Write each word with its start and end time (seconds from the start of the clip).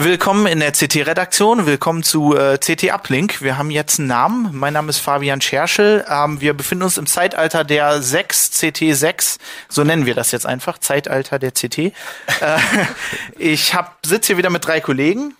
Willkommen 0.00 0.46
in 0.46 0.60
der 0.60 0.70
CT-Redaktion, 0.70 1.66
willkommen 1.66 2.04
zu 2.04 2.36
äh, 2.36 2.56
CT 2.56 2.92
Uplink. 2.92 3.42
Wir 3.42 3.58
haben 3.58 3.68
jetzt 3.72 3.98
einen 3.98 4.06
Namen. 4.06 4.50
Mein 4.52 4.72
Name 4.72 4.90
ist 4.90 4.98
Fabian 4.98 5.40
Scherschel. 5.40 6.04
Ähm, 6.08 6.40
wir 6.40 6.54
befinden 6.54 6.84
uns 6.84 6.98
im 6.98 7.06
Zeitalter 7.08 7.64
der 7.64 8.00
6, 8.00 8.52
CT6, 8.52 9.38
so 9.68 9.82
nennen 9.82 10.06
wir 10.06 10.14
das 10.14 10.30
jetzt 10.30 10.46
einfach, 10.46 10.78
Zeitalter 10.78 11.40
der 11.40 11.50
CT. 11.50 11.78
Äh, 11.78 11.92
ich 13.38 13.74
hab, 13.74 13.98
sitze 14.06 14.28
hier 14.28 14.36
wieder 14.36 14.50
mit 14.50 14.64
drei 14.64 14.80
Kollegen. 14.80 15.34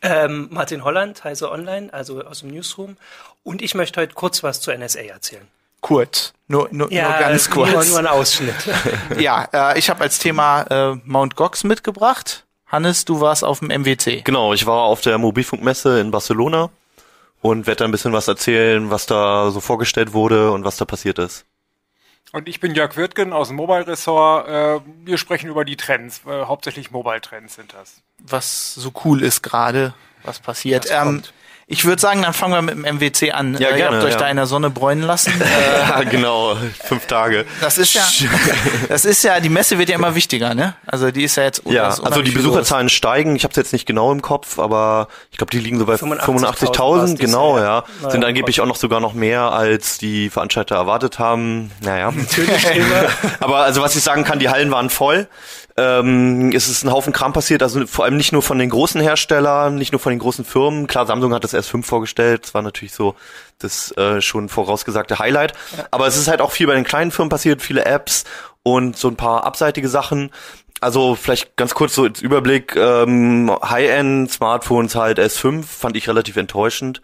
Ähm, 0.00 0.46
Martin 0.52 0.84
Holland, 0.84 1.24
Heise 1.24 1.50
Online, 1.50 1.92
also 1.92 2.22
aus 2.22 2.38
dem 2.38 2.50
Newsroom. 2.50 2.96
Und 3.42 3.62
ich 3.62 3.74
möchte 3.74 4.00
heute 4.00 4.14
kurz 4.14 4.44
was 4.44 4.60
zur 4.60 4.78
NSA 4.78 5.00
erzählen. 5.00 5.48
Kurz, 5.80 6.34
nur, 6.46 6.68
nur, 6.70 6.92
Ja, 6.92 7.08
nur 7.08 7.18
ganz 7.18 7.50
kurz. 7.50 7.72
Nur, 7.72 7.84
nur 7.84 7.98
ein 7.98 8.06
Ausschnitt. 8.06 8.54
Ja, 9.18 9.48
äh, 9.52 9.76
ich 9.76 9.90
habe 9.90 10.02
als 10.02 10.20
Thema 10.20 10.62
äh, 10.70 11.00
Mount 11.04 11.34
Gox 11.34 11.64
mitgebracht. 11.64 12.44
Hannes, 12.68 13.04
du 13.04 13.20
warst 13.20 13.44
auf 13.44 13.60
dem 13.60 13.70
MWC. 13.70 14.22
Genau, 14.22 14.52
ich 14.52 14.66
war 14.66 14.82
auf 14.82 15.00
der 15.00 15.18
Mobilfunkmesse 15.18 16.00
in 16.00 16.10
Barcelona 16.10 16.70
und 17.40 17.66
werde 17.66 17.78
da 17.80 17.84
ein 17.86 17.90
bisschen 17.90 18.12
was 18.12 18.28
erzählen, 18.28 18.90
was 18.90 19.06
da 19.06 19.50
so 19.50 19.60
vorgestellt 19.60 20.12
wurde 20.12 20.50
und 20.50 20.64
was 20.64 20.76
da 20.76 20.84
passiert 20.84 21.18
ist. 21.18 21.44
Und 22.32 22.46
ich 22.46 22.60
bin 22.60 22.74
Jörg 22.74 22.94
Wirtgen 22.96 23.32
aus 23.32 23.48
dem 23.48 23.56
Mobile-Ressort. 23.56 24.48
Äh, 24.48 24.80
wir 25.04 25.16
sprechen 25.16 25.48
über 25.48 25.64
die 25.64 25.76
Trends. 25.76 26.20
Äh, 26.26 26.44
hauptsächlich 26.44 26.90
Mobile-Trends 26.90 27.54
sind 27.54 27.72
das. 27.72 28.02
Was 28.18 28.74
so 28.74 28.92
cool 29.04 29.22
ist 29.22 29.42
gerade, 29.42 29.94
was 30.24 30.38
passiert. 30.38 30.84
Was 30.84 30.90
Ähm, 30.90 31.04
kommt. 31.04 31.32
Ich 31.70 31.84
würde 31.84 32.00
sagen, 32.00 32.22
dann 32.22 32.32
fangen 32.32 32.54
wir 32.54 32.62
mit 32.62 32.74
dem 32.74 32.96
MWC 32.96 33.32
an. 33.32 33.54
Ja, 33.58 33.68
äh, 33.68 33.70
ihr 33.72 33.76
gerne, 33.76 33.96
habt 33.98 34.06
euch 34.06 34.12
ja. 34.14 34.18
da 34.18 34.28
in 34.30 34.36
der 34.36 34.46
Sonne 34.46 34.70
bräunen 34.70 35.02
lassen. 35.04 35.32
Äh, 35.40 35.88
Ja, 35.88 36.02
genau, 36.02 36.56
fünf 36.84 37.06
Tage. 37.06 37.44
das 37.60 37.76
ist 37.78 37.92
ja, 37.94 38.02
das 38.88 39.04
ist 39.04 39.22
ja, 39.22 39.38
die 39.40 39.48
Messe 39.50 39.78
wird 39.78 39.88
ja 39.90 39.94
immer 39.96 40.14
wichtiger, 40.14 40.54
ne? 40.54 40.74
Also 40.86 41.10
die 41.10 41.24
ist 41.24 41.36
ja 41.36 41.44
jetzt 41.44 41.62
Ja, 41.66 41.88
also 41.88 42.22
die 42.22 42.30
Besucherzahlen 42.30 42.88
steigen. 42.88 43.36
Ich 43.36 43.44
habe 43.44 43.52
es 43.52 43.56
jetzt 43.56 43.72
nicht 43.72 43.84
genau 43.86 44.10
im 44.12 44.22
Kopf, 44.22 44.58
aber 44.58 45.08
ich 45.30 45.36
glaube, 45.38 45.50
die 45.50 45.58
liegen 45.58 45.78
so 45.78 45.84
bei 45.86 45.94
85.000 45.94 46.20
85.000. 46.24 47.04
dieses 47.04 47.18
Genau, 47.18 47.58
Jahr. 47.58 47.64
ja. 47.64 47.84
Naja, 48.00 48.10
Sind 48.10 48.24
angeblich 48.24 48.60
auch 48.62 48.66
noch 48.66 48.76
sogar 48.76 49.00
noch 49.00 49.12
mehr, 49.12 49.52
als 49.52 49.98
die 49.98 50.30
Veranstalter 50.30 50.76
erwartet 50.76 51.18
haben. 51.18 51.70
Naja. 51.80 52.10
Natürlich 52.10 52.64
immer. 52.76 53.08
Aber 53.40 53.58
also 53.58 53.82
was 53.82 53.94
ich 53.94 54.02
sagen 54.02 54.24
kann, 54.24 54.38
die 54.38 54.48
Hallen 54.48 54.70
waren 54.70 54.88
voll. 54.90 55.28
Ähm, 55.78 56.50
es 56.52 56.68
ist 56.68 56.82
ein 56.82 56.90
Haufen 56.90 57.12
Kram 57.12 57.32
passiert, 57.32 57.62
also 57.62 57.86
vor 57.86 58.04
allem 58.04 58.16
nicht 58.16 58.32
nur 58.32 58.42
von 58.42 58.58
den 58.58 58.68
großen 58.68 59.00
Herstellern, 59.00 59.76
nicht 59.76 59.92
nur 59.92 60.00
von 60.00 60.10
den 60.10 60.18
großen 60.18 60.44
Firmen. 60.44 60.88
Klar, 60.88 61.06
Samsung 61.06 61.32
hat 61.32 61.44
das 61.44 61.54
S5 61.54 61.84
vorgestellt, 61.84 62.42
das 62.42 62.54
war 62.54 62.62
natürlich 62.62 62.92
so 62.92 63.14
das 63.58 63.96
äh, 63.96 64.20
schon 64.20 64.48
vorausgesagte 64.48 65.20
Highlight. 65.20 65.52
Aber 65.92 66.08
es 66.08 66.16
ist 66.16 66.26
halt 66.26 66.40
auch 66.40 66.50
viel 66.50 66.66
bei 66.66 66.74
den 66.74 66.82
kleinen 66.82 67.12
Firmen 67.12 67.30
passiert, 67.30 67.62
viele 67.62 67.84
Apps 67.84 68.24
und 68.64 68.96
so 68.96 69.06
ein 69.06 69.14
paar 69.14 69.44
abseitige 69.44 69.88
Sachen. 69.88 70.30
Also 70.80 71.14
vielleicht 71.14 71.56
ganz 71.56 71.74
kurz 71.74 71.94
so 71.94 72.04
als 72.04 72.20
Überblick, 72.20 72.74
ähm, 72.74 73.56
High-End-Smartphones 73.62 74.96
halt 74.96 75.20
S5 75.20 75.62
fand 75.62 75.96
ich 75.96 76.08
relativ 76.08 76.36
enttäuschend. 76.36 77.02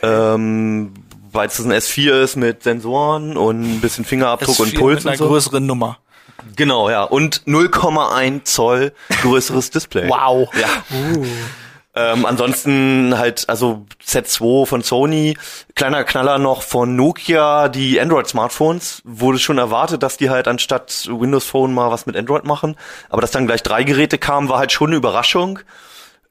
Ähm, 0.00 0.94
weil 1.32 1.48
es 1.48 1.58
ein 1.58 1.72
S4 1.72 2.22
ist 2.22 2.36
mit 2.36 2.62
Sensoren 2.62 3.36
und 3.36 3.62
ein 3.62 3.80
bisschen 3.80 4.04
Fingerabdruck 4.04 4.56
S4 4.56 4.62
und 4.62 4.74
Puls 4.74 4.96
mit 4.96 5.06
einer 5.06 5.12
und 5.12 5.18
so. 5.18 5.28
größeren 5.28 5.66
Nummer. 5.66 5.98
Genau, 6.56 6.90
ja. 6.90 7.04
Und 7.04 7.42
0,1 7.46 8.44
Zoll 8.44 8.92
größeres 9.22 9.70
Display. 9.70 10.08
Wow. 10.12 10.48
Ja. 10.54 10.68
Ähm, 11.94 12.24
ansonsten 12.24 13.18
halt, 13.18 13.48
also 13.48 13.84
Z2 14.06 14.66
von 14.66 14.82
Sony, 14.82 15.36
kleiner 15.74 16.04
Knaller 16.04 16.38
noch 16.38 16.62
von 16.62 16.96
Nokia, 16.96 17.68
die 17.68 18.00
Android-Smartphones, 18.00 19.02
wurde 19.04 19.38
schon 19.38 19.58
erwartet, 19.58 20.02
dass 20.02 20.16
die 20.16 20.30
halt 20.30 20.48
anstatt 20.48 21.06
Windows 21.10 21.44
Phone 21.44 21.74
mal 21.74 21.90
was 21.90 22.06
mit 22.06 22.16
Android 22.16 22.44
machen. 22.44 22.76
Aber 23.10 23.20
dass 23.20 23.30
dann 23.30 23.46
gleich 23.46 23.62
drei 23.62 23.84
Geräte 23.84 24.16
kamen, 24.16 24.48
war 24.48 24.58
halt 24.58 24.72
schon 24.72 24.88
eine 24.88 24.96
Überraschung. 24.96 25.58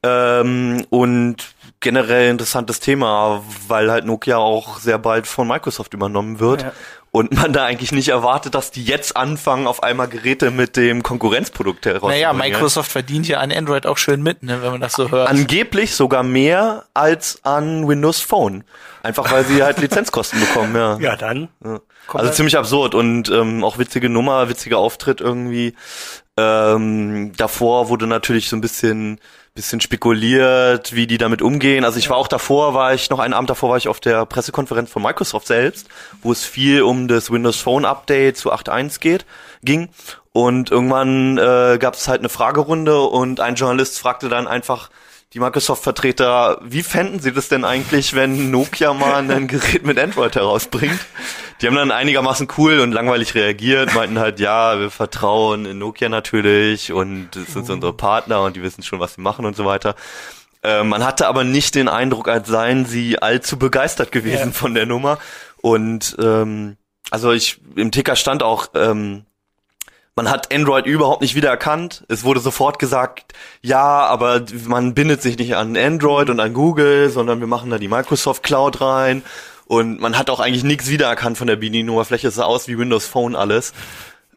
Ähm, 0.03 0.85
und 0.89 1.37
generell 1.81 2.29
interessantes 2.29 2.79
Thema, 2.79 3.43
weil 3.67 3.91
halt 3.91 4.05
Nokia 4.05 4.37
auch 4.37 4.79
sehr 4.79 4.97
bald 4.97 5.27
von 5.27 5.47
Microsoft 5.47 5.93
übernommen 5.93 6.39
wird. 6.39 6.61
Ja. 6.61 6.71
Und 7.09 7.33
man 7.35 7.51
da 7.51 7.65
eigentlich 7.65 7.91
nicht 7.91 8.07
erwartet, 8.07 8.55
dass 8.55 8.71
die 8.71 8.85
jetzt 8.85 9.17
anfangen, 9.17 9.67
auf 9.67 9.83
einmal 9.83 10.07
Geräte 10.07 10.49
mit 10.49 10.77
dem 10.77 11.03
Konkurrenzprodukt 11.03 11.85
herauszubringen. 11.85 12.21
Naja, 12.21 12.33
Microsoft 12.33 12.89
verdient 12.89 13.27
ja 13.27 13.39
an 13.39 13.51
Android 13.51 13.85
auch 13.85 13.97
schön 13.97 14.23
mit, 14.23 14.43
ne, 14.43 14.61
wenn 14.61 14.71
man 14.71 14.81
das 14.81 14.93
so 14.93 15.11
hört. 15.11 15.27
Angeblich 15.27 15.93
sogar 15.93 16.23
mehr 16.23 16.85
als 16.93 17.39
an 17.43 17.87
Windows 17.87 18.21
Phone. 18.21 18.63
Einfach 19.03 19.29
weil 19.31 19.43
sie 19.43 19.61
halt 19.61 19.77
Lizenzkosten 19.81 20.39
bekommen, 20.39 20.75
ja. 20.75 20.97
Ja, 20.99 21.15
dann. 21.17 21.49
Also 22.13 22.31
ziemlich 22.31 22.57
absurd 22.57 22.95
und 22.95 23.29
ähm, 23.29 23.63
auch 23.63 23.77
witzige 23.77 24.09
Nummer, 24.09 24.47
witziger 24.49 24.77
Auftritt 24.77 25.19
irgendwie. 25.19 25.75
Ähm, 26.37 27.33
davor 27.35 27.89
wurde 27.89 28.07
natürlich 28.07 28.49
so 28.49 28.55
ein 28.55 28.61
bisschen 28.61 29.19
bisschen 29.53 29.81
spekuliert, 29.81 30.95
wie 30.95 31.07
die 31.07 31.17
damit 31.17 31.41
umgehen. 31.41 31.83
Also 31.83 31.99
ich 31.99 32.09
war 32.09 32.17
auch 32.17 32.29
davor, 32.29 32.73
war 32.73 32.93
ich 32.93 33.09
noch 33.09 33.19
einen 33.19 33.33
Abend 33.33 33.49
davor 33.49 33.69
war 33.69 33.77
ich 33.77 33.89
auf 33.89 33.99
der 33.99 34.25
Pressekonferenz 34.25 34.89
von 34.89 35.03
Microsoft 35.03 35.47
selbst, 35.47 35.87
wo 36.21 36.31
es 36.31 36.45
viel 36.45 36.83
um 36.83 37.07
das 37.07 37.31
Windows 37.31 37.57
Phone 37.57 37.85
Update 37.85 38.37
zu 38.37 38.53
8.1 38.53 38.99
geht, 38.99 39.25
ging. 39.61 39.89
Und 40.31 40.71
irgendwann 40.71 41.37
äh, 41.37 41.77
gab 41.79 41.95
es 41.95 42.07
halt 42.07 42.21
eine 42.21 42.29
Fragerunde 42.29 43.01
und 43.01 43.41
ein 43.41 43.55
Journalist 43.55 43.99
fragte 43.99 44.29
dann 44.29 44.47
einfach 44.47 44.89
die 45.33 45.39
Microsoft-Vertreter, 45.39 46.59
wie 46.61 46.83
fänden 46.83 47.19
sie 47.19 47.31
das 47.31 47.47
denn 47.47 47.63
eigentlich, 47.63 48.13
wenn 48.13 48.51
Nokia 48.51 48.93
mal 48.93 49.29
ein 49.31 49.47
Gerät 49.47 49.85
mit 49.85 49.97
Android 49.97 50.35
herausbringt? 50.35 50.99
Die 51.61 51.67
haben 51.67 51.75
dann 51.75 51.91
einigermaßen 51.91 52.47
cool 52.57 52.79
und 52.79 52.91
langweilig 52.91 53.33
reagiert, 53.35 53.93
meinten 53.93 54.19
halt, 54.19 54.39
ja, 54.39 54.79
wir 54.79 54.89
vertrauen 54.91 55.65
in 55.65 55.77
Nokia 55.77 56.09
natürlich 56.09 56.91
und 56.91 57.35
es 57.35 57.53
sind 57.53 57.69
unsere 57.69 57.93
Partner 57.93 58.41
und 58.41 58.55
die 58.55 58.63
wissen 58.63 58.83
schon, 58.83 58.99
was 58.99 59.13
sie 59.13 59.21
machen 59.21 59.45
und 59.45 59.55
so 59.55 59.63
weiter. 59.65 59.95
Äh, 60.63 60.83
man 60.83 61.05
hatte 61.05 61.27
aber 61.27 61.43
nicht 61.43 61.75
den 61.75 61.87
Eindruck, 61.87 62.27
als 62.27 62.47
seien 62.47 62.85
sie 62.85 63.19
allzu 63.19 63.57
begeistert 63.57 64.11
gewesen 64.11 64.49
Ja. 64.49 64.51
von 64.51 64.73
der 64.73 64.85
Nummer. 64.85 65.17
Und 65.61 66.15
ähm, 66.19 66.77
also 67.09 67.31
ich 67.31 67.61
im 67.75 67.91
Ticker 67.91 68.15
stand 68.15 68.43
auch, 68.43 68.67
ähm, 68.75 69.25
man 70.15 70.29
hat 70.29 70.53
Android 70.53 70.85
überhaupt 70.85 71.21
nicht 71.21 71.35
wiedererkannt. 71.35 72.03
Es 72.07 72.23
wurde 72.23 72.39
sofort 72.39 72.79
gesagt, 72.79 73.33
ja, 73.61 74.05
aber 74.05 74.43
man 74.65 74.93
bindet 74.93 75.21
sich 75.21 75.37
nicht 75.37 75.55
an 75.55 75.77
Android 75.77 76.29
und 76.29 76.39
an 76.39 76.53
Google, 76.53 77.09
sondern 77.09 77.39
wir 77.39 77.47
machen 77.47 77.69
da 77.69 77.77
die 77.77 77.87
Microsoft 77.87 78.43
Cloud 78.43 78.81
rein. 78.81 79.23
Und 79.65 80.01
man 80.01 80.17
hat 80.17 80.29
auch 80.29 80.41
eigentlich 80.41 80.65
nichts 80.65 80.89
wiedererkannt 80.89 81.37
von 81.37 81.47
der 81.47 81.55
Bedienoberfläche. 81.55 82.27
Es 82.27 82.35
sah 82.35 82.43
aus 82.43 82.67
wie 82.67 82.77
Windows 82.77 83.07
Phone 83.07 83.37
alles. 83.37 83.73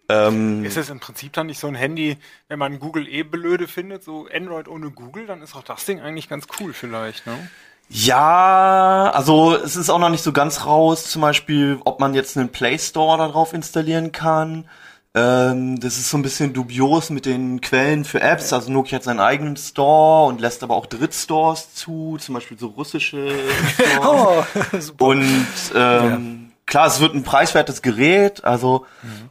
Ähm, 0.09 0.65
Ist 0.65 0.77
es 0.77 0.91
im 0.91 1.01
Prinzip 1.01 1.33
dann 1.33 1.47
nicht 1.47 1.59
so 1.59 1.67
ein 1.67 1.75
Handy, 1.75 2.19
wenn 2.49 2.59
man 2.59 2.79
Google 2.79 3.09
eh 3.09 3.23
blöde 3.23 3.67
findet, 3.67 4.05
so 4.05 4.29
Android 4.33 4.69
ohne 4.69 4.91
Google, 4.91 5.27
dann 5.27 5.43
ist 5.43 5.56
auch 5.56 5.62
das 5.62 5.87
Ding 5.87 6.01
eigentlich 6.01 6.29
ganz 6.29 6.47
cool 6.61 6.73
vielleicht, 6.73 7.27
ne? 7.27 7.49
Ja, 7.89 9.11
also 9.15 9.56
es 9.56 9.77
ist 9.77 9.91
auch 9.91 9.99
noch 9.99 10.09
nicht 10.09 10.23
so 10.23 10.33
ganz 10.33 10.65
raus, 10.65 11.11
zum 11.11 11.23
Beispiel, 11.23 11.79
ob 11.85 12.01
man 12.01 12.15
jetzt 12.15 12.37
einen 12.37 12.51
Play 12.51 12.79
Store 12.79 13.19
darauf 13.19 13.53
installieren 13.53 14.12
kann. 14.12 14.69
Ähm, 15.16 15.78
das 15.78 15.97
ist 15.97 16.10
so 16.10 16.19
ein 16.19 16.22
bisschen 16.22 16.52
dubios 16.52 17.10
mit 17.10 17.25
den 17.25 17.60
Quellen 17.60 18.04
für 18.04 18.20
Apps. 18.20 18.52
Also 18.52 18.72
Nokia 18.72 18.97
hat 18.97 19.04
seinen 19.04 19.20
eigenen 19.20 19.56
Store 19.56 20.26
und 20.26 20.41
lässt 20.41 20.64
aber 20.64 20.75
auch 20.75 20.86
Drittstores 20.86 21.72
zu, 21.75 22.16
zum 22.19 22.34
Beispiel 22.34 22.58
so 22.58 22.69
russische 22.69 23.30
Stores. 23.75 24.47
Oh, 24.72 24.78
super. 24.80 25.04
Und 25.04 25.47
ähm, 25.75 26.44
klar, 26.66 26.86
es 26.86 27.00
wird 27.00 27.14
ein 27.14 27.22
preiswertes 27.25 27.82
Gerät, 27.82 28.44
also, 28.44 28.86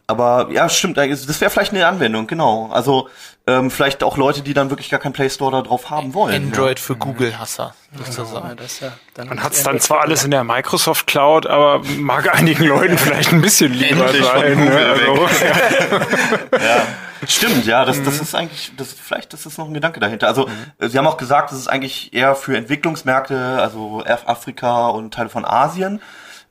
aber 0.07 0.49
ja, 0.51 0.69
stimmt, 0.69 0.97
das 0.97 1.41
wäre 1.41 1.49
vielleicht 1.49 1.73
eine 1.73 1.85
Anwendung, 1.87 2.27
genau. 2.27 2.69
Also 2.71 3.09
ähm, 3.45 3.69
vielleicht 3.71 4.03
auch 4.03 4.15
Leute, 4.17 4.41
die 4.41 4.53
dann 4.53 4.69
wirklich 4.69 4.89
gar 4.89 4.99
keinen 5.01 5.11
Play 5.13 5.29
Store 5.29 5.51
da 5.51 5.61
drauf 5.61 5.89
haben 5.89 6.13
wollen. 6.13 6.33
Android 6.45 6.79
für 6.79 6.95
Google-Hasser, 6.95 7.73
Ja, 7.91 8.05
sozusagen. 8.05 8.55
das 8.55 8.65
ist 8.73 8.79
ja, 8.81 8.93
dann 9.15 9.27
Man 9.27 9.43
hat 9.43 9.51
es 9.53 9.63
dann 9.63 9.79
zwar 9.81 10.01
alles 10.01 10.23
in 10.23 10.31
der 10.31 10.43
Microsoft 10.45 11.07
Cloud, 11.07 11.45
aber 11.47 11.81
mag 11.97 12.33
einigen 12.33 12.63
Leuten 12.65 12.97
vielleicht 12.97 13.33
ein 13.33 13.41
bisschen 13.41 13.73
lieber 13.73 14.05
Endlich 14.05 14.23
sein. 14.25 14.63
Ne? 14.63 14.71
Also, 14.71 15.27
Ja, 16.53 16.87
stimmt, 17.27 17.65
ja, 17.65 17.83
das, 17.85 18.01
das 18.03 18.19
ist 18.21 18.35
eigentlich, 18.35 18.71
das, 18.77 18.93
vielleicht 18.93 19.33
ist 19.33 19.45
das 19.45 19.57
noch 19.57 19.67
ein 19.67 19.73
Gedanke 19.73 19.99
dahinter. 19.99 20.27
Also, 20.27 20.47
äh, 20.79 20.87
Sie 20.87 20.97
haben 20.97 21.07
auch 21.07 21.17
gesagt, 21.17 21.51
das 21.51 21.59
ist 21.59 21.67
eigentlich 21.67 22.13
eher 22.13 22.35
für 22.35 22.55
Entwicklungsmärkte, 22.55 23.57
also 23.59 24.03
Af- 24.05 24.27
Afrika 24.27 24.87
und 24.87 25.13
Teile 25.13 25.29
von 25.29 25.43
Asien. 25.45 26.01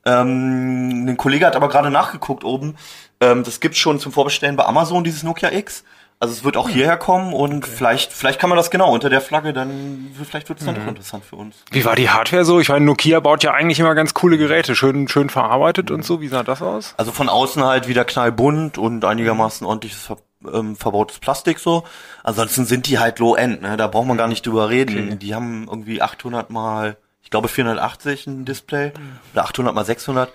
Ähm, 0.05 1.07
ein 1.09 1.17
Kollege 1.17 1.47
hat 1.47 1.57
aber 1.57 1.69
gerade 1.69 1.91
nachgeguckt 1.91 2.45
oben, 2.45 2.77
ähm, 3.21 3.45
das 3.45 3.61
gibt's 3.61 3.79
schon 3.79 3.99
zum 3.99 4.13
Vorbestellen 4.13 4.57
bei 4.57 4.65
Amazon, 4.65 5.05
dieses 5.05 5.23
Nokia 5.23 5.53
X. 5.53 5.85
Also 6.23 6.35
es 6.35 6.45
wird 6.45 6.57
auch 6.57 6.69
hierher 6.69 6.99
kommen 6.99 7.33
und 7.33 7.67
vielleicht, 7.67 8.13
vielleicht 8.13 8.39
kann 8.39 8.49
man 8.49 8.57
das 8.57 8.71
genau 8.71 8.93
unter 8.93 9.11
der 9.11 9.21
Flagge, 9.21 9.53
dann 9.53 10.15
vielleicht 10.23 10.49
wird 10.49 10.61
es 10.61 10.67
dann 10.67 10.77
doch 10.77 10.87
interessant 10.87 11.25
für 11.25 11.35
uns. 11.35 11.57
Wie 11.73 11.85
war 11.85 11.97
die 11.97 12.11
Hardware 12.11 12.45
so? 12.45 12.61
Ich 12.61 12.69
meine, 12.69 12.85
Nokia 12.85 13.19
baut 13.19 13.43
ja 13.43 13.53
eigentlich 13.53 13.81
immer 13.81 13.97
ganz 13.97 14.15
coole 14.15 14.39
Geräte, 14.39 14.77
schön, 14.77 15.09
schön 15.09 15.31
verarbeitet 15.31 15.91
und 15.91 16.05
so. 16.05 16.21
Wie 16.21 16.29
sah 16.29 16.45
das 16.45 16.63
aus? 16.63 16.95
Also 16.97 17.11
von 17.11 17.29
außen 17.29 17.65
halt 17.65 17.89
wieder 17.89 18.05
knallbunt 18.05 18.79
und 18.79 19.05
einigermaßen 19.05 19.67
ordentliches 19.67 20.07
ver 20.07 20.19
ähm, 20.53 20.77
verbautes 20.77 21.19
Plastik 21.19 21.59
so. 21.59 21.83
Ansonsten 22.23 22.67
sind 22.67 22.87
die 22.87 23.01
halt 23.01 23.19
Low-End, 23.19 23.63
ne? 23.63 23.77
da 23.77 23.89
braucht 23.89 24.07
man 24.07 24.17
gar 24.17 24.29
nicht 24.29 24.47
drüber 24.47 24.71
reden. 24.71 25.19
Die 25.19 25.35
haben 25.35 25.67
irgendwie 25.69 26.03
800 26.03 26.51
mal, 26.51 26.97
glaube 27.33 27.49
480 27.49 28.29
ein 28.29 28.45
Display 28.45 28.93
oder 29.33 29.45
800 29.45 29.75
mal 29.75 29.85
600. 29.85 30.33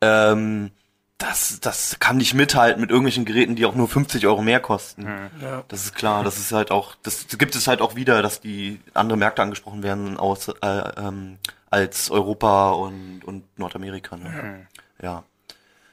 Ähm, 0.00 0.72
das, 1.18 1.58
das 1.60 1.98
kann 1.98 2.16
nicht 2.16 2.34
mithalten 2.34 2.80
mit 2.80 2.90
irgendwelchen 2.90 3.24
Geräten, 3.24 3.56
die 3.56 3.66
auch 3.66 3.74
nur 3.74 3.88
50 3.88 4.26
Euro 4.26 4.40
mehr 4.40 4.60
kosten. 4.60 5.04
Ja. 5.42 5.64
Das 5.68 5.84
ist 5.84 5.94
klar, 5.94 6.22
das 6.22 6.38
ist 6.38 6.52
halt 6.52 6.70
auch, 6.70 6.94
das 7.02 7.26
gibt 7.38 7.56
es 7.56 7.66
halt 7.66 7.80
auch 7.80 7.96
wieder, 7.96 8.22
dass 8.22 8.40
die 8.40 8.80
andere 8.94 9.18
Märkte 9.18 9.42
angesprochen 9.42 9.82
werden 9.82 10.16
aus, 10.16 10.48
äh, 10.48 10.54
ähm, 10.62 11.38
als 11.70 12.10
Europa 12.10 12.70
und, 12.70 13.22
und 13.24 13.44
Nordamerika. 13.58 14.16
Ne? 14.16 14.66
Ja. 15.02 15.24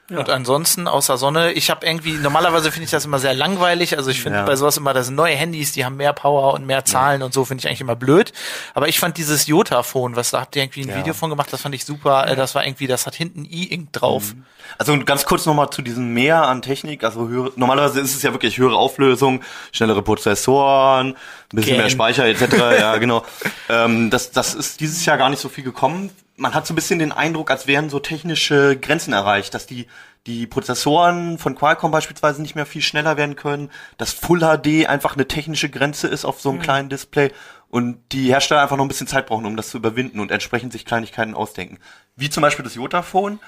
Und 0.08 0.30
ansonsten, 0.30 0.88
außer 0.88 1.18
Sonne, 1.18 1.54
ich 1.54 1.72
habe 1.72 1.84
irgendwie, 1.84 2.12
normalerweise 2.14 2.72
finde 2.72 2.86
ich 2.86 2.92
das 2.92 3.06
immer 3.06 3.18
sehr 3.18 3.34
langweilig. 3.34 3.98
Also 3.98 4.12
ich 4.12 4.22
finde 4.22 4.40
Ja. 4.40 4.46
bei 4.46 4.56
sowas 4.56 4.78
immer, 4.78 4.94
das 4.94 5.08
sind 5.08 5.16
neue 5.16 5.34
Handys, 5.36 5.72
die 5.72 5.84
haben 5.84 5.96
mehr 5.98 6.14
Power 6.14 6.54
und 6.54 6.68
mehr 6.68 6.86
Zahlen 6.86 7.24
und 7.24 7.34
so, 7.34 7.44
finde 7.44 7.62
ich 7.62 7.68
eigentlich 7.68 7.82
immer 7.82 7.96
blöd. 7.96 8.32
Aber 8.76 8.88
ich 8.88 9.00
fand 9.00 9.18
dieses 9.18 9.48
Jota-Phone, 9.48 10.16
was 10.16 10.30
da 10.30 10.42
habt 10.42 10.56
ihr 10.56 10.62
irgendwie 10.62 10.82
ein 10.84 10.90
Ja. 10.90 10.98
Video 10.98 11.16
von 11.16 11.32
gemacht, 11.32 11.52
das 11.52 11.62
fand 11.64 11.74
ich 11.74 11.86
super. 11.86 12.36
Das 12.36 12.54
war 12.54 12.64
irgendwie, 12.68 12.86
das 12.86 13.08
hat 13.08 13.16
hinten 13.16 13.46
E-Ink 13.50 13.94
drauf. 13.94 14.36
Also 14.78 14.96
ganz 15.04 15.26
kurz 15.26 15.48
nochmal 15.48 15.72
zu 15.72 15.82
diesem 15.82 16.14
Mehr 16.14 16.44
an 16.44 16.62
Technik. 16.62 17.04
Also 17.04 17.28
höhere, 17.28 17.52
normalerweise 17.56 18.00
ist 18.00 18.16
es 18.16 18.22
ja 18.22 18.32
wirklich 18.32 18.60
höhere 18.60 18.76
Auflösung, 18.78 19.42
schnellere 19.72 20.04
Prozessoren, 20.04 21.10
ein 21.10 21.16
bisschen 21.52 21.72
Game. 21.74 21.78
mehr 21.82 21.90
Speicher 21.90 22.26
etc. 22.26 22.42
ja, 22.80 22.98
genau. 22.98 23.24
Ähm, 23.70 24.12
das, 24.12 24.30
das 24.32 24.54
ist 24.54 24.80
dieses 24.82 25.04
Jahr 25.06 25.18
gar 25.18 25.30
nicht 25.30 25.40
so 25.42 25.50
viel 25.50 25.64
gekommen. 25.64 26.12
Man 26.38 26.54
hat 26.54 26.68
so 26.68 26.74
ein 26.74 26.76
bisschen 26.76 27.00
den 27.00 27.12
Eindruck, 27.12 27.50
als 27.50 27.68
wären 27.68 27.90
so 27.90 28.00
technische 28.00 28.78
Grenzen 28.78 29.14
erreicht, 29.14 29.54
dass 29.54 29.68
die 29.68 29.88
die 30.28 30.48
Prozessoren 30.48 31.38
von 31.38 31.56
Qualcomm 31.56 31.92
beispielsweise 31.92 32.42
nicht 32.42 32.56
mehr 32.56 32.66
viel 32.66 32.82
schneller 32.82 33.18
werden 33.18 33.36
können, 33.36 33.70
dass 33.98 34.12
Full 34.12 34.40
HD 34.40 34.88
einfach 34.88 35.16
eine 35.16 35.28
technische 35.28 35.70
Grenze 35.70 36.08
ist 36.08 36.26
auf 36.26 36.42
so 36.42 36.50
einem 36.50 36.60
kleinen 36.60 36.90
Display 36.90 37.32
und 37.70 38.00
die 38.12 38.30
Hersteller 38.30 38.62
einfach 38.62 38.78
noch 38.78 38.86
ein 38.86 38.88
bisschen 38.88 39.08
Zeit 39.08 39.28
brauchen, 39.28 39.46
um 39.46 39.56
das 39.56 39.70
zu 39.70 39.78
überwinden 39.78 40.20
und 40.20 40.32
entsprechend 40.32 40.72
sich 40.72 40.86
Kleinigkeiten 40.86 41.36
ausdenken. 41.36 41.78
Wie 42.16 42.30
zum 42.30 42.42
Beispiel 42.42 42.64
das 42.64 42.76
Jotaphone, 42.76 43.40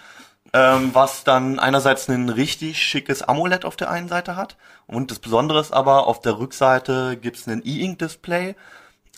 ähm, 0.54 0.92
was 0.94 1.24
dann 1.24 1.58
einerseits 1.58 2.08
ein 2.10 2.30
richtig 2.30 2.82
schickes 2.82 3.24
AMOLED 3.24 3.66
auf 3.66 3.76
der 3.76 3.90
einen 3.90 4.08
Seite 4.08 4.36
hat 4.36 4.56
und 4.86 5.10
das 5.10 5.20
Besondere 5.20 5.60
ist 5.60 5.72
aber, 5.72 6.06
auf 6.06 6.22
der 6.22 6.38
Rückseite 6.38 7.18
gibt's 7.18 7.48
ein 7.48 7.64
E-Ink-Display, 7.66 8.56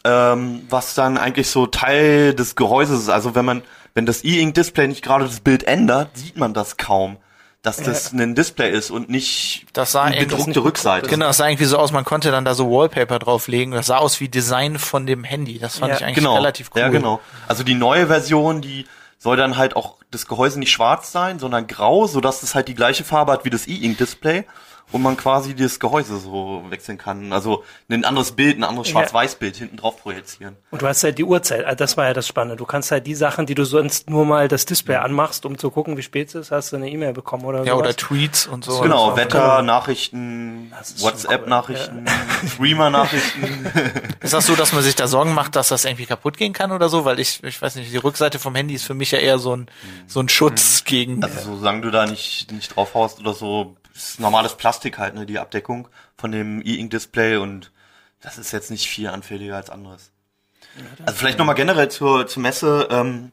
ähm, 0.04 0.62
was 0.70 0.94
dann 0.96 1.18
eigentlich 1.18 1.50
so 1.50 1.68
Teil 1.68 2.34
des 2.34 2.56
Gehäuses 2.56 3.02
ist. 3.02 3.10
Also 3.10 3.36
wenn 3.36 3.46
man, 3.46 3.62
wenn 3.94 4.06
das 4.06 4.24
E-Ink-Display 4.24 4.88
nicht 4.88 5.04
gerade 5.04 5.26
das 5.26 5.40
Bild 5.40 5.64
ändert, 5.64 6.18
sieht 6.18 6.38
man 6.38 6.54
das 6.54 6.78
kaum, 6.78 7.18
dass 7.62 7.78
das 7.78 8.14
ein 8.14 8.36
Display 8.36 8.72
ist 8.72 8.90
und 8.90 9.10
nicht 9.10 9.66
Das 9.74 9.92
sah 9.92 10.04
eine 10.04 10.26
bedruckte 10.26 10.64
Rückseite. 10.64 11.08
Genau, 11.10 11.28
das 11.28 11.38
sah 11.38 11.48
irgendwie 11.48 11.66
so 11.66 11.78
aus, 11.78 11.92
man 11.92 12.06
konnte 12.06 12.32
dann 12.32 12.46
da 12.46 12.54
so 12.54 12.72
Wallpaper 12.72 13.20
drauflegen. 13.20 13.74
Das 13.74 13.88
sah 13.88 13.98
aus 13.98 14.22
wie 14.22 14.30
Design 14.30 14.80
von 14.80 15.06
dem 15.06 15.26
Handy. 15.26 15.60
Das 15.60 15.80
fand 15.80 15.92
Ja, 15.92 15.98
ich 15.98 16.04
eigentlich 16.06 16.16
genau. 16.16 16.36
relativ 16.36 16.70
cool. 16.74 16.82
Ja, 16.82 16.88
genau. 16.88 17.20
Also 17.50 17.64
die 17.64 17.76
neue 17.76 18.08
Version, 18.08 18.62
die 18.62 18.86
soll 19.18 19.36
dann 19.36 19.58
halt 19.58 19.76
auch 19.76 19.98
das 20.12 20.28
Gehäuse 20.28 20.60
nicht 20.60 20.72
schwarz 20.72 21.12
sein, 21.12 21.40
sondern 21.40 21.68
grau, 21.68 22.08
sodass 22.08 22.42
es 22.42 22.56
halt 22.56 22.70
die 22.70 22.76
gleiche 22.76 23.04
Farbe 23.04 23.34
hat 23.34 23.44
wie 23.44 23.50
das 23.50 23.68
E-Ink-Display 23.68 24.46
und 24.92 25.02
man 25.02 25.16
quasi 25.18 25.56
das 25.56 25.80
Gehäuse 25.80 26.18
so 26.18 26.64
wechseln 26.70 26.98
kann. 26.98 27.32
Also 27.32 27.64
ein 27.90 28.06
anderes 28.06 28.32
Bild, 28.32 28.58
ein 28.58 28.64
anderes. 28.64 28.88
Schwarz-Weiß-Bild 28.90 29.56
hinten 29.56 29.78
drauf 29.78 30.02
projizieren. 30.02 30.56
Und 30.72 30.82
du 30.82 30.88
hast 30.88 31.04
halt 31.04 31.18
die 31.18 31.24
Uhrzeit, 31.24 31.64
also 31.66 31.76
das 31.78 31.96
war 31.98 32.06
ja 32.08 32.14
das 32.14 32.28
Spannende. 32.28 32.56
Du 32.56 32.66
kannst 32.66 32.92
halt 32.92 33.06
die 33.06 33.16
Sachen, 33.16 33.46
die 33.46 33.56
du 33.56 33.66
sonst 33.66 34.10
nur 34.10 34.26
mal 34.26 34.48
das 34.48 34.66
Display 34.66 34.96
anmachst, 34.96 35.46
um 35.46 35.58
zu 35.58 35.70
gucken, 35.70 35.96
wie 35.98 36.02
spät 36.02 36.30
es 36.30 36.36
ist, 36.36 36.52
hast 36.52 36.72
du 36.72 36.78
eine 36.78 36.90
E-Mail 36.90 37.14
bekommen 37.14 37.46
oder 37.46 37.60
Ja, 37.60 37.74
sowas. 37.74 37.80
oder 37.88 37.96
Tweets 37.96 38.48
und 38.48 38.64
so. 38.64 38.80
Genau, 38.82 39.16
Wetter, 39.16 39.62
Nachrichten, 39.62 40.72
WhatsApp-Nachrichten, 41.00 42.06
Streamer-Nachrichten. 42.48 43.68
Ist 44.22 44.34
das 44.34 44.46
so, 44.46 44.56
dass 44.56 44.74
man 44.74 44.84
sich 44.84 44.96
da 44.96 45.08
Sorgen 45.08 45.34
macht, 45.34 45.56
dass 45.56 45.70
das 45.70 45.86
irgendwie 45.86 46.06
kaputt 46.06 46.38
gehen 46.38 46.54
kann 46.54 46.72
oder 46.72 46.90
so? 46.90 47.06
Weil 47.06 47.20
ich, 47.20 47.44
ich 47.44 47.62
weiß 47.62 47.76
nicht, 47.76 47.92
die 47.92 47.98
Rückseite 47.98 48.40
vom 48.40 48.56
Handy 48.56 48.74
ist 48.76 48.86
für 48.86 48.94
mich 48.94 49.12
ja 49.12 49.20
eher 49.20 49.40
so 49.40 49.56
ein, 49.56 49.68
so 50.08 50.20
ein 50.20 50.30
Schutz 50.30 50.84
gegen. 50.84 51.24
Also 51.24 51.56
solange 51.58 51.82
du 51.82 51.92
da 51.92 52.06
nicht, 52.06 52.52
nicht 52.52 52.76
drauf 52.76 52.94
haust 52.94 53.20
oder 53.20 53.34
so, 53.34 53.76
ist 54.00 54.20
normales 54.20 54.56
Plastik 54.56 54.98
halt, 54.98 55.16
ne, 55.16 55.26
die 55.26 55.40
Abdeckung 55.40 55.88
von 56.16 56.32
dem 56.32 56.62
E-Ink-Display 56.62 57.38
und 57.38 57.72
das 58.22 58.38
ist 58.38 58.52
jetzt 58.52 58.72
nicht 58.72 58.88
viel 58.88 59.08
anfälliger 59.08 59.56
als 59.56 59.70
anderes. 59.70 60.12
Also 61.06 61.18
vielleicht 61.18 61.38
nochmal 61.38 61.56
generell 61.56 61.90
zur, 61.90 62.28
zur 62.28 62.42
Messe, 62.42 62.88
ähm, 62.92 63.32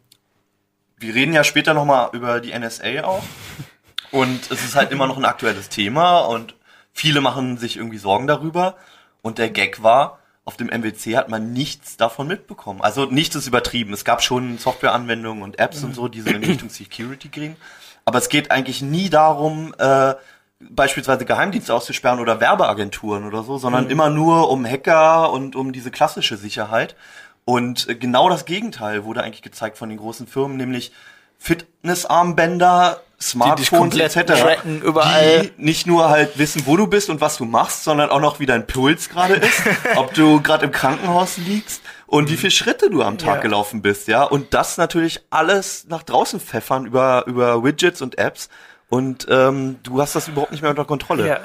wir 0.97 1.15
reden 1.15 1.33
ja 1.33 1.45
später 1.45 1.75
nochmal 1.75 2.11
über 2.13 2.41
die 2.41 2.59
NSA 2.59 3.05
auch 3.05 3.23
und 4.11 4.51
es 4.51 4.65
ist 4.65 4.75
halt 4.75 4.91
immer 4.91 5.07
noch 5.07 5.17
ein 5.17 5.25
aktuelles 5.25 5.69
Thema 5.69 6.21
und 6.21 6.55
viele 6.93 7.21
machen 7.21 7.59
sich 7.59 7.77
irgendwie 7.77 7.99
Sorgen 7.99 8.27
darüber 8.27 8.77
und 9.23 9.39
der 9.39 9.51
Gag 9.51 9.83
war, 9.83 10.19
auf 10.45 10.57
dem 10.57 10.69
MWC 10.69 11.17
hat 11.17 11.29
man 11.29 11.53
nichts 11.53 11.97
davon 11.97 12.29
mitbekommen. 12.29 12.81
Also 12.81 13.07
nichts 13.07 13.35
ist 13.35 13.49
übertrieben. 13.49 13.93
Es 13.93 14.05
gab 14.05 14.23
schon 14.23 14.59
Softwareanwendungen 14.59 15.43
und 15.43 15.59
Apps 15.59 15.83
und 15.83 15.93
so, 15.93 16.07
die 16.07 16.21
so 16.21 16.31
in 16.31 16.45
Richtung 16.45 16.71
Security 16.71 17.29
gingen. 17.29 17.57
Aber 18.05 18.19
es 18.19 18.29
geht 18.29 18.53
eigentlich 18.53 18.81
nie 18.81 19.11
darum, 19.11 19.75
äh, 19.79 20.15
beispielsweise 20.61 21.25
Geheimdienste 21.25 21.75
auszusperren 21.75 22.19
oder 22.21 22.41
Werbeagenturen 22.41 23.27
oder 23.27 23.43
so, 23.43 23.59
sondern 23.59 23.91
immer 23.91 24.09
nur 24.11 24.51
um 24.51 24.65
Hacker 24.67 25.31
und 25.33 25.55
um 25.57 25.73
diese 25.73 25.91
klassische 25.91 26.37
Sicherheit. 26.37 26.97
Und 27.45 27.89
äh, 27.89 27.95
genau 27.95 28.29
das 28.29 28.45
Gegenteil 28.45 29.05
wurde 29.05 29.23
eigentlich 29.23 29.43
gezeigt 29.43 29.79
von 29.79 29.89
den 29.89 29.99
großen 29.99 30.27
Firmen, 30.27 30.57
nämlich 30.57 30.93
Fitnessarmbänder, 31.39 33.01
Smartphones 33.21 33.71
komplett 33.71 34.17
etc. 34.17 34.41
tracken 34.43 34.83
überall. 34.83 35.51
Die 35.57 35.63
nicht 35.63 35.87
nur 35.87 36.09
halt 36.11 36.39
wissen, 36.39 36.63
wo 36.67 36.77
du 36.77 36.87
bist 36.87 37.09
und 37.09 37.21
was 37.21 37.37
du 37.39 37.45
machst, 37.45 37.85
sondern 37.85 38.11
auch 38.11 38.21
noch 38.21 38.41
wie 38.41 38.47
dein 38.47 38.67
Puls 38.67 39.09
gerade 39.09 39.35
ist, 39.35 39.63
ob 39.97 40.13
du 40.15 40.43
gerade 40.43 40.67
im 40.67 40.73
Krankenhaus 40.73 41.39
liegst 41.39 41.81
und 42.07 42.31
wie 42.31 42.37
viele 42.37 42.51
Schritte 42.51 42.91
du 42.91 43.03
am 43.03 43.17
Tag 43.17 43.37
Ja. 43.37 43.41
gelaufen 43.43 43.81
bist, 43.81 44.09
ja. 44.09 44.23
Und 44.25 44.53
das 44.53 44.77
natürlich 44.77 45.21
alles 45.31 45.87
nach 45.89 46.03
draußen 46.03 46.41
pfeffern 46.41 46.85
über, 46.87 47.25
über 47.27 47.63
Widgets 47.65 48.03
und 48.03 48.19
Apps. 48.19 48.49
Und 48.89 49.27
ähm, 49.29 49.79
du 49.83 50.01
hast 50.01 50.15
das 50.15 50.29
überhaupt 50.29 50.53
nicht 50.53 50.63
mehr 50.63 50.71
unter 50.71 50.85
Kontrolle. 50.85 51.27
Ja. 51.27 51.41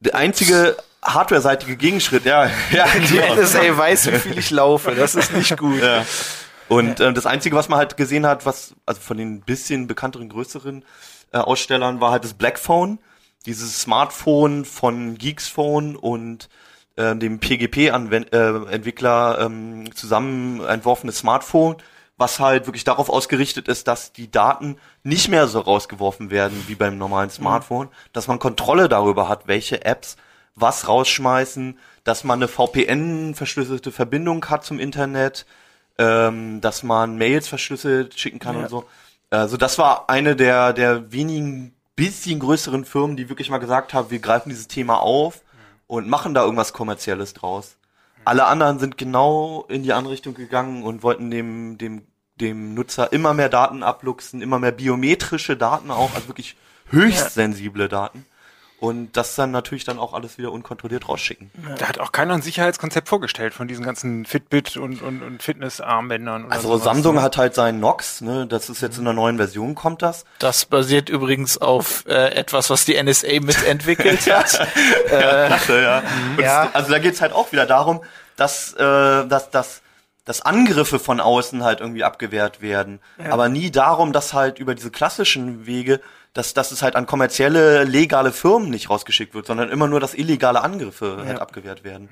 Der 0.00 0.14
einzige 0.14 0.76
hardware-seitige 1.02 1.76
Gegenschritt, 1.76 2.24
ja, 2.24 2.46
ja, 2.70 2.86
Die 2.94 3.14
genau. 3.18 3.34
NSA 3.34 3.76
weiß, 3.76 4.12
wie 4.12 4.18
viel 4.18 4.38
ich 4.38 4.50
laufe. 4.50 4.94
Das 4.94 5.14
ist 5.14 5.32
nicht 5.32 5.56
gut. 5.56 5.82
Ja. 5.82 6.04
Und 6.68 7.00
äh, 7.00 7.12
das 7.12 7.26
Einzige, 7.26 7.56
was 7.56 7.68
man 7.68 7.78
halt 7.78 7.96
gesehen 7.96 8.26
hat, 8.26 8.46
was 8.46 8.74
also 8.86 9.00
von 9.00 9.16
den 9.16 9.40
bisschen 9.40 9.86
bekannteren, 9.86 10.28
größeren 10.28 10.84
äh, 11.32 11.38
Ausstellern, 11.38 12.00
war 12.00 12.12
halt 12.12 12.24
das 12.24 12.34
Black 12.34 12.58
Phone, 12.58 12.98
dieses 13.46 13.80
Smartphone 13.80 14.64
von 14.64 15.16
Geeksphone 15.16 15.96
und 15.96 16.48
äh, 16.96 17.16
dem 17.16 17.38
PGP-Entwickler 17.40 19.38
ähm, 19.40 19.94
zusammen 19.94 20.64
entworfenes 20.64 21.18
Smartphone, 21.18 21.76
was 22.18 22.40
halt 22.40 22.66
wirklich 22.66 22.84
darauf 22.84 23.08
ausgerichtet 23.08 23.68
ist, 23.68 23.88
dass 23.88 24.12
die 24.12 24.30
Daten 24.30 24.76
nicht 25.04 25.28
mehr 25.28 25.46
so 25.46 25.60
rausgeworfen 25.60 26.30
werden 26.30 26.64
wie 26.66 26.74
beim 26.74 26.98
normalen 26.98 27.30
Smartphone, 27.30 27.88
dass 28.12 28.26
man 28.26 28.38
Kontrolle 28.40 28.88
darüber 28.88 29.28
hat, 29.28 29.46
welche 29.46 29.84
Apps 29.84 30.16
was 30.56 30.88
rausschmeißen, 30.88 31.78
dass 32.02 32.24
man 32.24 32.40
eine 32.40 32.48
VPN-verschlüsselte 32.48 33.92
Verbindung 33.92 34.44
hat 34.46 34.64
zum 34.64 34.80
Internet, 34.80 35.46
ähm, 35.98 36.60
dass 36.60 36.82
man 36.82 37.16
Mails 37.16 37.48
verschlüsselt 37.48 38.18
schicken 38.18 38.40
kann 38.40 38.56
Ja. 38.56 38.62
und 38.62 38.68
so. 38.68 38.84
Also 39.30 39.56
das 39.56 39.78
war 39.78 40.08
eine 40.10 40.36
der, 40.36 40.72
der 40.72 41.12
wenigen 41.12 41.72
bisschen 41.96 42.40
größeren 42.40 42.84
Firmen, 42.84 43.16
die 43.16 43.28
wirklich 43.28 43.50
mal 43.50 43.58
gesagt 43.58 43.94
haben, 43.94 44.10
wir 44.10 44.18
greifen 44.20 44.48
dieses 44.48 44.68
Thema 44.68 45.00
auf 45.00 45.42
und 45.86 46.08
machen 46.08 46.34
da 46.34 46.42
irgendwas 46.44 46.72
Kommerzielles 46.72 47.34
draus. 47.34 47.76
Alle 48.28 48.44
anderen 48.44 48.78
sind 48.78 48.98
genau 48.98 49.64
in 49.70 49.82
die 49.82 49.94
andere 49.94 50.12
Richtung 50.12 50.34
gegangen 50.34 50.82
und 50.82 51.02
wollten 51.02 51.30
dem, 51.30 51.78
dem, 51.78 52.02
dem 52.36 52.74
Nutzer 52.74 53.10
immer 53.10 53.32
mehr 53.32 53.48
Daten 53.48 53.82
abluchsen, 53.82 54.42
immer 54.42 54.58
mehr 54.58 54.72
biometrische 54.72 55.56
Daten 55.56 55.90
auch, 55.90 56.14
also 56.14 56.28
wirklich 56.28 56.54
höchst 56.90 57.32
sensible 57.32 57.88
Daten. 57.88 58.26
Und 58.80 59.16
das 59.16 59.34
dann 59.34 59.50
natürlich 59.50 59.82
dann 59.84 59.98
auch 59.98 60.12
alles 60.14 60.38
wieder 60.38 60.52
unkontrolliert 60.52 61.08
rausschicken. 61.08 61.50
Da 61.78 61.88
hat 61.88 61.98
auch 61.98 62.12
keiner 62.12 62.34
ein 62.34 62.42
Sicherheitskonzept 62.42 63.08
vorgestellt 63.08 63.52
von 63.52 63.66
diesen 63.66 63.84
ganzen 63.84 64.24
Fitbit 64.24 64.76
und, 64.76 65.02
und, 65.02 65.20
und 65.22 65.42
Fitnessarmbändern. 65.42 66.44
Oder 66.44 66.52
Also 66.54 66.68
sowas. 66.68 66.84
Samsung 66.84 67.20
hat 67.20 67.36
halt 67.36 67.56
seinen 67.56 67.80
Nox, 67.80 68.20
ne, 68.20 68.46
das 68.46 68.68
ist 68.70 68.80
jetzt 68.80 68.96
in 68.98 69.04
der 69.04 69.14
neuen 69.14 69.36
Version 69.36 69.74
kommt 69.74 70.02
das. 70.02 70.24
Das 70.38 70.64
basiert 70.64 71.08
übrigens 71.08 71.58
auf 71.58 72.04
äh, 72.06 72.28
etwas, 72.36 72.70
was 72.70 72.84
die 72.84 73.02
NSA 73.02 73.40
mitentwickelt 73.40 74.20
hat. 74.32 74.54
äh, 75.10 75.46
Klasse, 75.48 75.82
ja. 75.82 75.98
Und 76.36 76.40
Ja. 76.44 76.66
es, 76.66 76.74
also 76.76 76.92
da 76.92 76.98
geht's 77.00 77.20
halt 77.20 77.32
auch 77.32 77.50
wieder 77.50 77.66
darum, 77.66 78.00
dass, 78.36 78.74
äh, 78.74 78.78
dass, 78.78 79.50
dass, 79.50 79.82
dass 80.28 80.42
Angriffe 80.42 80.98
von 80.98 81.20
außen 81.20 81.64
halt 81.64 81.80
irgendwie 81.80 82.04
abgewehrt 82.04 82.60
werden. 82.60 83.00
Aber 83.30 83.48
nie 83.48 83.70
darum, 83.70 84.12
dass 84.12 84.34
halt 84.34 84.58
über 84.58 84.74
diese 84.74 84.90
klassischen 84.90 85.64
Wege, 85.64 86.02
dass, 86.34 86.52
dass 86.52 86.70
es 86.70 86.82
halt 86.82 86.96
an 86.96 87.06
kommerzielle, 87.06 87.84
legale 87.84 88.30
Firmen 88.30 88.68
nicht 88.68 88.90
rausgeschickt 88.90 89.32
wird, 89.32 89.46
sondern 89.46 89.70
immer 89.70 89.88
nur, 89.88 90.00
dass 90.00 90.12
illegale 90.12 90.60
Angriffe 90.60 91.24
halt 91.26 91.40
abgewehrt 91.40 91.82
werden. 91.82 92.10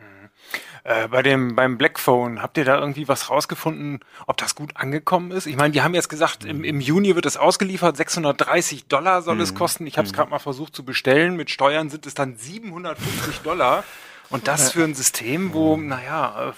Äh, 0.85 1.08
bei 1.08 1.20
dem, 1.20 1.56
beim 1.56 1.76
Blackphone, 1.76 2.40
habt 2.40 2.56
ihr 2.56 2.64
da 2.64 2.78
irgendwie 2.78 3.06
was 3.06 3.28
rausgefunden, 3.28 4.00
ob 4.26 4.38
das 4.38 4.54
gut 4.54 4.70
angekommen 4.76 5.30
ist? 5.30 5.46
Ich 5.46 5.56
meine, 5.56 5.73
die 5.73 5.82
haben 5.82 5.92
jetzt 5.92 6.08
gesagt, 6.08 6.46
im, 6.46 6.64
im 6.64 6.80
Juni 6.80 7.14
wird 7.16 7.26
es 7.26 7.37
ausgeliefert, 7.37 7.99
630 7.99 8.87
Dollar 8.87 9.20
soll 9.20 9.42
es 9.42 9.54
kosten. 9.54 9.87
Ich 9.87 9.99
habe 9.99 10.06
es 10.06 10.14
gerade 10.14 10.30
mal 10.30 10.38
versucht 10.38 10.75
zu 10.75 10.87
bestellen. 10.87 11.37
Mit 11.37 11.50
Steuern 11.50 11.90
sind 11.90 12.06
es 12.06 12.14
dann 12.14 12.38
750 12.38 13.40
Dollar. 13.40 13.85
Und 14.30 14.49
das 14.49 14.73
für 14.73 14.85
ein 14.85 14.94
System, 14.94 15.52
wo, 15.52 15.76
naja, 15.76 16.49
äh, 16.49 16.52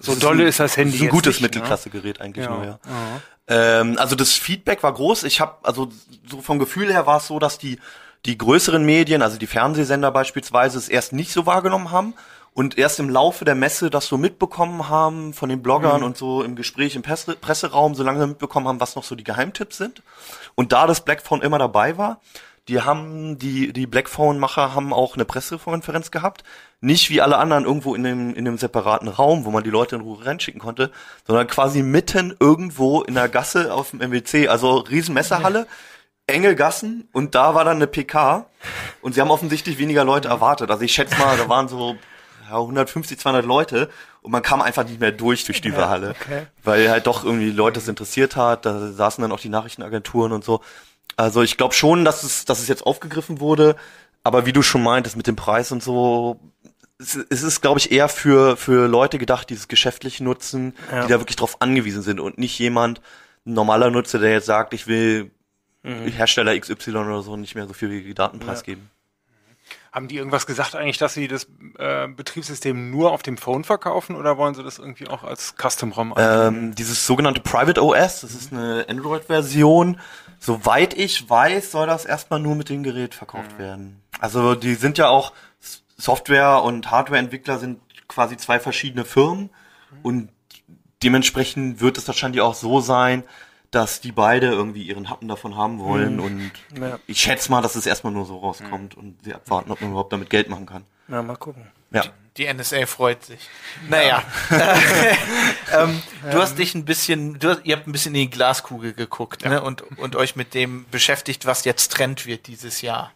so 0.00 0.14
dolle 0.14 0.44
ist 0.44 0.60
das 0.60 0.76
Handy 0.76 0.92
Das 0.92 1.00
ist 1.00 1.06
ein 1.06 1.10
gutes 1.10 1.40
ne? 1.40 1.44
Mittelklassegerät 1.44 2.20
eigentlich 2.20 2.46
Ja. 2.46 2.50
nur, 2.50 2.64
ja. 2.64 2.78
Ähm, 3.46 3.96
also 3.98 4.16
das 4.16 4.32
Feedback 4.32 4.82
war 4.82 4.92
groß. 4.92 5.24
Ich 5.24 5.40
habe 5.40 5.56
also 5.62 5.90
so 6.26 6.40
vom 6.40 6.58
Gefühl 6.58 6.92
her 6.92 7.06
war 7.06 7.18
es 7.18 7.26
so, 7.26 7.38
dass 7.38 7.58
die 7.58 7.78
die 8.26 8.36
größeren 8.36 8.84
Medien, 8.84 9.22
also 9.22 9.38
die 9.38 9.46
Fernsehsender 9.46 10.10
beispielsweise, 10.10 10.78
es 10.78 10.88
erst 10.88 11.12
nicht 11.12 11.32
so 11.32 11.46
wahrgenommen 11.46 11.90
haben 11.90 12.14
und 12.52 12.76
erst 12.76 12.98
im 12.98 13.08
Laufe 13.08 13.44
der 13.44 13.54
Messe 13.54 13.90
das 13.90 14.06
so 14.06 14.18
mitbekommen 14.18 14.88
haben 14.88 15.32
von 15.32 15.48
den 15.48 15.62
Bloggern 15.62 16.00
mhm. 16.00 16.06
und 16.06 16.16
so 16.16 16.42
im 16.42 16.56
Gespräch 16.56 16.96
im 16.96 17.02
Presse 17.02 17.36
Presseraum, 17.36 17.94
so 17.94 18.02
langsam 18.02 18.30
mitbekommen 18.30 18.68
haben, 18.68 18.80
was 18.80 18.96
noch 18.96 19.04
so 19.04 19.14
die 19.14 19.24
Geheimtipps 19.24 19.78
sind. 19.78 20.02
Und 20.54 20.72
da 20.72 20.86
das 20.86 21.04
Blackphone 21.04 21.42
immer 21.42 21.58
dabei 21.58 21.96
war, 21.96 22.20
die 22.68 22.82
haben, 22.82 23.38
die, 23.38 23.72
die 23.72 23.86
Blackphone-Macher 23.86 24.74
haben 24.74 24.92
auch 24.92 25.14
eine 25.14 25.24
Pressekonferenz 25.24 26.10
gehabt. 26.10 26.44
Nicht 26.82 27.10
wie 27.10 27.20
alle 27.20 27.36
anderen 27.36 27.64
irgendwo 27.64 27.94
in 27.94 28.04
dem, 28.04 28.34
in 28.34 28.46
dem 28.46 28.56
separaten 28.56 29.08
Raum, 29.08 29.44
wo 29.44 29.50
man 29.50 29.62
die 29.62 29.70
Leute 29.70 29.96
in 29.96 30.00
Ruhe 30.00 30.24
reinschicken 30.24 30.60
konnte, 30.60 30.90
sondern 31.26 31.46
quasi 31.46 31.82
mitten 31.82 32.34
irgendwo 32.40 33.02
in 33.02 33.14
der 33.14 33.28
Gasse 33.28 33.74
auf 33.74 33.90
dem 33.90 34.00
MWC, 34.00 34.48
also 34.48 34.76
riesen 34.76 35.14
Messerhalle. 35.14 35.60
Ja 35.60 35.66
enge 36.30 36.54
Gassen 36.54 37.08
und 37.12 37.34
da 37.34 37.54
war 37.54 37.64
dann 37.64 37.76
eine 37.76 37.86
PK 37.86 38.46
und 39.02 39.14
sie 39.14 39.20
haben 39.20 39.30
offensichtlich 39.30 39.78
weniger 39.78 40.04
Leute 40.04 40.28
erwartet. 40.28 40.70
Also 40.70 40.84
ich 40.84 40.92
schätze 40.92 41.18
mal, 41.18 41.36
da 41.36 41.48
waren 41.48 41.68
so 41.68 41.96
ja, 42.48 42.56
150, 42.56 43.18
200 43.18 43.44
Leute 43.44 43.90
und 44.22 44.32
man 44.32 44.42
kam 44.42 44.62
einfach 44.62 44.84
nicht 44.84 45.00
mehr 45.00 45.12
durch 45.12 45.44
durch 45.44 45.60
diese 45.60 45.78
ja, 45.78 45.88
Halle, 45.88 46.10
okay. 46.10 46.46
weil 46.62 46.90
halt 46.90 47.06
doch 47.06 47.24
irgendwie 47.24 47.50
Leute 47.50 47.80
es 47.80 47.88
interessiert 47.88 48.36
hat. 48.36 48.66
Da 48.66 48.92
saßen 48.92 49.22
dann 49.22 49.32
auch 49.32 49.40
die 49.40 49.48
Nachrichtenagenturen 49.48 50.32
und 50.32 50.44
so. 50.44 50.60
Also 51.16 51.42
ich 51.42 51.56
glaube 51.56 51.74
schon, 51.74 52.04
dass 52.04 52.22
es, 52.22 52.44
dass 52.44 52.60
es 52.60 52.68
jetzt 52.68 52.86
aufgegriffen 52.86 53.40
wurde, 53.40 53.76
aber 54.22 54.46
wie 54.46 54.52
du 54.52 54.62
schon 54.62 54.82
meintest 54.82 55.16
mit 55.16 55.26
dem 55.26 55.36
Preis 55.36 55.72
und 55.72 55.82
so, 55.82 56.40
es, 57.00 57.42
ist, 57.42 57.60
glaube 57.60 57.80
ich, 57.80 57.90
eher 57.90 58.08
für 58.08 58.56
für 58.56 58.86
Leute 58.86 59.18
gedacht, 59.18 59.50
die 59.50 59.54
es 59.54 59.68
geschäftlich 59.68 60.20
nutzen, 60.20 60.74
ja. 60.90 61.02
die 61.02 61.08
da 61.08 61.20
wirklich 61.20 61.36
drauf 61.36 61.60
angewiesen 61.60 62.02
sind 62.02 62.20
und 62.20 62.38
nicht 62.38 62.58
jemand, 62.58 63.00
ein 63.46 63.54
normaler 63.54 63.90
Nutzer, 63.90 64.18
der 64.18 64.32
jetzt 64.32 64.46
sagt, 64.46 64.74
ich 64.74 64.86
will 64.86 65.30
mhm. 65.82 66.06
Hersteller 66.08 66.58
XY 66.58 66.90
oder 66.90 67.22
so 67.22 67.36
nicht 67.36 67.54
mehr 67.54 67.66
so 67.66 67.72
viel 67.72 67.90
wie 67.90 68.14
Datenpreis 68.14 68.60
ja. 68.60 68.64
geben. 68.64 68.90
Haben 69.92 70.06
die 70.06 70.16
irgendwas 70.16 70.46
gesagt 70.46 70.76
eigentlich, 70.76 70.98
dass 70.98 71.14
sie 71.14 71.26
das 71.26 71.48
äh, 71.78 72.06
Betriebssystem 72.06 72.90
nur 72.90 73.10
auf 73.10 73.22
dem 73.22 73.36
Phone 73.36 73.64
verkaufen 73.64 74.14
oder 74.14 74.36
wollen 74.36 74.54
sie 74.54 74.62
das 74.62 74.78
irgendwie 74.78 75.08
auch 75.08 75.24
als 75.24 75.54
Custom-ROM 75.56 76.14
ähm, 76.16 76.74
Dieses 76.76 77.06
sogenannte 77.06 77.40
Private 77.40 77.82
OS, 77.82 78.20
das 78.20 78.34
ist 78.34 78.52
eine 78.52 78.86
Android-Version. 78.88 79.98
Soweit 80.38 80.94
ich 80.94 81.28
weiß, 81.28 81.72
soll 81.72 81.88
das 81.88 82.04
erstmal 82.04 82.38
nur 82.38 82.54
mit 82.54 82.68
dem 82.68 82.84
Gerät 82.84 83.14
verkauft 83.14 83.52
mhm. 83.54 83.62
werden. 83.62 84.02
Also 84.20 84.54
die 84.54 84.74
sind 84.74 84.96
ja 84.96 85.08
auch, 85.08 85.32
Software- 86.00 86.62
und 86.62 86.90
Hardware-Entwickler 86.90 87.58
sind 87.58 87.80
quasi 88.08 88.36
zwei 88.36 88.58
verschiedene 88.58 89.04
Firmen 89.04 89.50
mhm. 89.90 89.98
und 90.02 90.28
dementsprechend 91.02 91.80
wird 91.80 91.98
es 91.98 92.06
wahrscheinlich 92.06 92.40
auch 92.40 92.54
so 92.54 92.80
sein, 92.80 93.24
dass 93.70 94.00
die 94.00 94.10
beide 94.10 94.48
irgendwie 94.48 94.82
ihren 94.82 95.08
Happen 95.08 95.28
davon 95.28 95.56
haben 95.56 95.78
wollen 95.78 96.16
mhm. 96.16 96.22
und 96.22 96.52
ja. 96.80 96.98
ich 97.06 97.20
schätze 97.20 97.50
mal, 97.50 97.62
dass 97.62 97.76
es 97.76 97.86
erstmal 97.86 98.12
nur 98.12 98.26
so 98.26 98.38
rauskommt 98.38 98.96
mhm. 98.96 99.02
und 99.02 99.24
sie 99.24 99.34
abwarten, 99.34 99.70
ob 99.70 99.80
man 99.80 99.90
überhaupt 99.90 100.12
damit 100.12 100.30
Geld 100.30 100.48
machen 100.48 100.66
kann. 100.66 100.84
Na, 101.06 101.22
mal 101.22 101.36
gucken. 101.36 101.66
Ja. 101.92 102.04
Die 102.36 102.52
NSA 102.52 102.86
freut 102.86 103.24
sich. 103.24 103.48
Naja. 103.88 104.22
ähm, 105.72 106.00
du 106.30 106.40
hast 106.40 106.56
dich 106.56 106.74
ein 106.74 106.84
bisschen, 106.84 107.38
du 107.38 107.50
hast, 107.50 107.60
ihr 107.64 107.76
habt 107.76 107.88
ein 107.88 107.92
bisschen 107.92 108.14
in 108.14 108.22
die 108.22 108.30
Glaskugel 108.30 108.92
geguckt 108.92 109.42
ja. 109.42 109.50
ne, 109.50 109.62
und, 109.62 109.82
und 109.98 110.16
euch 110.16 110.36
mit 110.36 110.54
dem 110.54 110.86
beschäftigt, 110.90 111.46
was 111.46 111.64
jetzt 111.64 111.92
Trend 111.92 112.26
wird 112.26 112.46
dieses 112.46 112.82
Jahr. 112.82 113.12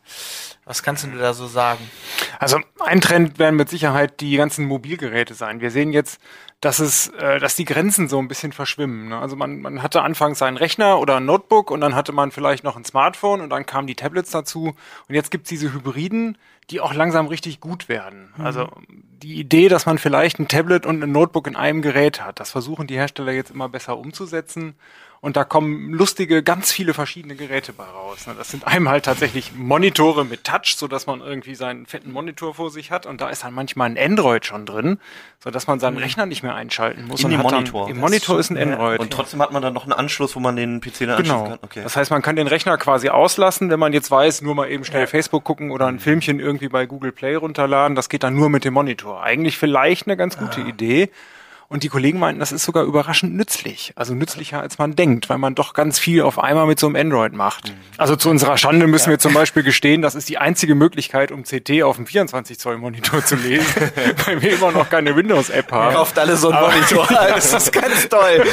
Was 0.67 0.83
kannst 0.83 1.05
du 1.05 1.11
da 1.11 1.35
so 1.35 1.47
sagen? 1.47 1.91
Also 2.39 2.59
ein 2.81 3.01
Trend 3.01 3.39
werden 3.39 3.57
mit 3.57 3.69
Sicherheit 3.69 4.21
die 4.21 4.37
ganzen 4.37 4.67
Mobilgeräte 4.67 5.35
sein. 5.35 5.61
Wir 5.61 5.71
sehen 5.71 5.93
jetzt, 5.93 6.21
dass 6.61 6.79
es, 6.79 7.09
äh, 7.09 7.39
dass 7.39 7.57
die 7.57 7.67
Grenzen 7.67 8.09
so 8.09 8.19
ein 8.19 8.29
bisschen 8.29 8.53
verschwimmen. 8.53 9.09
Ne? 9.09 9.19
Also 9.19 9.37
man, 9.37 9.61
man 9.61 9.83
hatte 9.83 10.03
anfangs 10.03 10.41
einen 10.41 10.57
Rechner 10.57 10.99
oder 10.99 11.17
ein 11.17 11.27
Notebook 11.27 11.71
und 11.71 11.81
dann 11.83 11.95
hatte 11.95 12.13
man 12.13 12.31
vielleicht 12.31 12.65
noch 12.65 12.77
ein 12.77 12.85
Smartphone 12.85 13.43
und 13.43 13.51
dann 13.51 13.67
kamen 13.67 13.87
die 13.87 13.95
Tablets 13.95 14.31
dazu 14.31 14.75
und 15.09 15.15
jetzt 15.15 15.31
gibt's 15.31 15.51
diese 15.51 15.73
Hybriden, 15.73 16.39
die 16.71 16.81
auch 16.81 16.95
langsam 16.95 17.27
richtig 17.27 17.61
gut 17.61 17.91
werden. 17.91 18.33
Mhm. 18.37 18.47
Also 18.47 18.69
die 19.23 19.35
Idee, 19.35 19.69
dass 19.69 19.85
man 19.85 19.99
vielleicht 19.99 20.39
ein 20.39 20.49
Tablet 20.49 20.87
und 20.87 21.03
ein 21.03 21.13
Notebook 21.13 21.47
in 21.47 21.57
einem 21.57 21.83
Gerät 21.83 22.23
hat, 22.23 22.41
das 22.41 22.51
versuchen 22.51 22.87
die 22.87 22.97
Hersteller 22.97 23.33
jetzt 23.33 23.51
immer 23.51 23.69
besser 23.69 23.99
umzusetzen 23.99 24.75
und 25.25 25.39
da 25.39 25.45
kommen 25.45 25.91
lustige, 25.95 26.43
ganz 26.43 26.71
viele 26.71 26.93
verschiedene 26.93 27.35
Geräte 27.35 27.73
bei 27.73 27.85
raus. 27.85 28.27
Ne? 28.27 28.35
Das 28.37 28.51
sind 28.51 28.67
einmal 28.67 28.93
halt 28.93 29.07
tatsächlich 29.07 29.53
Monitore 29.55 30.27
mit 30.27 30.45
Touch, 30.45 30.77
so 30.77 30.87
dass 30.87 31.07
man 31.07 31.23
irgendwie 31.23 31.55
seinen 31.55 31.87
fetten 31.87 32.13
Monitor 32.13 32.53
vor 32.53 32.71
sich 32.71 32.91
hat. 32.91 33.07
Und 33.07 33.23
da 33.23 33.31
ist 33.31 33.43
dann 33.43 33.55
manchmal 33.55 33.89
ein 33.89 33.97
Android 33.97 34.45
schon 34.45 34.67
drin, 34.67 34.99
so 35.43 35.51
dass 35.51 35.67
man 35.67 35.81
seinen 35.81 35.95
mhm. 35.95 36.01
Rechner 36.01 36.27
nicht 36.27 36.43
mehr 36.43 36.55
einschalten 36.55 37.07
muss. 37.07 37.25
In 37.25 37.33
und 37.33 37.39
Monitor. 37.39 37.87
Dann, 37.87 37.97
Im 37.97 38.01
Monitor 38.03 38.39
ist 38.39 38.51
ein 38.51 38.59
Android. 38.59 39.01
Und 39.01 39.15
trotzdem 39.15 39.41
hat 39.41 39.51
man 39.51 39.63
dann 39.63 39.73
noch 39.73 39.85
einen 39.85 39.95
Anschluss, 39.95 40.37
wo 40.37 40.41
man 40.41 40.57
den 40.57 40.83
PC 40.83 41.07
dann 41.07 41.23
genau. 41.23 41.45
kann. 41.45 41.59
Okay. 41.63 41.81
Das 41.83 41.97
heißt, 41.97 42.11
man 42.11 42.21
kann 42.21 42.37
den 42.37 42.47
Rechner 42.47 42.77
quasi 42.77 43.09
auslassen, 43.09 43.71
wenn 43.71 43.81
man 43.81 43.95
jetzt 43.95 44.11
weiß, 44.11 44.43
nur 44.43 44.55
mal 44.55 44.71
eben 44.71 44.85
schnell 44.85 45.05
ja. 45.05 45.07
Facebook 45.07 45.43
gucken 45.43 45.71
oder 45.71 45.87
ein 45.87 46.01
Filmchen 46.01 46.39
irgendwie 46.39 46.69
bei 46.69 46.85
Google 46.85 47.13
Play 47.13 47.37
runterladen. 47.37 47.95
Das 47.97 48.11
geht 48.11 48.25
dann 48.25 48.35
nur 48.35 48.51
mit 48.51 48.67
dem 48.67 48.75
Monitor. 48.75 49.23
Eigentlich 49.23 49.57
vielleicht 49.57 50.07
eine 50.07 50.19
ganz 50.19 50.37
gute 50.37 50.61
ah. 50.61 50.69
Idee. 50.69 51.09
Und 51.69 51.83
die 51.83 51.89
Kollegen 51.89 52.19
meinten, 52.19 52.41
das 52.41 52.53
ist 52.53 52.65
sogar 52.65 52.85
überraschend 52.85 53.35
nützlich. 53.35 53.93
Also 53.97 54.15
nützlicher, 54.15 54.61
als 54.61 54.79
man 54.79 54.97
denkt, 54.97 55.31
weil 55.31 55.39
man 55.39 55.55
doch 55.55 55.73
ganz 55.73 55.99
viel 55.99 56.23
auf 56.23 56.39
einmal 56.39 56.67
mit 56.67 56.79
so 56.79 56.87
einem 56.87 56.97
Android 56.97 57.33
macht. 57.33 57.69
Mhm. 57.69 57.75
Also 57.97 58.17
zu 58.17 58.29
unserer 58.29 58.59
Schande 58.59 58.87
müssen 58.87 59.07
ja. 59.07 59.13
wir 59.13 59.19
zum 59.19 59.33
Beispiel 59.33 59.63
gestehen, 59.63 60.03
das 60.03 60.15
ist 60.15 60.29
die 60.29 60.39
einzige 60.39 60.75
Möglichkeit, 60.75 61.33
um 61.33 61.45
CT 61.45 61.83
auf 61.83 61.97
dem 61.97 62.07
24 62.07 62.59
Zoll 62.59 62.79
Monitor 62.79 63.25
zu 63.25 63.37
lesen, 63.37 63.67
weil 64.27 64.43
wir 64.43 64.53
immer 64.53 64.73
noch 64.73 64.91
keine 64.91 65.17
Windows-App 65.17 65.73
haben. 65.73 65.95
Kauft 65.95 66.19
alle 66.19 66.37
so 66.37 66.51
einen 66.51 66.61
Monitor. 66.61 67.07
das 67.09 67.53
ist 67.53 67.73
ganz 67.73 68.09
toll. 68.09 68.45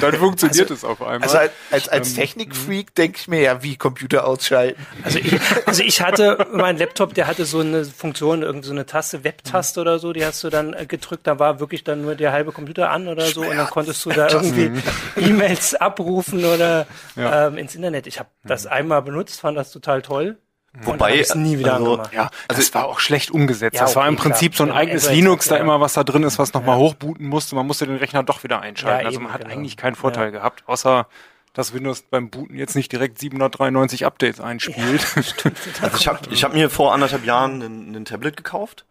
Dann 0.00 0.14
funktioniert 0.14 0.70
also, 0.70 0.74
es 0.74 0.84
auf 0.84 1.00
einmal. 1.00 1.22
Also 1.22 1.38
als, 1.70 1.88
als 1.88 2.10
ähm, 2.10 2.16
Technikfreak 2.16 2.94
denke 2.94 3.18
ich 3.20 3.28
mir 3.28 3.40
ja, 3.40 3.62
wie 3.62 3.76
Computer 3.76 4.26
ausschalten. 4.26 4.84
Also 5.04 5.18
ich, 5.18 5.38
also 5.64 5.82
ich 5.82 6.02
hatte, 6.02 6.46
mein 6.52 6.76
Laptop, 6.76 7.14
der 7.14 7.28
hatte 7.28 7.44
so 7.44 7.60
eine 7.60 7.84
Funktion, 7.84 8.42
irgendeine 8.42 8.66
so 8.66 8.72
eine 8.72 8.86
Taste, 8.86 9.22
Webtaste 9.22 9.80
oder 9.80 9.98
so, 9.98 10.12
die 10.12 10.24
hast 10.24 10.42
du 10.42 10.50
dann 10.50 10.74
gedrückt, 10.88 11.26
da 11.26 11.38
war 11.38 11.60
wirklich 11.60 11.84
dann 11.84 12.02
nur 12.02 12.16
der 12.16 12.32
halbe 12.32 12.48
halbe 12.48 12.52
Computer 12.58 12.90
an 12.90 13.06
oder 13.06 13.26
so 13.26 13.42
und 13.42 13.56
dann 13.56 13.70
konntest 13.70 14.04
du 14.04 14.10
da 14.10 14.28
irgendwie 14.30 14.72
E-Mails 15.16 15.76
abrufen 15.76 16.44
oder 16.44 16.86
ja. 17.14 17.46
ähm, 17.46 17.56
ins 17.56 17.74
Internet. 17.74 18.06
Ich 18.08 18.18
habe 18.18 18.28
das 18.44 18.66
einmal 18.66 19.02
benutzt, 19.02 19.40
fand 19.40 19.56
das 19.56 19.70
total 19.70 20.02
toll. 20.02 20.38
Wobei 20.82 21.18
es 21.18 21.34
nie 21.34 21.58
wieder 21.58 21.74
also, 21.74 21.92
gemacht. 21.92 22.12
Ja, 22.12 22.30
also 22.46 22.60
es 22.60 22.74
war 22.74 22.86
auch 22.86 23.00
schlecht 23.00 23.30
umgesetzt. 23.30 23.76
Ja, 23.76 23.82
das 23.82 23.92
okay, 23.92 24.00
war 24.00 24.08
im 24.08 24.16
Prinzip 24.16 24.54
klar. 24.54 24.66
so 24.66 24.72
ein 24.72 24.76
eigenes 24.76 25.10
Linux, 25.10 25.46
da 25.48 25.56
ja. 25.56 25.62
immer 25.62 25.80
was 25.80 25.94
da 25.94 26.04
drin 26.04 26.22
ist, 26.24 26.38
was 26.38 26.52
nochmal 26.52 26.76
ja. 26.76 26.82
hochbooten 26.82 27.26
musste. 27.26 27.54
Man 27.54 27.66
musste 27.66 27.86
den 27.86 27.96
Rechner 27.96 28.22
doch 28.22 28.44
wieder 28.44 28.60
einschalten. 28.60 29.06
also 29.06 29.20
man 29.20 29.32
hat 29.32 29.42
genau. 29.42 29.54
eigentlich 29.54 29.76
keinen 29.76 29.94
Vorteil 29.94 30.30
gehabt, 30.30 30.64
außer 30.66 31.06
dass 31.54 31.72
Windows 31.72 32.02
beim 32.02 32.30
Booten 32.30 32.56
jetzt 32.56 32.76
nicht 32.76 32.92
direkt 32.92 33.18
793 33.18 34.04
Updates 34.04 34.40
einspielt. 34.40 35.04
also 35.80 35.96
ich 35.96 36.06
habe 36.06 36.18
ich 36.30 36.44
hab 36.44 36.54
mir 36.54 36.70
vor 36.70 36.92
anderthalb 36.92 37.24
Jahren 37.24 37.62
ein, 37.62 37.96
ein 37.96 38.04
Tablet 38.04 38.36
gekauft 38.36 38.84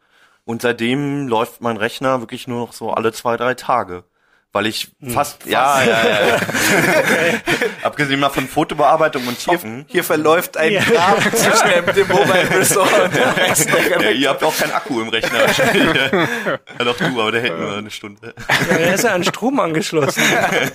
und 0.48 0.62
seitdem 0.62 1.28
läuft 1.28 1.60
mein 1.62 1.76
Rechner 1.76 2.22
wirklich 2.22 2.48
nur 2.48 2.60
noch 2.62 2.74
so 2.74 2.92
alle 2.92 3.12
zwei, 3.12 3.36
drei 3.36 3.54
Tage. 3.54 4.06
Weil 4.54 4.66
ich 4.66 4.88
hm. 5.02 5.12
fast, 5.12 5.44
hm, 5.44 5.52
ja, 5.52 5.84
ja, 5.84 6.08
ja, 6.08 6.28
ja. 6.28 6.36
okay. 7.00 7.42
Abgesehen 7.84 8.22
mal 8.22 8.30
von 8.30 8.48
Fotobearbeitung 8.48 9.28
und 9.28 9.38
Zocken. 9.38 9.80
Hier, 9.80 9.86
hier 9.88 10.04
verläuft 10.06 10.56
ein 10.56 10.72
ja. 10.72 10.82
Grab 10.82 11.22
zwischen 11.36 11.70
dem, 11.70 11.94
dem 11.94 12.08
Mobile 12.08 12.50
Ressort 12.50 12.92
und 12.98 13.14
dem 13.14 13.30
Rechner. 13.30 14.02
Ja, 14.02 14.10
ihr 14.10 14.30
habt 14.30 14.42
auch 14.42 14.58
keinen 14.58 14.72
Akku 14.72 15.02
im 15.02 15.10
Rechner 15.10 15.42
wahrscheinlich. 15.42 16.12
ja, 16.12 16.86
doch 16.86 16.98
du, 16.98 17.22
aber 17.22 17.32
der 17.34 17.42
hält 17.42 17.60
nur 17.60 17.74
eine 17.74 17.92
Stunde. 17.92 18.34
Ja, 18.70 18.78
der 18.78 18.94
ist 18.96 19.04
ja 19.04 19.14
an 19.14 19.26
Strom 19.26 19.60
angeschlossen. 19.60 20.24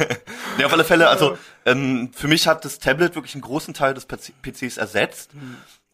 ja, 0.59 0.67
auf 0.67 0.73
alle 0.75 0.85
Fälle, 0.85 1.09
also 1.09 1.39
ähm, 1.65 2.11
für 2.15 2.29
mich 2.29 2.47
hat 2.47 2.67
das 2.67 2.79
Tablet 2.79 3.15
wirklich 3.15 3.35
einen 3.35 3.43
großen 3.43 3.73
Teil 3.73 3.95
des 3.95 4.07
PCs 4.07 4.77
ersetzt. 4.77 5.31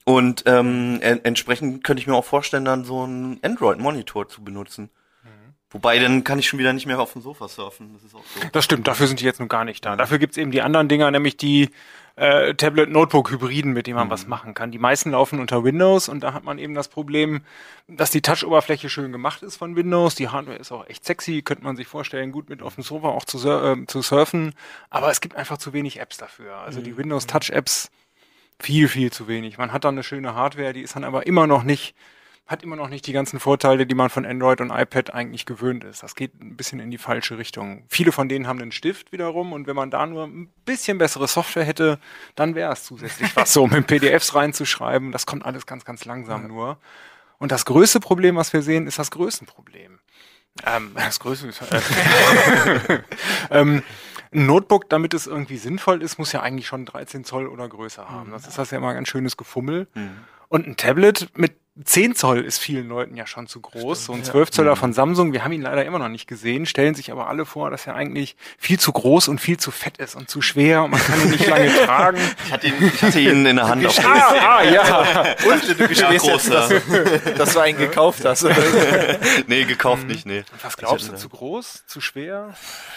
Und 0.08 0.44
ähm, 0.46 1.00
en 1.02 1.22
entsprechend 1.22 1.84
könnte 1.84 2.00
ich 2.00 2.06
mir 2.06 2.14
auch 2.14 2.24
vorstellen, 2.24 2.64
dann 2.64 2.82
so 2.82 3.02
einen 3.02 3.40
Android-Monitor 3.42 4.26
zu 4.26 4.42
benutzen. 4.42 4.88
Mhm. 5.22 5.52
Wobei, 5.68 5.98
dann 5.98 6.24
kann 6.24 6.38
ich 6.38 6.48
schon 6.48 6.58
wieder 6.58 6.72
nicht 6.72 6.86
mehr 6.86 6.98
auf 6.98 7.12
dem 7.12 7.20
Sofa 7.20 7.46
surfen. 7.46 7.92
Das 7.92 8.04
ist 8.04 8.14
auch 8.14 8.24
so. 8.24 8.40
Das 8.52 8.64
stimmt, 8.64 8.88
dafür 8.88 9.06
sind 9.06 9.20
die 9.20 9.26
jetzt 9.26 9.38
nun 9.38 9.50
gar 9.50 9.66
nicht 9.66 9.84
da. 9.84 9.96
Dafür 9.96 10.18
gibt's 10.18 10.38
eben 10.38 10.50
die 10.50 10.62
anderen 10.62 10.88
Dinger, 10.88 11.10
nämlich 11.10 11.36
die 11.36 11.68
äh, 12.16 12.54
Tablet-Notebook-Hybriden, 12.54 13.74
mit 13.74 13.86
denen 13.86 13.96
man 13.96 14.06
mhm. 14.06 14.12
was 14.12 14.26
machen 14.26 14.54
kann. 14.54 14.70
Die 14.70 14.78
meisten 14.78 15.10
laufen 15.10 15.40
unter 15.40 15.62
Windows 15.62 16.08
und 16.08 16.20
da 16.20 16.32
hat 16.32 16.42
man 16.42 16.58
eben 16.58 16.72
das 16.72 16.88
Problem, 16.88 17.42
dass 17.86 18.10
die 18.10 18.22
Touch-Oberfläche 18.22 18.88
schön 18.88 19.12
gemacht 19.12 19.42
ist 19.42 19.56
von 19.56 19.76
Windows. 19.76 20.14
Die 20.14 20.30
Hardware 20.30 20.56
ist 20.56 20.72
auch 20.72 20.88
echt 20.88 21.04
sexy, 21.04 21.42
könnte 21.42 21.64
man 21.64 21.76
sich 21.76 21.86
vorstellen, 21.86 22.32
gut 22.32 22.48
mit 22.48 22.62
auf 22.62 22.76
dem 22.76 22.82
Sofa 22.82 23.08
auch 23.08 23.26
zu, 23.26 23.46
äh, 23.46 23.84
zu 23.84 24.00
surfen. 24.00 24.54
Aber 24.88 25.10
es 25.10 25.20
gibt 25.20 25.36
einfach 25.36 25.58
zu 25.58 25.74
wenig 25.74 26.00
Apps 26.00 26.16
dafür. 26.16 26.56
Also 26.56 26.80
mhm. 26.80 26.84
die 26.84 26.96
Windows 26.96 27.26
Touch-Apps 27.26 27.90
viel, 28.60 28.88
viel 28.88 29.12
zu 29.12 29.28
wenig. 29.28 29.58
Man 29.58 29.72
hat 29.72 29.84
dann 29.84 29.94
eine 29.94 30.02
schöne 30.02 30.34
Hardware, 30.34 30.72
die 30.72 30.82
ist 30.82 30.96
dann 30.96 31.04
aber 31.04 31.26
immer 31.26 31.46
noch 31.46 31.62
nicht, 31.62 31.94
hat 32.46 32.62
immer 32.62 32.76
noch 32.76 32.88
nicht 32.88 33.06
die 33.06 33.12
ganzen 33.12 33.40
Vorteile, 33.40 33.86
die 33.86 33.94
man 33.94 34.10
von 34.10 34.26
Android 34.26 34.60
und 34.60 34.70
iPad 34.70 35.14
eigentlich 35.14 35.46
gewöhnt 35.46 35.84
ist. 35.84 36.02
Das 36.02 36.14
geht 36.14 36.40
ein 36.40 36.56
bisschen 36.56 36.80
in 36.80 36.90
die 36.90 36.98
falsche 36.98 37.38
Richtung. 37.38 37.84
Viele 37.88 38.10
von 38.10 38.28
denen 38.28 38.46
haben 38.46 38.60
einen 38.60 38.72
Stift 38.72 39.12
wiederum 39.12 39.52
und 39.52 39.66
wenn 39.66 39.76
man 39.76 39.90
da 39.90 40.06
nur 40.06 40.24
ein 40.24 40.48
bisschen 40.64 40.98
bessere 40.98 41.28
Software 41.28 41.64
hätte, 41.64 41.98
dann 42.34 42.54
wäre 42.54 42.72
es 42.72 42.84
zusätzlich 42.84 43.34
was 43.36 43.52
so, 43.52 43.66
mit 43.66 43.86
PDFs 43.86 44.34
reinzuschreiben. 44.34 45.12
Das 45.12 45.26
kommt 45.26 45.44
alles 45.44 45.66
ganz, 45.66 45.84
ganz 45.84 46.04
langsam 46.04 46.42
ja. 46.42 46.48
nur. 46.48 46.78
Und 47.38 47.52
das 47.52 47.64
größte 47.64 48.00
Problem, 48.00 48.36
was 48.36 48.52
wir 48.52 48.62
sehen, 48.62 48.86
ist 48.86 48.98
das 48.98 49.12
Größenproblem. 49.12 50.00
Ähm, 50.66 50.90
das 50.94 51.20
größte. 51.20 51.48
Äh, 51.48 52.98
ähm, 53.50 53.82
ein 54.32 54.46
Notebook, 54.46 54.88
damit 54.88 55.14
es 55.14 55.26
irgendwie 55.26 55.56
sinnvoll 55.56 56.02
ist, 56.02 56.18
muss 56.18 56.32
ja 56.32 56.42
eigentlich 56.42 56.66
schon 56.66 56.84
13 56.84 57.24
Zoll 57.24 57.46
oder 57.46 57.68
größer 57.68 58.08
haben. 58.08 58.30
Das 58.30 58.46
ist 58.46 58.58
das 58.58 58.70
ja 58.70 58.78
immer 58.78 58.90
ein 58.90 59.06
schönes 59.06 59.36
Gefummel. 59.36 59.88
Und 60.48 60.66
ein 60.66 60.76
Tablet 60.76 61.28
mit 61.36 61.52
10 61.84 62.14
Zoll 62.16 62.44
ist 62.44 62.58
vielen 62.58 62.88
Leuten 62.88 63.16
ja 63.16 63.26
schon 63.26 63.46
zu 63.46 63.60
groß. 63.60 64.06
so 64.06 64.12
ein 64.12 64.24
12 64.24 64.50
Zoller 64.50 64.74
von 64.76 64.92
Samsung, 64.92 65.32
wir 65.32 65.44
haben 65.44 65.52
ihn 65.52 65.62
leider 65.62 65.84
immer 65.84 65.98
noch 65.98 66.08
nicht 66.08 66.26
gesehen, 66.26 66.66
stellen 66.66 66.94
sich 66.94 67.12
aber 67.12 67.28
alle 67.28 67.46
vor, 67.46 67.70
dass 67.70 67.86
er 67.86 67.94
eigentlich 67.94 68.36
viel 68.58 68.80
zu 68.80 68.90
groß 68.92 69.28
und 69.28 69.40
viel 69.40 69.58
zu 69.58 69.70
fett 69.70 69.98
ist 69.98 70.16
und 70.16 70.28
zu 70.28 70.42
schwer 70.42 70.82
und 70.82 70.90
man 70.90 71.00
kann 71.00 71.20
ihn 71.22 71.30
nicht 71.30 71.46
lange 71.46 71.68
tragen. 71.86 72.18
Ich 72.46 72.52
hatte 72.52 72.66
ihn, 72.66 72.74
ich 72.94 73.02
hatte 73.02 73.20
ihn 73.20 73.46
in 73.46 73.56
der 73.56 73.68
Hand 73.68 73.86
auf 73.86 73.98
Ah, 74.04 74.58
ah, 74.58 74.62
ja. 74.64 75.20
Und 75.50 75.68
du 75.78 75.88
gestehst 75.88 76.00
Ja, 76.26 76.32
jetzt, 76.32 76.50
dass, 76.50 76.72
dass 77.36 77.52
du 77.54 77.60
einen 77.60 77.78
gekauft 77.78 78.24
hast. 78.24 78.44
Nee, 79.46 79.64
gekauft 79.64 80.06
nicht, 80.06 80.26
nee. 80.26 80.44
Was 80.62 80.76
glaubst 80.76 81.02
Ich 81.02 81.06
du, 81.06 81.12
hatte- 81.12 81.22
zu 81.22 81.28
groß, 81.28 81.84
zu 81.86 82.00
schwer? 82.00 82.54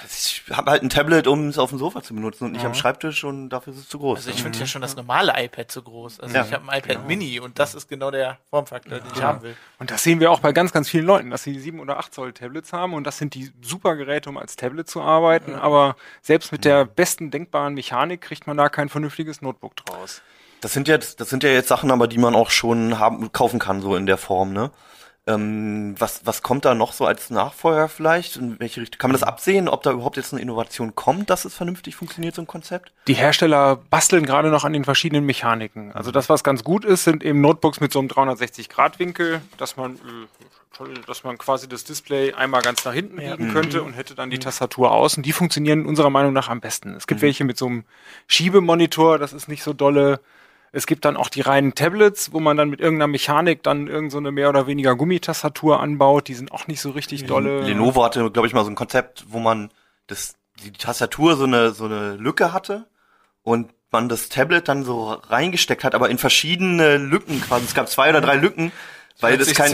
Ich 0.07 0.43
habe 0.51 0.71
halt 0.71 0.83
ein 0.83 0.89
Tablet, 0.89 1.27
um 1.27 1.47
es 1.49 1.57
auf 1.57 1.69
dem 1.69 1.79
Sofa 1.79 2.01
zu 2.01 2.13
benutzen 2.13 2.45
und 2.45 2.51
nicht 2.53 2.65
am 2.65 2.73
Schreibtisch 2.73 3.23
und 3.23 3.49
dafür 3.49 3.73
ist 3.73 3.79
es 3.79 3.89
zu 3.89 3.99
groß. 3.99 4.17
Also 4.19 4.31
ich 4.31 4.41
finde 4.41 4.57
ja 4.59 4.65
schon 4.65 4.81
das 4.81 4.95
normale 4.95 5.33
iPad 5.37 5.71
zu 5.71 5.81
groß. 5.81 6.19
Also 6.19 6.35
Ja. 6.35 6.45
ich 6.45 6.53
habe 6.53 6.69
ein 6.69 6.79
iPad 6.79 7.07
Mini 7.07 7.39
und 7.39 7.59
das 7.59 7.75
ist 7.75 7.87
genau 7.87 8.11
der 8.11 8.37
Formfaktor, 8.71 8.99
den 8.99 9.11
ich 9.13 9.21
haben 9.21 9.41
will. 9.41 9.55
Und 9.79 9.91
das 9.91 10.03
sehen 10.03 10.19
wir 10.19 10.31
auch 10.31 10.39
bei 10.39 10.53
ganz, 10.53 10.71
ganz 10.71 10.89
vielen 10.89 11.05
Leuten, 11.05 11.29
dass 11.29 11.43
sie 11.43 11.59
7 11.59 11.79
oder 11.79 11.99
8 11.99 12.13
Zoll 12.13 12.33
Tablets 12.33 12.73
haben 12.73 12.93
und 12.93 13.05
das 13.05 13.17
sind 13.17 13.35
die 13.35 13.51
super 13.61 13.95
Geräte, 13.95 14.29
um 14.29 14.37
als 14.37 14.55
Tablet 14.55 14.89
zu 14.89 15.01
arbeiten, 15.01 15.55
aber 15.55 15.95
selbst 16.21 16.51
mit 16.51 16.65
der 16.65 16.85
besten 16.85 17.31
denkbaren 17.31 17.73
Mechanik 17.73 18.21
kriegt 18.21 18.47
man 18.47 18.57
da 18.57 18.69
kein 18.69 18.89
vernünftiges 18.89 19.41
Notebook 19.41 19.75
draus. 19.75 20.21
Das 20.61 20.73
sind 20.73 20.87
jetzt, 20.87 21.19
das 21.19 21.29
sind 21.29 21.43
ja 21.43 21.49
jetzt 21.49 21.67
Sachen, 21.67 21.91
aber 21.91 22.07
die 22.07 22.19
man 22.19 22.35
auch 22.35 22.51
schon 22.51 22.99
haben, 22.99 23.31
kaufen 23.31 23.59
kann, 23.59 23.81
so 23.81 23.95
in 23.95 24.05
der 24.05 24.17
Form, 24.17 24.53
ne? 24.53 24.71
Ähm, 25.35 25.95
was, 25.97 26.25
was 26.25 26.41
kommt 26.41 26.65
da 26.65 26.75
noch 26.75 26.93
so 26.93 27.05
als 27.05 27.29
Nachfolger 27.29 27.87
vielleicht? 27.87 28.37
In 28.37 28.59
welche 28.59 28.81
Richtung? 28.81 28.99
Kann 28.99 29.11
man 29.11 29.19
das 29.19 29.27
absehen, 29.27 29.67
ob 29.67 29.83
da 29.83 29.91
überhaupt 29.91 30.17
jetzt 30.17 30.33
eine 30.33 30.41
Innovation 30.41 30.95
kommt, 30.95 31.29
dass 31.29 31.45
es 31.45 31.53
vernünftig 31.53 31.95
funktioniert, 31.95 32.35
so 32.35 32.41
ein 32.41 32.47
Konzept? 32.47 32.91
Die 33.07 33.13
Hersteller 33.13 33.77
basteln 33.89 34.25
gerade 34.25 34.49
noch 34.49 34.63
an 34.63 34.73
den 34.73 34.85
verschiedenen 34.85 35.25
Mechaniken. 35.25 35.91
Also 35.93 36.11
das, 36.11 36.29
was 36.29 36.43
ganz 36.43 36.63
gut 36.63 36.85
ist, 36.85 37.03
sind 37.03 37.23
eben 37.23 37.41
Notebooks 37.41 37.79
mit 37.79 37.91
so 37.93 37.99
einem 37.99 38.07
360-Grad-Winkel, 38.09 39.41
dass 39.57 39.77
man, 39.77 39.95
äh, 39.95 40.83
dass 41.07 41.23
man 41.23 41.37
quasi 41.37 41.67
das 41.67 41.83
Display 41.83 42.33
einmal 42.33 42.61
ganz 42.61 42.83
nach 42.85 42.93
hinten 42.93 43.17
biegen 43.17 43.51
könnte 43.51 43.83
und 43.83 43.93
hätte 43.93 44.15
dann 44.15 44.29
die 44.29 44.39
Tastatur 44.39 44.91
außen. 44.91 45.23
Die 45.23 45.31
funktionieren 45.31 45.85
unserer 45.85 46.09
Meinung 46.09 46.33
nach 46.33 46.49
am 46.49 46.61
besten. 46.61 46.95
Es 46.95 47.07
gibt 47.07 47.21
welche 47.21 47.43
mit 47.43 47.57
so 47.57 47.67
einem 47.67 47.83
Schiebemonitor, 48.27 49.17
das 49.19 49.33
ist 49.33 49.47
nicht 49.47 49.63
so 49.63 49.73
dolle. 49.73 50.19
Es 50.73 50.87
gibt 50.87 51.03
dann 51.03 51.17
auch 51.17 51.27
die 51.27 51.41
reinen 51.41 51.75
Tablets, 51.75 52.31
wo 52.31 52.39
man 52.39 52.55
dann 52.55 52.69
mit 52.69 52.79
irgendeiner 52.79 53.07
Mechanik 53.07 53.61
dann 53.63 53.87
irgend 53.87 54.11
so 54.11 54.17
eine 54.17 54.31
mehr 54.31 54.47
oder 54.49 54.67
weniger 54.67 54.95
Gummitastatur 54.95 55.81
anbaut. 55.81 56.29
Die 56.29 56.33
sind 56.33 56.51
auch 56.51 56.67
nicht 56.67 56.79
so 56.79 56.91
richtig 56.91 57.25
dolle. 57.25 57.61
Lenovo 57.61 58.03
hatte, 58.03 58.31
glaube 58.31 58.47
ich, 58.47 58.53
mal 58.53 58.63
so 58.63 58.71
ein 58.71 58.75
Konzept, 58.75 59.25
wo 59.27 59.39
man 59.39 59.69
das, 60.07 60.35
die 60.63 60.71
Tastatur 60.71 61.35
so 61.35 61.43
eine, 61.43 61.71
so 61.71 61.85
eine 61.85 62.15
Lücke 62.15 62.53
hatte 62.53 62.87
und 63.43 63.73
man 63.91 64.07
das 64.07 64.29
Tablet 64.29 64.69
dann 64.69 64.85
so 64.85 65.11
reingesteckt 65.11 65.83
hat, 65.83 65.93
aber 65.93 66.09
in 66.09 66.17
verschiedene 66.17 66.97
Lücken 66.97 67.41
quasi. 67.41 67.65
Es 67.65 67.73
gab 67.73 67.89
zwei 67.89 68.09
oder 68.09 68.21
drei 68.21 68.35
Lücken, 68.35 68.71
weil 69.21 69.37
das 69.37 69.53
kein, 69.53 69.71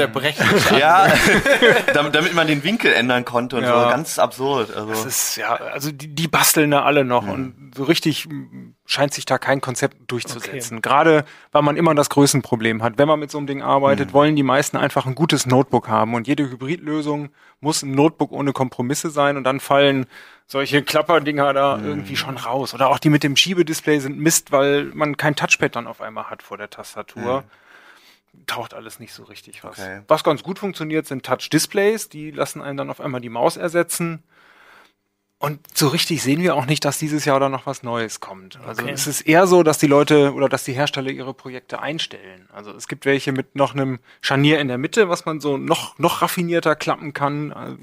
ja, 0.78 1.08
damit, 1.94 2.16
damit 2.16 2.34
man 2.34 2.48
den 2.48 2.64
Winkel 2.64 2.92
ändern 2.94 3.26
konnte 3.26 3.56
und 3.58 3.64
Ja. 3.64 3.84
so. 3.84 3.90
Ganz 3.90 4.20
absurd. 4.20 4.76
Also. 4.76 4.90
Das 4.90 5.06
ist 5.06 5.36
ja, 5.38 5.56
also 5.56 5.92
die, 5.92 6.08
die 6.10 6.28
basteln 6.28 6.72
da 6.72 6.84
alle 6.84 7.04
noch 7.06 7.28
und 7.28 7.72
so 7.76 7.84
richtig 7.84 8.28
scheint 8.86 9.14
sich 9.14 9.26
da 9.26 9.38
kein 9.38 9.62
Konzept 9.62 9.98
durchzusetzen. 10.10 10.82
Gerade 10.82 11.26
weil 11.52 11.62
man 11.62 11.76
immer 11.76 11.94
das 11.96 12.10
Größenproblem 12.10 12.84
hat. 12.84 12.98
Wenn 12.98 13.08
man 13.08 13.20
mit 13.20 13.32
so 13.32 13.38
einem 13.38 13.48
Ding 13.48 13.62
arbeitet, 13.62 14.14
wollen 14.14 14.36
die 14.36 14.44
meisten 14.44 14.78
einfach 14.78 15.06
ein 15.06 15.16
gutes 15.16 15.46
Notebook 15.46 15.88
haben 15.88 16.14
und 16.14 16.28
jede 16.28 16.50
Hybridlösung 16.50 17.30
muss 17.60 17.84
ein 17.84 17.92
Notebook 17.92 18.32
ohne 18.32 18.54
Kompromisse 18.54 19.10
sein 19.10 19.36
und 19.38 19.44
dann 19.44 19.60
fallen 19.60 20.06
solche 20.46 20.82
Klapperdinger 20.82 21.54
da 21.54 21.78
irgendwie 21.78 22.16
schon 22.16 22.38
raus. 22.38 22.74
Oder 22.74 22.88
auch 22.90 23.00
die 23.00 23.10
mit 23.10 23.24
dem 23.24 23.36
Schiebedisplay 23.36 24.00
sind 24.00 24.18
Mist, 24.18 24.52
weil 24.52 24.86
man 24.94 25.18
kein 25.18 25.36
Touchpad 25.36 25.76
dann 25.76 25.88
auf 25.88 26.02
einmal 26.02 26.30
hat 26.30 26.42
vor 26.42 26.58
der 26.58 26.70
Tastatur. 26.70 27.44
Taucht 28.46 28.74
alles 28.74 29.00
nicht 29.00 29.14
so 29.14 29.24
richtig 29.24 29.64
was. 29.64 29.78
Okay. 29.80 30.02
Was 30.08 30.24
ganz 30.24 30.44
gut 30.44 30.60
funktioniert, 30.60 31.08
sind 31.08 31.26
Touch-Displays. 31.26 32.10
Die 32.10 32.32
lassen 32.32 32.62
einen 32.62 32.78
dann 32.78 32.90
auf 32.90 33.02
einmal 33.02 33.22
die 33.22 33.30
Maus 33.30 33.58
ersetzen. 33.58 34.24
Und 35.40 35.60
so 35.78 35.90
richtig 35.90 36.24
sehen 36.24 36.42
wir 36.42 36.56
auch 36.56 36.66
nicht, 36.66 36.84
dass 36.84 36.98
dieses 36.98 37.26
Jahr 37.26 37.40
da 37.40 37.48
noch 37.48 37.68
was 37.68 37.84
Neues 37.84 38.20
kommt. 38.20 38.58
Also 38.66 38.82
Okay. 38.82 38.92
es 38.92 39.06
ist 39.06 39.22
eher 39.22 39.46
so, 39.46 39.62
dass 39.62 39.78
die 39.78 39.86
Leute 39.86 40.34
oder 40.34 40.50
dass 40.50 40.64
die 40.64 40.74
Hersteller 40.74 41.12
ihre 41.12 41.34
Projekte 41.36 41.80
einstellen. 41.80 42.50
Also 42.52 42.72
es 42.72 42.88
gibt 42.88 43.06
welche 43.06 43.32
mit 43.32 43.56
noch 43.56 43.74
einem 43.76 44.00
Scharnier 44.22 44.60
in 44.60 44.68
der 44.68 44.80
Mitte, 44.80 45.10
was 45.10 45.26
man 45.26 45.40
so 45.40 45.58
noch, 45.58 46.00
noch 46.00 46.24
raffinierter 46.24 46.76
klappen 46.76 47.14
kann. 47.14 47.54
Also 47.54 47.78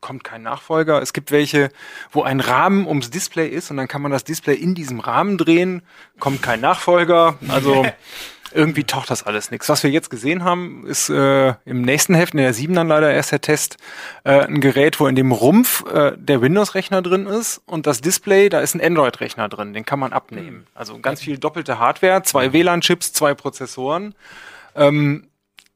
kommt 0.00 0.24
kein 0.24 0.42
Nachfolger. 0.42 1.00
Es 1.00 1.12
gibt 1.12 1.30
welche, 1.30 1.70
wo 2.10 2.22
ein 2.22 2.40
Rahmen 2.40 2.86
ums 2.88 3.10
Display 3.10 3.48
ist 3.48 3.70
und 3.70 3.76
dann 3.76 3.86
kann 3.88 4.02
man 4.02 4.10
das 4.10 4.24
Display 4.24 4.54
in 4.54 4.74
diesem 4.74 4.98
Rahmen 4.98 5.38
drehen. 5.38 5.82
Kommt 6.18 6.42
kein 6.42 6.60
Nachfolger. 6.60 7.38
Also 7.48 7.86
irgendwie 8.56 8.84
taucht 8.84 9.10
das 9.10 9.22
alles 9.22 9.50
nichts. 9.50 9.68
Was 9.68 9.82
wir 9.82 9.90
jetzt 9.90 10.10
gesehen 10.10 10.42
haben, 10.42 10.86
ist 10.86 11.10
äh, 11.10 11.54
im 11.64 11.82
nächsten 11.82 12.14
Heft, 12.14 12.34
in 12.34 12.38
der 12.38 12.54
7 12.54 12.74
dann 12.74 12.88
leider 12.88 13.12
erst 13.12 13.32
der 13.32 13.40
Test, 13.40 13.76
äh, 14.24 14.40
ein 14.40 14.60
Gerät, 14.60 14.98
wo 14.98 15.06
in 15.06 15.14
dem 15.14 15.30
Rumpf 15.30 15.84
äh, 15.86 16.12
der 16.16 16.40
Windows-Rechner 16.40 17.02
drin 17.02 17.26
ist 17.26 17.62
und 17.66 17.86
das 17.86 18.00
Display, 18.00 18.48
da 18.48 18.60
ist 18.60 18.74
ein 18.74 18.80
Android-Rechner 18.80 19.48
drin, 19.48 19.74
den 19.74 19.84
kann 19.84 19.98
man 19.98 20.12
abnehmen. 20.12 20.66
Also 20.74 20.98
ganz 20.98 21.20
viel 21.20 21.38
doppelte 21.38 21.78
Hardware, 21.78 22.22
zwei 22.22 22.52
WLAN-Chips, 22.52 23.12
zwei 23.12 23.34
Prozessoren. 23.34 24.14
Ähm, 24.74 25.28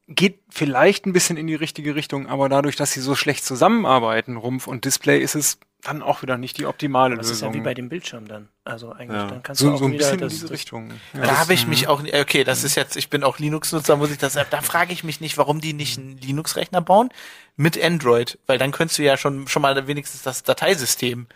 geht 0.09 0.41
vielleicht 0.49 1.07
ein 1.07 1.13
bisschen 1.13 1.37
in 1.37 1.47
die 1.47 1.55
richtige 1.55 1.95
Richtung, 1.95 2.27
aber 2.27 2.49
dadurch, 2.49 2.77
dass 2.77 2.93
sie 2.93 3.01
so 3.01 3.15
schlecht 3.15 3.45
zusammenarbeiten, 3.45 4.37
Rumpf 4.37 4.67
und 4.67 4.85
Display, 4.85 5.21
ist 5.21 5.37
es 5.37 5.59
dann 5.83 6.03
auch 6.03 6.23
wieder 6.23 6.37
nicht 6.39 6.59
die 6.59 6.67
optimale 6.67 7.17
Das 7.17 7.27
ist 7.27 7.41
Lösung. 7.41 7.49
ja 7.55 7.55
wie 7.61 7.65
bei 7.65 7.75
dem 7.75 7.89
Bildschirm 7.89 8.29
dann. 8.29 8.49
Also 8.65 8.93
eigentlich, 8.93 9.17
Ja. 9.21 9.27
dann 9.27 9.43
kannst 9.43 9.61
du 9.63 9.67
so, 9.67 9.73
auch 9.75 9.79
so 9.79 9.85
ein 9.87 9.93
wieder 9.93 9.99
bisschen 9.99 10.15
in 10.15 10.21
das, 10.21 10.33
diese 10.35 10.45
das, 10.47 10.53
Richtung. 10.53 10.93
Ja. 11.15 11.23
Da 11.23 11.39
habe 11.39 11.55
ich 11.55 11.67
mich 11.67 11.89
auch, 11.89 12.03
okay, 12.03 12.45
das 12.45 12.63
ist 12.65 12.75
jetzt, 12.77 12.97
ich 12.97 13.09
bin 13.11 13.25
auch 13.25 13.39
Linux-Nutzer, 13.39 13.97
muss 13.97 14.11
ich 14.11 14.19
das 14.19 14.35
sagen. 14.35 14.49
Da 14.51 14.61
frage 14.61 14.93
ich 14.93 15.03
mich 15.05 15.21
nicht, 15.21 15.39
warum 15.39 15.61
die 15.61 15.73
nicht 15.73 15.99
einen 15.99 16.19
Linux-Rechner 16.19 16.81
bauen 16.83 17.09
mit 17.57 17.83
Android, 17.83 18.39
weil 18.47 18.59
dann 18.59 18.71
könntest 18.73 18.99
du 18.99 19.03
ja 19.03 19.17
schon, 19.17 19.49
schon 19.49 19.63
mal 19.63 19.87
wenigstens 19.87 20.23
das 20.23 20.43
Dateisystem 20.43 21.27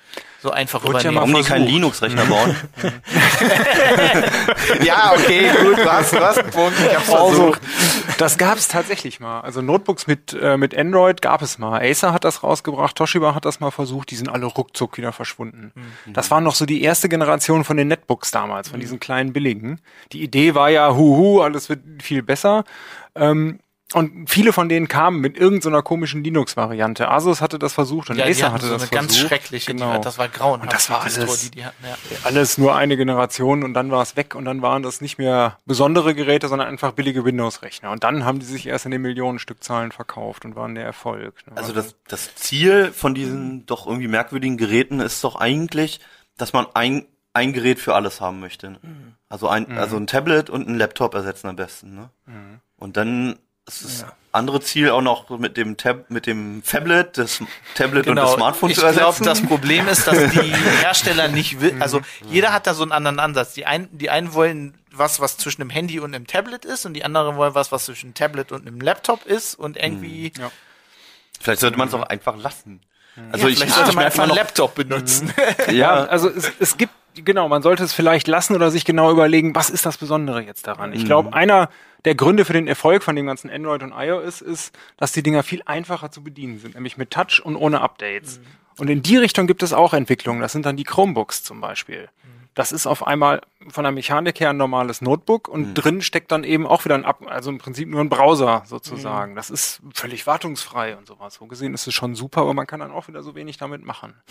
so 0.42 0.50
einfach 0.50 0.82
Wurde 0.84 1.02
ja 1.02 1.10
übernehmen. 1.10 1.14
mal 1.14 1.20
Warum 1.32 1.42
die 1.42 1.48
keinen. 1.48 1.66
Linux-Rechner 1.66 2.24
bauen? 2.26 2.56
Ja, 4.84 5.12
okay, 5.14 5.50
gut, 5.62 5.78
du 5.78 5.90
hast, 5.92 6.12
du 6.12 6.20
hast 6.20 6.38
einen 6.38 6.50
Punkt. 6.50 6.74
Ich 6.78 6.94
hab's 6.94 7.10
Also, 7.10 7.52
versucht. 7.52 7.60
das 8.18 8.38
gab 8.38 8.58
es 8.58 8.68
tatsächlich 8.68 9.20
mal. 9.20 9.40
Also 9.40 9.62
Notebooks 9.62 10.06
mit, 10.06 10.36
äh, 10.40 10.56
mit 10.56 10.76
Android 10.76 11.22
gab 11.22 11.42
es 11.42 11.58
mal. 11.58 11.80
Acer 11.82 12.12
hat 12.12 12.24
das 12.24 12.42
rausgebracht, 12.42 12.96
Toshiba 12.96 13.34
hat 13.34 13.44
das 13.44 13.60
mal 13.60 13.70
versucht, 13.70 14.10
die 14.10 14.16
sind 14.16 14.28
alle 14.34 14.46
ruckzuck 14.46 14.98
wieder 14.98 15.12
verschwunden. 15.12 15.72
Das 16.12 16.30
war 16.32 16.40
noch 16.40 16.56
so 16.56 16.66
die 16.66 16.82
erste 16.82 17.08
Generation 17.08 17.62
von 17.62 17.76
den 17.76 17.86
Netbooks 17.86 18.32
damals, 18.32 18.68
von 18.68 18.80
diesen 18.80 18.98
kleinen 18.98 19.32
billigen. 19.32 19.80
Die 20.12 20.22
Idee 20.22 20.56
war 20.56 20.70
ja, 20.70 20.94
huhu, 20.94 21.40
alles 21.40 21.68
wird 21.68 21.80
viel 22.02 22.22
besser. 22.22 22.64
Ähm, 23.14 23.60
und 23.94 24.28
viele 24.28 24.52
von 24.52 24.68
denen 24.68 24.88
kamen 24.88 25.20
mit 25.20 25.38
irgendeiner 25.38 25.82
komischen 25.82 26.22
Linux-Variante. 26.24 27.08
Asus 27.10 27.40
hatte 27.40 27.58
das 27.58 27.72
versucht 27.72 28.10
und 28.10 28.16
Ja, 28.16 28.24
die 28.26 28.32
Acer 28.32 28.46
hatten 28.46 28.54
hatte 28.54 28.66
so 28.66 28.72
das 28.74 28.82
eine 28.82 28.88
versucht. 28.88 29.08
ganz 29.08 29.16
schreckliche, 29.18 29.72
Genau. 29.72 29.94
die, 29.96 30.00
das 30.02 30.18
war 30.18 30.28
grauenhaft. 30.28 30.62
Und 30.64 30.72
das 30.72 30.90
war 30.90 31.04
Distro, 31.04 31.22
alles- 31.22 31.40
Die, 31.42 31.50
die 31.52 31.64
hatten, 31.64 31.82
ja. 31.84 31.96
alles 32.24 32.58
nur 32.58 32.74
eine 32.76 32.96
Generation 32.96 33.62
und 33.62 33.72
dann 33.74 33.90
war 33.90 34.02
es 34.02 34.16
weg 34.16 34.34
und 34.34 34.44
dann 34.44 34.60
waren 34.62 34.82
das 34.82 35.00
nicht 35.00 35.16
mehr 35.18 35.58
besondere 35.64 36.14
Geräte, 36.14 36.48
sondern 36.48 36.68
einfach 36.68 36.92
billige 36.92 37.24
Windows-Rechner. 37.24 37.90
Und 37.90 38.04
dann 38.04 38.24
haben 38.24 38.40
die 38.40 38.46
sich 38.46 38.66
erst 38.66 38.84
in 38.84 38.90
den 38.90 39.02
Millionenstückzahlen 39.02 39.92
verkauft 39.92 40.44
und 40.44 40.56
waren 40.56 40.74
der 40.74 40.84
Erfolg. 40.84 41.34
ne? 41.46 41.56
Also 41.56 41.72
das, 41.72 41.94
das 42.08 42.34
Ziel 42.34 42.92
von 42.92 43.14
diesen 43.14 43.64
doch 43.66 43.86
irgendwie 43.86 44.08
merkwürdigen 44.08 44.56
Geräten 44.56 45.00
ist 45.00 45.22
doch 45.24 45.36
eigentlich, 45.36 46.00
dass 46.36 46.52
man 46.52 46.66
ein, 46.74 47.06
ein 47.32 47.52
Gerät 47.52 47.78
für 47.78 47.94
alles 47.94 48.20
haben 48.20 48.40
möchte. 48.40 48.70
ne? 48.72 48.78
Also 49.28 49.48
ein, 49.48 49.76
also 49.78 49.96
ein 49.96 50.06
Tablet 50.06 50.50
und 50.50 50.68
ein 50.68 50.76
Laptop 50.78 51.14
ersetzen 51.14 51.48
am 51.48 51.56
besten. 51.56 51.94
Ne? 51.96 52.10
Und 52.76 52.96
dann 52.96 53.36
ist 53.66 53.84
das 53.84 54.04
andere 54.32 54.60
Ziel 54.60 54.90
auch 54.90 55.00
noch 55.00 55.30
mit 55.30 55.56
dem 55.56 55.76
Tab, 55.76 56.10
mit 56.10 56.26
dem 56.26 56.62
Tablet, 56.64 57.16
das 57.18 57.40
Tablet 57.76 58.06
und 58.08 58.16
das 58.16 58.32
Smartphone 58.32 58.68
Genau. 58.70 58.72
ich 58.72 58.78
zu 58.78 59.00
ersetzen. 59.00 59.22
glaube, 59.22 59.24
das 59.24 59.42
Problem 59.48 59.88
ist, 59.88 60.06
dass 60.06 60.18
die 60.32 60.54
Hersteller 60.82 61.28
nicht 61.28 61.60
will, 61.60 61.76
also 61.80 62.00
jeder 62.28 62.52
hat 62.52 62.66
da 62.66 62.74
so 62.74 62.82
einen 62.82 62.92
anderen 62.92 63.20
Ansatz. 63.20 63.54
Die 63.54 63.64
einen, 63.64 63.88
die 63.96 64.10
einen 64.10 64.34
wollen 64.34 64.74
was, 64.92 65.20
was 65.20 65.36
zwischen 65.38 65.62
einem 65.62 65.70
Handy 65.70 65.98
und 66.00 66.14
einem 66.14 66.26
Tablet 66.26 66.64
ist 66.64 66.84
und 66.84 66.94
die 66.94 67.04
anderen 67.04 67.36
wollen 67.36 67.54
was, 67.54 67.72
was 67.72 67.84
zwischen 67.86 68.06
einem 68.08 68.14
Tablet 68.14 68.52
und 68.52 68.66
einem 68.66 68.80
Laptop 68.80 69.24
ist 69.26 69.54
und 69.54 69.76
irgendwie, 69.76 70.32
Ja. 70.38 70.50
Vielleicht 71.40 71.60
sollte 71.60 71.76
man 71.78 71.88
es 71.88 71.94
auch 71.94 72.02
einfach 72.02 72.36
lassen. 72.36 72.80
Also 73.32 73.46
ja, 73.46 73.52
ich, 73.52 73.58
vielleicht 73.58 73.70
ich, 73.70 73.76
sollte 73.76 73.94
man 73.94 74.04
einfach 74.04 74.22
einen 74.24 74.34
Laptop 74.34 74.74
benutzen. 74.74 75.32
Ja, 75.70 76.04
also 76.06 76.28
es, 76.28 76.50
es 76.58 76.76
gibt, 76.76 76.92
genau, 77.14 77.48
man 77.48 77.62
sollte 77.62 77.84
es 77.84 77.92
vielleicht 77.92 78.28
lassen 78.28 78.54
oder 78.54 78.70
sich 78.70 78.84
genau 78.84 79.10
überlegen, 79.10 79.54
was 79.54 79.70
ist 79.70 79.86
das 79.86 79.98
Besondere 79.98 80.42
jetzt 80.42 80.66
daran? 80.66 80.92
Ich 80.92 81.04
glaube, 81.04 81.32
einer 81.34 81.68
der 82.04 82.14
Gründe 82.14 82.44
für 82.44 82.52
den 82.52 82.66
Erfolg 82.66 83.02
von 83.02 83.16
dem 83.16 83.26
ganzen 83.26 83.50
Android 83.50 83.82
und 83.82 83.92
iOS 83.96 84.40
ist, 84.40 84.76
dass 84.96 85.12
die 85.12 85.22
Dinger 85.22 85.42
viel 85.42 85.62
einfacher 85.66 86.10
zu 86.10 86.22
bedienen 86.22 86.58
sind, 86.58 86.74
nämlich 86.74 86.96
mit 86.96 87.10
Touch 87.10 87.40
und 87.42 87.56
ohne 87.56 87.80
Updates. 87.80 88.40
Und 88.76 88.90
in 88.90 89.02
die 89.02 89.16
Richtung 89.16 89.46
gibt 89.46 89.62
es 89.62 89.72
auch 89.72 89.94
Entwicklungen. 89.94 90.40
Das 90.40 90.52
sind 90.52 90.66
dann 90.66 90.76
die 90.76 90.84
Chromebooks 90.84 91.44
zum 91.44 91.60
Beispiel. 91.60 92.08
Das 92.54 92.70
ist 92.72 92.86
auf 92.86 93.06
einmal 93.06 93.40
von 93.68 93.82
der 93.84 93.92
Mechanik 93.92 94.38
her 94.38 94.50
ein 94.50 94.56
normales 94.56 95.00
Notebook 95.00 95.48
und 95.48 95.74
drin 95.74 96.02
steckt 96.02 96.30
dann 96.30 96.44
eben 96.44 96.66
auch 96.66 96.84
wieder 96.84 96.94
ein 96.94 97.04
Up, 97.04 97.26
also 97.26 97.50
im 97.50 97.58
Prinzip 97.58 97.88
nur 97.88 98.00
ein 98.00 98.08
Browser 98.08 98.62
sozusagen. 98.66 99.34
Das 99.34 99.50
ist 99.50 99.80
völlig 99.92 100.26
wartungsfrei 100.26 100.96
und 100.96 101.06
sowas. 101.06 101.34
So 101.34 101.46
gesehen 101.46 101.74
ist 101.74 101.86
es 101.86 101.94
schon 101.94 102.14
super, 102.14 102.42
aber 102.42 102.54
man 102.54 102.66
kann 102.66 102.80
dann 102.80 102.92
auch 102.92 103.08
wieder 103.08 103.22
so 103.22 103.34
wenig 103.34 103.56
damit 103.58 103.84
machen. 103.84 104.14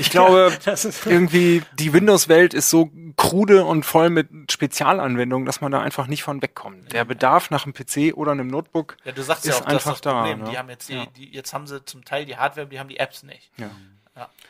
Ich 0.00 0.10
glaube, 0.10 0.52
ist- 0.66 1.06
irgendwie 1.06 1.62
die 1.78 1.92
Windows-Welt 1.92 2.52
ist 2.52 2.68
so 2.68 2.90
krude 3.16 3.64
und 3.64 3.84
voll 3.86 4.10
mit 4.10 4.28
Spezialanwendungen, 4.50 5.46
dass 5.46 5.60
man 5.60 5.70
da 5.70 5.80
einfach 5.80 6.08
nicht 6.08 6.24
von 6.24 6.42
wegkommt. 6.42 6.92
Der 6.92 7.04
Bedarf 7.04 7.50
nach 7.50 7.64
einem 7.64 7.74
PC 7.74 8.12
oder 8.16 8.32
einem 8.32 8.48
Notebook 8.48 8.96
Ja, 9.04 9.12
du 9.12 9.22
sagst 9.22 9.46
ist 9.46 9.54
ja 9.54 9.60
auch, 9.60 9.66
das 9.68 9.82
ist 9.82 9.86
einfach 9.86 10.00
da. 10.00 10.34
Ne? 10.34 10.50
Die 10.50 10.58
haben 10.58 10.68
jetzt, 10.68 10.88
die, 10.88 10.94
Ja. 10.94 11.06
die, 11.16 11.32
jetzt 11.32 11.54
haben 11.54 11.68
sie 11.68 11.84
zum 11.84 12.04
Teil 12.04 12.24
die 12.26 12.36
Hardware, 12.36 12.66
die 12.66 12.80
haben 12.80 12.88
die 12.88 12.98
Apps 12.98 13.22
nicht. 13.22 13.52
Ja. 13.56 13.70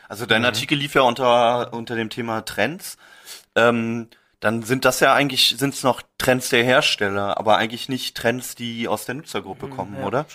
Also 0.07 0.25
dein 0.25 0.45
Artikel 0.45 0.77
lief 0.77 0.95
ja 0.95 1.01
unter, 1.01 1.73
unter 1.73 1.95
dem 1.95 2.09
Thema 2.09 2.41
Trends. 2.41 2.97
Ähm, 3.55 4.07
dann 4.39 4.63
sind 4.63 4.85
das 4.85 5.01
ja 5.01 5.13
eigentlich, 5.13 5.55
sind 5.57 5.73
es 5.73 5.83
noch 5.83 6.01
Trends 6.17 6.49
der 6.49 6.63
Hersteller, 6.63 7.37
aber 7.37 7.57
eigentlich 7.57 7.89
nicht 7.89 8.15
Trends, 8.15 8.55
die 8.55 8.87
aus 8.87 9.05
der 9.05 9.15
Nutzergruppe 9.15 9.67
kommen, 9.67 10.01
oder? 10.03 10.25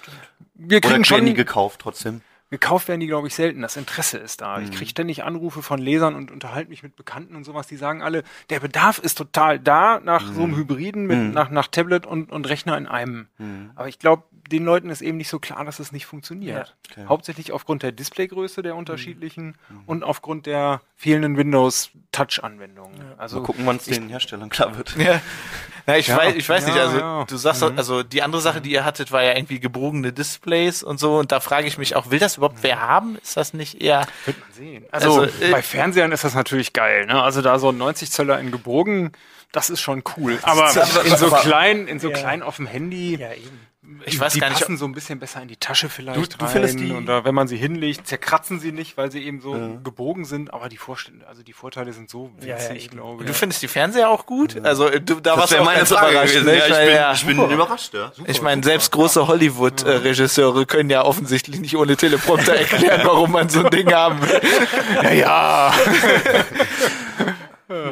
Wir 0.55 0.79
Oder 0.79 0.81
kriegen 0.81 0.93
werden 0.93 1.05
schon 1.05 1.27
die 1.27 1.35
gekauft 1.35 1.81
trotzdem? 1.81 2.21
Gekauft 2.55 2.87
werden 2.89 3.01
die, 3.01 3.07
glaube 3.09 3.27
ich, 3.27 3.35
selten. 3.35 3.63
Das 3.63 3.77
Interesse 3.77 4.19
ist 4.19 4.41
da. 4.41 4.59
Mhm. 4.59 4.65
Ich 4.65 4.71
kriege 4.71 4.89
ständig 4.91 5.25
Anrufe 5.25 5.61
von 5.63 5.81
Lesern 5.81 6.15
und 6.15 6.31
unterhalte 6.31 6.71
mich 6.71 6.83
mit 6.85 6.95
Bekannten 6.95 7.35
und 7.35 7.43
sowas, 7.45 7.67
die 7.67 7.77
sagen 7.77 8.01
alle, 8.03 8.23
der 8.51 8.61
Bedarf 8.61 8.99
ist 8.99 9.19
total 9.19 9.59
da 9.59 9.99
nach 9.99 10.25
so 10.27 10.41
Mhm. 10.41 10.45
einem 10.45 10.57
Hybriden 10.57 11.07
mit 11.07 11.35
nach, 11.35 11.51
nach 11.51 11.67
Tablet 11.67 12.07
und, 12.07 12.31
und 12.31 12.49
Rechner 12.49 12.79
in 12.79 12.87
einem. 12.87 13.27
Mhm. 13.39 13.71
Aber 13.75 13.89
ich 13.89 13.99
glaube, 13.99 14.23
den 14.53 14.65
Leuten 14.65 14.91
ist 14.91 15.01
eben 15.03 15.17
nicht 15.17 15.29
so 15.31 15.39
klar, 15.39 15.65
dass 15.65 15.79
es 15.81 15.91
nicht 15.91 16.07
funktioniert. 16.07 16.77
Okay. 16.91 17.03
Mhm. 17.05 17.09
Hauptsächlich 17.09 17.51
aufgrund 17.51 17.83
der 17.83 17.93
Displaygröße 17.93 18.63
der 18.63 18.77
unterschiedlichen 18.77 19.57
und 19.87 20.05
aufgrund 20.05 20.47
der 20.47 20.81
fehlenden 20.97 21.37
Windows 21.37 21.91
Touch-Anwendungen. 22.13 23.01
Also 23.19 23.39
Mal 23.41 23.47
gucken, 23.47 23.67
wann 23.67 23.77
es 23.77 23.85
den 23.85 24.09
Herstellern 24.09 24.49
klar 24.51 24.77
wird. 24.77 24.95
Ja. 25.05 25.21
Na, 25.87 25.99
ich 25.99 26.07
Ja. 26.09 26.17
weiß, 26.17 26.35
ich 26.37 26.49
weiß 26.49 26.65
nicht, 26.65 26.77
Ja, 26.77 26.83
also 26.85 26.99
ja. 26.99 27.25
du 27.25 27.37
sagst, 27.37 27.63
also 27.63 28.03
die 28.03 28.23
andere 28.23 28.41
Sache, 28.41 28.63
die 28.63 28.71
ihr 28.71 28.87
hattet, 28.87 29.13
war 29.13 29.23
ja 29.23 29.37
irgendwie 29.37 29.61
gebogene 29.61 30.13
Displays 30.15 30.83
und 30.83 30.99
so 30.99 31.19
und 31.19 31.31
da 31.31 31.41
frage 31.41 31.67
ich 31.67 31.77
mich 31.77 31.95
auch, 31.95 32.11
will 32.11 32.19
das 32.19 32.37
überhaupt 32.39 32.44
wer 32.63 32.81
haben? 32.81 33.17
Ist 33.23 33.37
das 33.37 33.55
nicht 33.55 33.81
eher 33.81 34.07
Wird 34.25 34.39
man 34.41 34.53
sehen. 34.53 34.85
Also, 34.91 35.23
Also, 35.23 35.45
äh, 35.45 35.51
bei 35.51 35.63
Fernsehern 35.63 36.13
ist 36.13 36.25
das 36.25 36.35
natürlich 36.35 36.73
geil. 36.73 37.07
Ne? 37.07 37.23
Also 37.23 37.43
da 37.43 37.59
so 37.59 37.71
ein 37.71 37.79
90 37.79 38.11
Zöller 38.11 38.39
in 38.39 38.51
gebogen, 38.51 39.13
das 39.53 39.71
ist 39.71 39.81
schon 39.81 40.03
cool. 40.17 40.39
Aber 40.43 40.69
in 41.05 41.17
so 41.17 41.31
klein, 41.31 41.87
in 41.87 41.99
so 42.01 42.11
Ja. 42.11 42.17
klein 42.17 42.43
auf 42.43 42.57
dem 42.57 42.67
Handy, 42.67 43.17
Ja, 43.17 43.33
eben. 43.33 43.61
Ich 44.07 44.19
weiß 44.19 44.33
die 44.35 44.41
gar 44.41 44.49
nicht, 44.49 44.61
passen 44.61 44.77
so 44.77 44.85
ein 44.87 44.93
bisschen 44.93 45.19
besser 45.19 45.41
in 45.43 45.49
die 45.49 45.57
Tasche 45.57 45.89
vielleicht 45.89 46.19
Du- 46.35 46.39
du 46.39 46.45
rein. 46.45 46.53
findest 46.53 46.79
die- 46.81 46.93
Oder 46.93 47.25
wenn 47.25 47.35
man 47.35 47.49
sie 47.49 47.57
hinlegt, 47.57 48.07
zerkratzen 48.07 48.59
sie 48.61 48.73
nicht, 48.73 48.97
weil 48.97 49.11
sie 49.11 49.23
eben 49.25 49.41
so 49.41 49.79
gebogen 49.83 50.25
sind. 50.25 50.53
Aber 50.53 50.69
die 50.69 50.77
Vorstände, 50.77 51.27
also 51.27 51.43
die 51.43 51.53
Vorteile 51.53 51.93
sind 51.93 52.09
so 52.11 52.31
Ja, 52.41 52.47
ja, 52.49 52.55
winzig, 52.59 52.87
eben. 52.87 52.97
glaube 52.97 53.25
du 53.25 53.31
ich. 53.33 53.37
findest 53.37 53.63
die 53.63 53.69
Fernseher 53.69 54.09
auch 54.11 54.27
gut? 54.27 54.63
Also 54.65 54.89
du, 54.91 55.21
da 55.21 55.37
warst 55.37 55.53
du 55.53 55.59
auch 55.61 55.73
ganz 55.73 55.91
überrascht. 55.91 56.43
ne? 56.45 56.57
Ja, 56.59 56.67
ich 56.67 56.73
Weil, 56.73 56.87
bin, 56.87 56.95
ja, 56.95 57.13
ich 57.13 57.27
bin 57.27 57.51
überrascht, 57.51 57.95
ja. 57.95 58.13
Ich 58.27 58.41
meine, 58.43 58.63
selbst 58.63 58.91
große 58.93 59.27
Hollywood-Regisseure 59.27 60.67
können 60.67 60.91
ja 60.91 61.05
offensichtlich 61.05 61.61
nicht 61.61 61.77
ohne 61.77 61.97
Teleprompter 61.97 62.55
erklären, 62.57 63.03
warum 63.05 63.33
man 63.33 63.49
so 63.49 63.65
ein 63.65 63.71
Ding 63.71 63.93
haben 63.93 64.21
will. 64.23 64.41
Ja, 65.19 65.73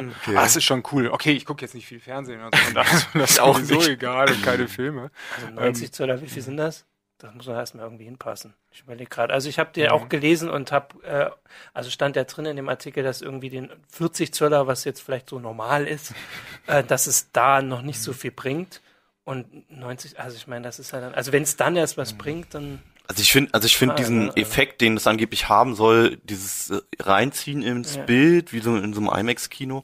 ja. 0.01 0.39
Ah, 0.39 0.45
es 0.45 0.55
ist 0.55 0.63
schon 0.63 0.83
cool. 0.91 1.07
Okay, 1.09 1.31
ich 1.33 1.45
gucke 1.45 1.61
jetzt 1.61 1.73
nicht 1.75 1.85
viel 1.87 1.99
Fernsehen. 1.99 2.41
Also 2.41 2.57
daher 2.73 2.93
ist 2.97 3.07
das 3.13 3.39
auch 3.39 3.55
auch 3.55 3.59
so 3.59 3.81
egal 3.83 4.29
und 4.29 4.43
keine 4.43 4.67
Filme. 4.67 5.11
Also 5.35 5.47
Ähm. 5.47 5.55
90 5.55 5.91
Zöller, 5.91 6.21
wie 6.21 6.27
viel 6.27 6.41
sind 6.41 6.57
das? 6.57 6.85
Das 7.19 7.33
muss 7.35 7.47
man 7.47 7.55
erstmal 7.55 7.85
irgendwie 7.85 8.03
hinpassen. 8.03 8.53
Ich 8.71 8.81
überlege 8.81 9.09
gerade. 9.09 9.33
Also 9.33 9.47
ich 9.47 9.57
habe 9.57 9.69
Mhm. 9.69 9.73
dir 9.73 9.93
auch 9.93 10.09
gelesen 10.09 10.49
und 10.49 10.71
habe, 10.73 11.01
äh, 11.05 11.29
also 11.73 11.89
stand 11.89 12.15
ja 12.17 12.25
drin 12.25 12.45
in 12.45 12.57
dem 12.57 12.67
Artikel, 12.67 13.01
dass 13.03 13.21
irgendwie 13.21 13.49
den 13.49 13.69
40 13.89 14.33
Zöller, 14.33 14.67
was 14.67 14.83
jetzt 14.83 15.01
vielleicht 15.01 15.29
so 15.29 15.39
normal 15.39 15.87
ist, 15.87 16.13
äh, 16.67 16.83
dass 16.83 17.07
es 17.07 17.31
da 17.31 17.61
noch 17.61 17.81
nicht 17.81 18.01
so 18.01 18.11
viel 18.13 18.31
bringt. 18.31 18.81
Und 19.25 19.71
90, 19.71 20.19
also 20.19 20.35
ich 20.35 20.47
meine, 20.47 20.63
das 20.65 20.79
ist 20.79 20.91
ja 20.91 20.99
dann, 20.99 21.13
also 21.13 21.31
wenn 21.31 21.43
es 21.43 21.55
dann 21.55 21.77
erst 21.77 21.95
Mhm. 21.95 22.01
was 22.01 22.13
bringt, 22.13 22.53
dann 22.55 22.81
Also 23.07 23.21
ich 23.21 23.31
finde, 23.31 23.53
also 23.53 23.65
ich 23.65 23.77
finde 23.77 23.95
Ah, 23.95 23.97
diesen 23.97 24.27
ja, 24.27 24.33
Effekt, 24.35 24.81
den 24.81 24.95
es 24.97 25.07
angeblich 25.07 25.49
haben 25.49 25.75
soll, 25.75 26.17
dieses 26.23 26.69
äh, 26.69 26.81
Reinziehen 26.99 27.61
ins 27.61 27.95
Ja. 27.95 28.03
Bild, 28.03 28.53
wie 28.53 28.59
so 28.59 28.75
in 28.75 28.93
so 28.93 29.01
einem 29.01 29.09
IMAX-Kino, 29.27 29.83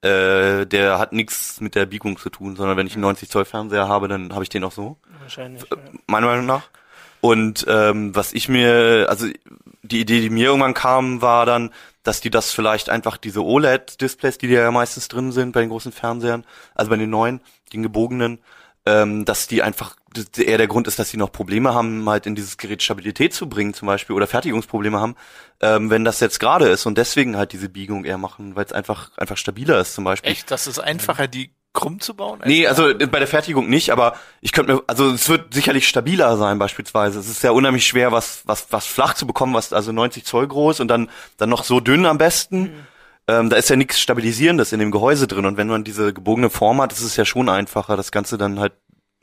äh, 0.00 0.64
der 0.66 0.98
hat 0.98 1.12
nichts 1.12 1.60
mit 1.60 1.74
der 1.74 1.86
Biegung 1.86 2.16
zu 2.18 2.30
tun, 2.30 2.56
sondern 2.56 2.76
wenn 2.76 2.86
ich 2.86 2.94
einen 2.94 3.02
90 3.02 3.28
Zoll 3.28 3.44
Fernseher 3.44 3.88
habe, 3.88 4.08
dann 4.08 4.32
habe 4.32 4.44
ich 4.44 4.48
den 4.48 4.64
auch 4.64 4.72
so, 4.72 4.96
wahrscheinlich. 5.20 5.62
Äh, 5.70 5.76
meiner 6.06 6.26
Meinung 6.28 6.46
nach. 6.46 6.62
Und 7.20 7.66
ähm, 7.68 8.14
was 8.14 8.32
ich 8.32 8.48
mir, 8.48 9.06
also 9.08 9.26
die 9.82 10.00
Idee, 10.00 10.20
die 10.20 10.30
mir 10.30 10.46
irgendwann 10.46 10.74
kam, 10.74 11.20
war 11.20 11.46
dann, 11.46 11.70
dass 12.04 12.20
die 12.20 12.30
das 12.30 12.52
vielleicht 12.52 12.88
einfach 12.90 13.16
diese 13.16 13.44
OLED-Displays, 13.44 14.38
die 14.38 14.46
ja 14.46 14.70
meistens 14.70 15.08
drin 15.08 15.32
sind 15.32 15.52
bei 15.52 15.60
den 15.60 15.68
großen 15.68 15.92
Fernsehern, 15.92 16.44
also 16.74 16.90
bei 16.90 16.96
den 16.96 17.10
neuen, 17.10 17.40
den 17.72 17.82
gebogenen, 17.82 18.38
ähm, 18.88 19.24
dass 19.26 19.46
die 19.46 19.62
einfach 19.62 19.96
eher 20.36 20.56
der 20.56 20.66
Grund 20.66 20.88
ist, 20.88 20.98
dass 20.98 21.10
sie 21.10 21.18
noch 21.18 21.30
Probleme 21.30 21.74
haben, 21.74 22.08
halt 22.08 22.26
in 22.26 22.34
dieses 22.34 22.56
Gerät 22.56 22.82
Stabilität 22.82 23.34
zu 23.34 23.46
bringen 23.48 23.74
zum 23.74 23.86
Beispiel 23.86 24.16
oder 24.16 24.26
Fertigungsprobleme 24.26 24.98
haben, 24.98 25.14
ähm, 25.60 25.90
wenn 25.90 26.04
das 26.04 26.20
jetzt 26.20 26.40
gerade 26.40 26.68
ist 26.68 26.86
und 26.86 26.96
deswegen 26.96 27.36
halt 27.36 27.52
diese 27.52 27.68
Biegung 27.68 28.06
eher 28.06 28.16
machen, 28.16 28.56
weil 28.56 28.64
es 28.64 28.72
einfach 28.72 29.10
einfach 29.18 29.36
stabiler 29.36 29.78
ist 29.78 29.94
zum 29.94 30.04
Beispiel. 30.04 30.32
Echt, 30.32 30.50
das 30.50 30.66
ist 30.66 30.78
einfacher, 30.78 31.28
die 31.28 31.50
krumm 31.74 32.00
zu 32.00 32.14
bauen? 32.14 32.40
Nee, 32.46 32.66
also 32.66 32.88
äh, 32.88 33.06
bei 33.06 33.18
der 33.18 33.28
Fertigung 33.28 33.68
nicht, 33.68 33.90
aber 33.90 34.14
ich 34.40 34.52
könnte 34.52 34.74
mir, 34.74 34.82
also 34.86 35.10
es 35.10 35.28
wird 35.28 35.52
sicherlich 35.52 35.86
stabiler 35.86 36.38
sein 36.38 36.58
beispielsweise. 36.58 37.20
Es 37.20 37.28
ist 37.28 37.42
ja 37.42 37.50
unheimlich 37.50 37.86
schwer, 37.86 38.10
was, 38.10 38.42
was, 38.46 38.68
was 38.70 38.86
flach 38.86 39.14
zu 39.14 39.26
bekommen, 39.26 39.52
was 39.52 39.74
also 39.74 39.92
90 39.92 40.24
Zoll 40.24 40.48
groß 40.48 40.80
und 40.80 40.88
dann, 40.88 41.10
dann 41.36 41.50
noch 41.50 41.64
so 41.64 41.80
dünn 41.80 42.06
am 42.06 42.16
besten. 42.16 42.86
Ähm, 43.28 43.50
da 43.50 43.56
ist 43.56 43.68
ja 43.68 43.76
nichts 43.76 44.00
Stabilisierendes 44.00 44.72
in 44.72 44.80
dem 44.80 44.90
Gehäuse 44.90 45.26
drin 45.26 45.44
und 45.44 45.56
wenn 45.56 45.68
man 45.68 45.84
diese 45.84 46.12
gebogene 46.14 46.50
Form 46.50 46.80
hat, 46.80 46.92
ist 46.92 47.02
es 47.02 47.16
ja 47.16 47.24
schon 47.24 47.48
einfacher, 47.48 47.96
das 47.96 48.10
Ganze 48.10 48.38
dann 48.38 48.58
halt 48.58 48.72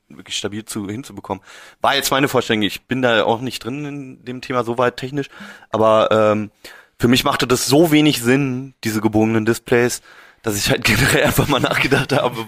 wirklich 0.10 0.38
stabil 0.38 0.64
zu, 0.64 0.88
hinzubekommen. 0.88 1.44
War 1.82 1.96
jetzt 1.96 2.12
meine 2.12 2.28
Vorstellung, 2.28 2.62
ich 2.62 2.84
bin 2.84 3.02
da 3.02 3.24
auch 3.24 3.42
nicht 3.42 3.64
drin 3.64 3.86
in 3.86 4.26
dem 4.26 4.42
Thema 4.42 4.64
so 4.64 4.78
weit 4.78 4.98
technisch, 4.98 5.30
aber 5.72 6.10
ähm, 6.12 6.52
für 7.00 7.08
mich 7.08 7.24
machte 7.24 7.48
das 7.48 7.66
so 7.66 7.92
wenig 7.92 8.22
Sinn, 8.22 8.76
diese 8.84 9.02
gebogenen 9.02 9.46
Displays, 9.46 10.02
dass 10.44 10.56
ich 10.56 10.70
halt 10.70 10.84
generell 10.86 11.24
einfach 11.24 11.48
mal 11.48 11.60
nachgedacht 11.60 12.14
habe, 12.14 12.46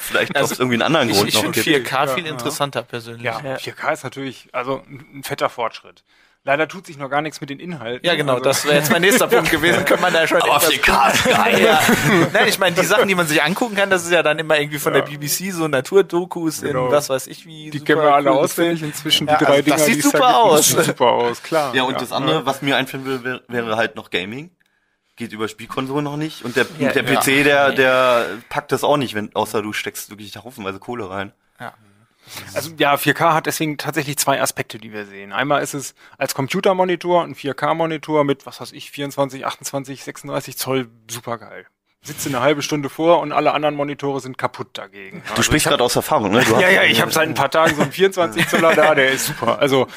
vielleicht 0.00 0.34
Also, 0.34 0.54
es 0.54 0.58
irgendwie 0.58 0.74
einen 0.74 0.82
anderen 0.82 1.08
Ich, 1.10 1.16
Grund 1.16 1.28
ich 1.28 1.34
noch 1.36 1.42
finde 1.42 1.62
gibt. 1.62 1.88
4K 1.88 1.92
Ja, 1.92 2.06
viel 2.08 2.24
ja. 2.26 2.32
interessanter 2.32 2.82
persönlich. 2.82 3.22
Ja, 3.22 3.40
Ja. 3.44 3.56
4K 3.56 3.92
ist 3.92 4.02
natürlich 4.04 4.48
also 4.52 4.82
ein 4.88 5.22
fetter 5.22 5.48
Fortschritt. 5.48 6.02
Leider 6.46 6.68
tut 6.68 6.86
sich 6.86 6.96
noch 6.96 7.10
gar 7.10 7.22
nichts 7.22 7.40
mit 7.40 7.50
den 7.50 7.58
Inhalten. 7.58 8.06
Ja, 8.06 8.14
genau, 8.14 8.34
also, 8.34 8.44
das 8.44 8.64
wäre 8.64 8.76
jetzt 8.76 8.92
mein 8.92 9.00
nächster 9.02 9.26
Punkt 9.28 9.50
gewesen. 9.50 9.84
Könnte 9.84 10.00
man 10.00 10.12
da 10.12 10.28
schon 10.28 10.40
Aber 10.40 10.58
4K 10.58 11.12
ist 11.12 11.24
geil. 11.24 11.60
Ja. 11.60 11.80
Nein, 12.32 12.46
ich 12.46 12.60
meine, 12.60 12.76
die 12.76 12.84
Sachen, 12.86 13.08
die 13.08 13.16
man 13.16 13.26
sich 13.26 13.42
angucken 13.42 13.74
kann, 13.74 13.90
das 13.90 14.04
ist 14.04 14.12
ja 14.12 14.22
dann 14.22 14.38
immer 14.38 14.56
irgendwie 14.56 14.78
von 14.78 14.92
der 14.92 15.02
BBC, 15.02 15.50
so 15.52 15.66
Naturdokus 15.66 16.62
Genau. 16.62 16.86
in 16.86 16.92
was 16.92 17.08
weiß 17.08 17.26
ich 17.26 17.46
wie. 17.46 17.70
Die 17.70 17.78
super 17.78 17.94
kennen 17.94 18.02
wir 18.06 18.14
alle 18.14 18.30
cool 18.30 18.38
auswendig 18.38 18.80
inzwischen, 18.84 19.26
die 19.26 19.32
Ja, 19.32 19.38
drei 19.40 19.46
also 19.46 19.62
Dinger, 19.62 19.76
das 19.76 19.86
sieht 19.86 19.96
die 19.96 20.02
da 20.02 20.08
super 20.10 20.36
aus. 20.36 20.68
sieht 20.68 20.84
super 20.84 21.06
aus, 21.10 21.42
klar. 21.42 21.74
Ja, 21.74 21.82
und 21.82 22.00
das 22.00 22.12
andere, 22.12 22.46
was 22.46 22.62
mir 22.62 22.76
einfinden 22.76 23.06
will, 23.08 23.24
wäre, 23.24 23.42
wäre 23.48 23.76
halt 23.76 23.96
noch 23.96 24.10
Gaming. 24.10 24.50
Geht 25.16 25.32
über 25.32 25.48
Spielkonsole 25.48 26.02
noch 26.02 26.16
nicht. 26.16 26.44
Und 26.44 26.54
der, 26.54 26.66
Ja, 26.78 26.92
der 26.92 27.02
ja. 27.02 27.18
PC, 27.20 27.42
der, 27.42 27.72
der 27.72 28.26
packt 28.50 28.70
das 28.70 28.84
auch 28.84 28.98
nicht, 28.98 29.14
wenn, 29.14 29.34
außer 29.34 29.62
du 29.62 29.72
steckst 29.72 30.10
wirklich 30.10 30.30
da 30.30 30.44
haufenweise 30.44 30.78
Kohle 30.78 31.10
rein. 31.10 31.32
Also 32.54 32.72
ja, 32.78 32.94
4K 32.94 33.34
hat 33.34 33.46
deswegen 33.46 33.78
tatsächlich 33.78 34.18
zwei 34.18 34.40
Aspekte, 34.40 34.78
die 34.78 34.92
wir 34.92 35.06
sehen. 35.06 35.32
Einmal 35.32 35.62
ist 35.62 35.74
es 35.74 35.94
als 36.18 36.34
Computermonitor 36.34 37.22
ein 37.24 37.34
4K-Monitor 37.34 38.24
mit, 38.24 38.46
was 38.46 38.60
weiß 38.60 38.72
ich, 38.72 38.90
24, 38.90 39.46
28, 39.46 40.04
36 40.04 40.56
Zoll 40.56 40.88
supergeil. 41.10 41.66
Sitze 42.02 42.28
eine 42.28 42.40
halbe 42.40 42.62
Stunde 42.62 42.88
vor 42.88 43.20
und 43.20 43.32
alle 43.32 43.52
anderen 43.52 43.74
Monitore 43.74 44.20
sind 44.20 44.38
kaputt 44.38 44.68
dagegen. 44.74 45.22
Du 45.34 45.42
sprichst 45.42 45.66
gerade 45.66 45.82
aus 45.82 45.96
Erfahrung, 45.96 46.30
ne? 46.30 46.44
Ja, 46.60 46.68
ja, 46.68 46.82
ich 46.84 47.00
habe 47.00 47.10
seit 47.10 47.28
ein 47.28 47.34
paar 47.34 47.50
Tagen 47.50 47.74
so 47.74 47.82
einen 47.82 47.92
24 47.92 48.48
Zoller 48.48 48.74
da, 48.74 48.94
der 48.94 49.10
ist 49.10 49.26
super. 49.26 49.58
Also 49.58 49.88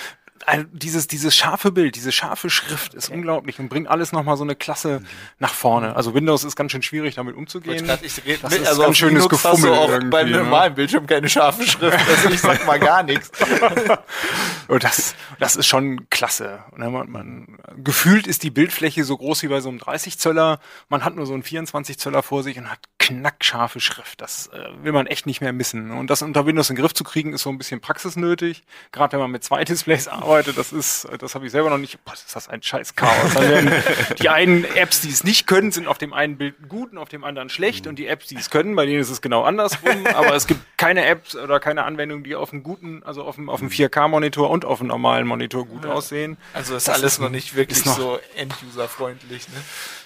ein- 0.47 0.67
dieses, 0.71 1.07
dieses 1.07 1.35
scharfe 1.35 1.71
Bild, 1.71 1.95
diese 1.95 2.11
scharfe 2.11 2.49
Schrift 2.49 2.93
ist 2.93 3.09
unglaublich 3.09 3.59
und 3.59 3.69
bringt 3.69 3.87
alles 3.87 4.11
nochmal 4.11 4.37
so 4.37 4.43
eine 4.43 4.55
Klasse 4.55 5.01
nach 5.39 5.53
vorne. 5.53 5.95
Also 5.95 6.13
Windows 6.13 6.43
ist 6.43 6.55
ganz 6.55 6.71
schön 6.71 6.81
schwierig, 6.81 7.15
damit 7.15 7.35
umzugehen. 7.35 7.85
Grad 7.85 8.03
ich 8.03 8.25
red 8.25 8.43
Das 8.43 8.51
mit, 8.51 8.61
ist 8.61 8.67
also 8.67 8.81
ganz 8.81 8.89
auf 8.91 8.95
schönes 8.95 9.23
Linux 9.23 9.43
hast 9.43 9.63
du 9.63 9.67
Gefummel 9.67 9.77
auch 10.05 10.09
beim 10.09 10.29
ne? 10.29 10.37
normalen 10.37 10.75
Bildschirm 10.75 11.07
keine 11.07 11.29
scharfe 11.29 11.63
Schrift. 11.63 11.97
Also 12.09 12.29
ich 12.29 12.41
sag 12.41 12.65
mal 12.65 12.79
gar 12.79 13.03
nichts. 13.03 13.31
Und 14.67 14.83
das, 14.83 15.15
das 15.39 15.55
ist 15.55 15.67
schon 15.67 16.09
klasse. 16.09 16.63
Und 16.71 16.79
man, 16.91 17.09
man, 17.09 17.57
gefühlt 17.77 18.27
ist 18.27 18.43
die 18.43 18.51
Bildfläche 18.51 19.03
so 19.03 19.17
groß 19.17 19.43
wie 19.43 19.47
bei 19.47 19.61
so 19.61 19.69
einem 19.69 19.79
30 19.79 20.19
Zöller. 20.19 20.59
Man 20.89 21.03
hat 21.03 21.15
nur 21.15 21.25
so 21.25 21.33
einen 21.33 21.43
24 21.43 21.97
Zöller 21.97 22.21
vor 22.23 22.43
sich 22.43 22.57
und 22.57 22.69
hat 22.69 22.79
knackscharfe 23.09 23.79
Schrift. 23.79 24.21
Das 24.21 24.47
äh, 24.47 24.83
will 24.83 24.91
man 24.91 25.07
echt 25.07 25.25
nicht 25.25 25.41
mehr 25.41 25.53
missen. 25.53 25.91
Und 25.91 26.09
das 26.09 26.21
unter 26.21 26.45
Windows 26.45 26.69
in 26.69 26.75
den 26.75 26.81
Griff 26.81 26.93
zu 26.93 27.03
kriegen, 27.03 27.33
ist 27.33 27.41
so 27.43 27.49
ein 27.49 27.57
bisschen 27.57 27.81
praxisnötig. 27.81 28.63
Gerade 28.91 29.13
wenn 29.13 29.19
man 29.19 29.31
mit 29.31 29.43
zwei 29.43 29.63
Displays 29.63 30.07
arbeitet, 30.07 30.57
das 30.57 30.71
ist, 30.71 31.07
das 31.19 31.35
habe 31.35 31.45
ich 31.45 31.51
selber 31.51 31.69
noch 31.69 31.77
nicht. 31.77 32.03
Boah, 32.05 32.13
ist 32.13 32.35
das 32.35 32.47
ein 32.47 32.61
scheiß 32.61 32.95
Chaos. 32.95 33.35
Die 34.21 34.29
einen 34.29 34.63
Apps, 34.75 35.01
die 35.01 35.09
es 35.09 35.23
nicht 35.23 35.47
können, 35.47 35.71
sind 35.71 35.87
auf 35.87 35.97
dem 35.97 36.13
einen 36.13 36.37
Bild 36.37 36.69
gut 36.69 36.91
und 36.91 36.97
auf 36.97 37.09
dem 37.09 37.23
anderen 37.23 37.49
schlecht. 37.49 37.87
Und 37.87 37.97
die 37.97 38.07
Apps, 38.07 38.27
die 38.27 38.35
es 38.35 38.49
können, 38.49 38.75
bei 38.75 38.85
denen 38.85 38.99
ist 39.01 39.09
es 39.09 39.21
genau 39.21 39.43
andersrum. 39.43 40.05
Aber 40.07 40.35
es 40.35 40.47
gibt 40.47 40.61
keine 40.77 41.05
Apps 41.05 41.35
oder 41.35 41.59
keine 41.59 41.83
Anwendung, 41.83 42.23
die 42.23 42.35
auf 42.35 42.53
einem 42.53 42.63
guten, 42.63 43.03
also 43.03 43.23
auf 43.23 43.37
einem, 43.37 43.49
auf 43.49 43.61
einem 43.61 43.69
4K-Monitor 43.69 44.49
und 44.49 44.65
auf 44.65 44.79
einem 44.79 44.89
normalen 44.89 45.27
Monitor 45.27 45.65
gut 45.65 45.85
aussehen. 45.85 46.37
Also 46.53 46.75
ist 46.75 46.87
Das 46.87 46.95
alles 46.95 47.13
ist 47.13 47.19
noch 47.19 47.29
nicht 47.29 47.55
wirklich 47.55 47.83
so 47.83 48.19
end-user-freundlich. 48.35 49.47
Ne? 49.49 49.55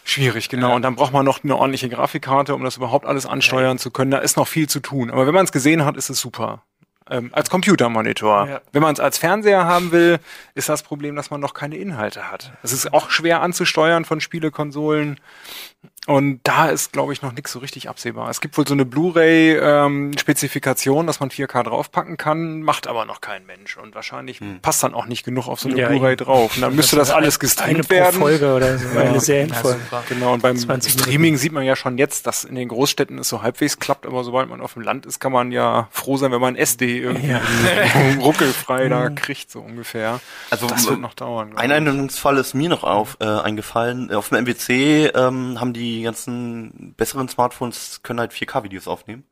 Schwierig, 0.04 0.50
genau. 0.50 0.76
Und 0.76 0.82
dann 0.82 0.96
braucht 0.96 1.14
man 1.14 1.26
noch 1.26 1.44
eine 1.44 1.56
ordentliche 1.56 1.90
Grafikkarte, 1.90 2.54
um 2.56 2.64
das 2.64 2.78
überhaupt 2.78 3.06
alles 3.06 3.26
ansteuern 3.26 3.78
zu 3.80 3.90
können. 3.90 4.12
Da 4.12 4.18
ist 4.20 4.36
noch 4.38 4.48
viel 4.48 4.68
zu 4.68 4.80
tun. 4.82 5.10
Aber 5.10 5.26
wenn 5.28 5.34
man 5.34 5.46
es 5.46 5.52
gesehen 5.52 5.86
hat, 5.86 5.96
ist 5.98 6.10
es 6.10 6.20
super. 6.20 6.64
ähm, 7.10 7.30
als 7.34 7.50
Computermonitor. 7.50 8.48
Ja. 8.48 8.62
Wenn 8.72 8.82
man 8.82 8.94
es 8.94 9.00
als 9.00 9.18
Fernseher 9.18 9.66
haben 9.66 9.92
will, 9.92 10.20
ist 10.56 10.70
das 10.70 10.84
Problem, 10.84 11.16
dass 11.16 11.32
man 11.32 11.42
noch 11.42 11.54
keine 11.54 11.76
Inhalte 11.78 12.32
hat. 12.32 12.54
Es 12.64 12.72
ist 12.72 12.94
auch 12.94 13.10
schwer 13.10 13.42
anzusteuern 13.42 14.06
von 14.06 14.22
Spielekonsolen. 14.22 15.20
Und 16.06 16.42
da 16.44 16.66
ist, 16.68 16.92
glaube 16.92 17.14
ich, 17.14 17.22
noch 17.22 17.32
nichts 17.32 17.54
so 17.54 17.60
richtig 17.60 17.88
absehbar. 17.88 18.30
Es 18.30 18.42
gibt 18.42 18.58
wohl 18.58 18.68
so 18.68 18.74
eine 18.74 18.84
Blu-ray-Spezifikation, 18.84 21.08
dass 21.08 21.22
man 21.22 21.30
4K 21.30 21.64
draufpacken 21.64 22.18
kann, 22.18 22.62
macht 22.62 22.88
aber 22.88 23.06
noch 23.06 23.22
kein 23.22 23.46
Mensch. 23.46 23.78
Und 23.78 23.96
wahrscheinlich 23.96 24.42
passt 24.62 24.84
dann 24.84 24.94
auch 24.94 25.06
nicht 25.06 25.24
genug 25.24 25.48
auf 25.48 25.62
so 25.62 25.70
eine 25.70 25.80
Ja, 25.80 25.88
Blu-ray 25.88 26.18
drauf. 26.18 26.56
Und 26.56 26.62
dann 26.62 26.76
müsste 26.76 26.98
das 26.98 27.10
alles 27.10 27.36
eine 27.36 27.40
gestreamt 27.40 27.88
pro 27.88 27.96
werden. 27.96 28.20
Folge 28.20 28.54
oder 28.54 28.78
so, 28.78 29.00
eine 29.00 29.22
Serienfolge. 29.22 29.80
Genau, 30.10 30.34
und 30.34 30.42
beim 30.42 30.58
20 30.58 30.92
Streaming 30.94 31.38
sieht 31.38 31.54
man 31.54 31.64
ja 31.64 31.78
schon 31.78 31.98
jetzt, 31.98 32.28
dass 32.28 32.44
in 32.44 32.56
den 32.56 32.68
Großstädten 32.68 33.18
es 33.20 33.30
so 33.30 33.42
halbwegs 33.42 33.80
klappt, 33.80 34.06
aber 34.06 34.26
sobald 34.26 34.50
man 34.50 34.60
auf 34.60 34.74
dem 34.74 34.82
Land 34.84 35.06
ist, 35.06 35.22
kann 35.22 35.32
man 35.32 35.54
ja 35.54 35.88
froh 35.92 36.18
sein, 36.18 36.34
wenn 36.34 36.42
man 36.42 36.58
SD 36.58 37.00
irgendwie 37.00 37.30
Ja. 37.30 37.40
ruckelfrei 38.20 38.90
da 38.90 39.10
kriegt, 39.10 39.50
so 39.52 39.62
ungefähr. 39.62 40.20
Also, 40.50 40.68
das 40.68 40.86
wird 40.88 41.00
noch 41.00 41.14
dauern. 41.14 41.54
Ein. 41.56 41.72
Einwendungsfall 41.72 42.38
ist 42.38 42.54
mir 42.54 42.68
noch 42.70 42.84
auf, 42.84 43.18
äh, 43.22 43.26
eingefallen. 43.26 44.12
Auf 44.14 44.30
dem 44.30 44.46
MWC 44.46 45.08
ähm, 45.16 45.60
haben 45.60 45.74
die 45.74 45.93
ganzen 46.02 46.96
besseren 46.98 47.30
Smartphones 47.30 48.02
können 48.02 48.20
halt 48.20 48.32
4K-Videos 48.34 48.88
aufnehmen. 48.88 49.24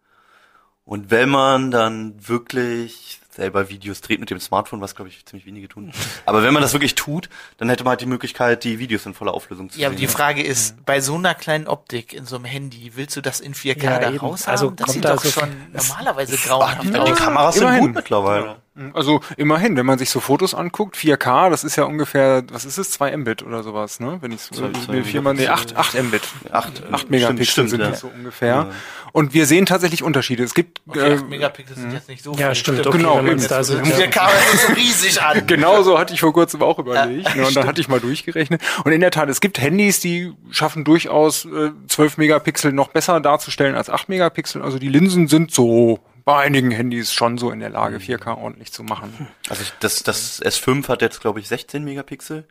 Und 0.83 1.09
wenn 1.11 1.29
man 1.29 1.71
dann 1.71 2.15
wirklich 2.27 3.19
selber 3.29 3.69
Videos 3.69 4.01
dreht 4.01 4.19
mit 4.19 4.29
dem 4.29 4.39
Smartphone, 4.41 4.81
was 4.81 4.93
glaube 4.95 5.07
ich 5.09 5.25
ziemlich 5.25 5.45
wenige 5.45 5.69
tun. 5.69 5.93
Aber 6.25 6.43
wenn 6.43 6.53
man 6.53 6.61
das 6.61 6.73
wirklich 6.73 6.95
tut, 6.95 7.29
dann 7.57 7.69
hätte 7.69 7.83
man 7.85 7.91
halt 7.91 8.01
die 8.01 8.05
Möglichkeit, 8.07 8.63
die 8.65 8.77
Videos 8.77 9.05
in 9.05 9.13
voller 9.13 9.33
Auflösung 9.33 9.69
zu 9.69 9.79
Ja, 9.79 9.87
aber 9.87 9.95
sehen. 9.95 10.01
die 10.01 10.11
Frage 10.11 10.43
ist, 10.43 10.83
bei 10.85 10.99
so 10.99 11.15
einer 11.15 11.33
kleinen 11.33 11.67
Optik 11.67 12.13
in 12.13 12.25
so 12.25 12.35
einem 12.35 12.45
Handy, 12.45 12.91
willst 12.95 13.15
du 13.15 13.21
das 13.21 13.39
in 13.39 13.53
4K 13.53 13.83
Ja, 13.83 13.99
da 13.99 14.09
raus 14.17 14.47
Also 14.47 14.67
haben? 14.67 14.75
Das 14.75 14.85
kommt 14.87 14.93
sieht 14.95 15.05
da 15.05 15.13
doch 15.15 15.23
so- 15.23 15.29
schon 15.39 15.49
normalerweise 15.71 16.35
Ah, 16.35 16.47
grauenhaft 16.47 16.83
die, 16.83 16.91
die 16.91 16.99
aus. 16.99 17.17
Kameras 17.17 17.55
sind 17.55 17.79
gut 17.79 17.93
mittlerweile. 17.95 18.60
Also 18.93 19.19
immerhin, 19.35 19.75
wenn 19.75 19.85
man 19.85 19.99
sich 19.99 20.09
so 20.09 20.21
Fotos 20.21 20.53
anguckt, 20.53 20.95
4K, 20.95 21.49
das 21.49 21.65
ist 21.65 21.75
ja 21.75 21.83
ungefähr, 21.83 22.43
was 22.53 22.63
ist 22.63 22.77
es, 22.77 22.89
2 22.91 23.17
Mbit 23.17 23.43
oder 23.43 23.63
sowas, 23.63 23.99
ne? 23.99 24.19
Wenn 24.21 24.31
ich 24.31 24.43
zwei 24.49 24.69
will 24.87 25.03
viermal, 25.03 25.33
nee, 25.33 25.49
8, 25.49 25.75
8 25.75 26.01
Mbit. 26.01 26.21
Acht, 26.51 26.81
8 26.89 27.09
Megapixel 27.09 27.45
stimmt, 27.45 27.69
sind 27.71 27.81
ja. 27.81 27.89
das 27.89 27.99
so 27.99 28.07
ungefähr. 28.07 28.69
Und 29.11 29.33
wir 29.33 29.45
sehen 29.45 29.65
tatsächlich 29.65 30.03
Unterschiede. 30.03 30.43
Es 30.43 30.53
gibt 30.53 30.81
Okay, 30.87 30.99
äh, 30.99 31.15
8 31.15 31.27
Megapixel 31.29 31.75
sind 31.75 31.91
jetzt 31.91 32.07
nicht 32.07 32.23
so 32.23 32.31
Ja, 32.35 32.47
viel. 32.47 32.55
stimmt, 32.55 32.87
okay, 32.87 32.97
Genau, 32.97 33.17
wenn 33.25 33.37
es 33.39 33.47
da 33.49 33.61
sieht. 33.61 33.85
Die 33.85 33.89
Ja. 33.89 34.07
Kamera 34.07 34.37
ist 34.53 34.67
so 34.67 34.73
riesig 34.73 35.21
an. 35.21 35.45
Genau 35.47 35.83
so 35.83 35.99
hatte 35.99 36.13
ich 36.13 36.21
vor 36.21 36.31
kurzem 36.31 36.61
auch 36.61 36.79
überlegt. 36.79 37.25
ne, 37.25 37.29
und 37.33 37.37
dann 37.39 37.51
stimmt. 37.51 37.67
hatte 37.67 37.81
ich 37.81 37.89
mal 37.89 37.99
durchgerechnet. 37.99 38.61
Und 38.85 38.93
in 38.93 39.01
der 39.01 39.11
Tat, 39.11 39.27
es 39.27 39.41
gibt 39.41 39.59
Handys, 39.59 39.99
die 39.99 40.31
schaffen 40.49 40.85
durchaus 40.85 41.43
äh, 41.43 41.71
12 41.87 42.17
Megapixel 42.17 42.71
noch 42.71 42.87
besser 42.87 43.19
darzustellen 43.19 43.75
als 43.75 43.89
8 43.89 44.07
Megapixel. 44.07 44.61
Also 44.61 44.79
die 44.79 44.87
Linsen 44.87 45.27
sind 45.27 45.51
so 45.51 45.99
bei 46.23 46.43
einigen 46.43 46.71
Handys 46.71 47.13
schon 47.13 47.37
so 47.37 47.51
in 47.51 47.59
der 47.59 47.69
Lage, 47.69 47.97
4K 47.97 48.37
ordentlich 48.37 48.71
zu 48.71 48.83
machen. 48.83 49.27
Also 49.49 49.63
ich, 49.63 49.73
das, 49.79 50.03
das 50.03 50.41
S5 50.41 50.87
hat 50.87 51.01
jetzt, 51.01 51.21
glaube 51.21 51.39
ich, 51.39 51.47
16 51.47 51.83
Megapixel. 51.83 52.47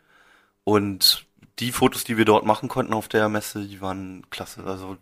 Und 0.63 1.25
die 1.59 1.71
Fotos, 1.71 2.03
die 2.03 2.17
wir 2.17 2.25
dort 2.25 2.45
machen 2.45 2.69
konnten 2.69 2.93
auf 2.93 3.07
der 3.07 3.29
Messe, 3.29 3.65
die 3.65 3.81
waren 3.81 4.25
klasse. 4.29 4.63
Also 4.65 4.97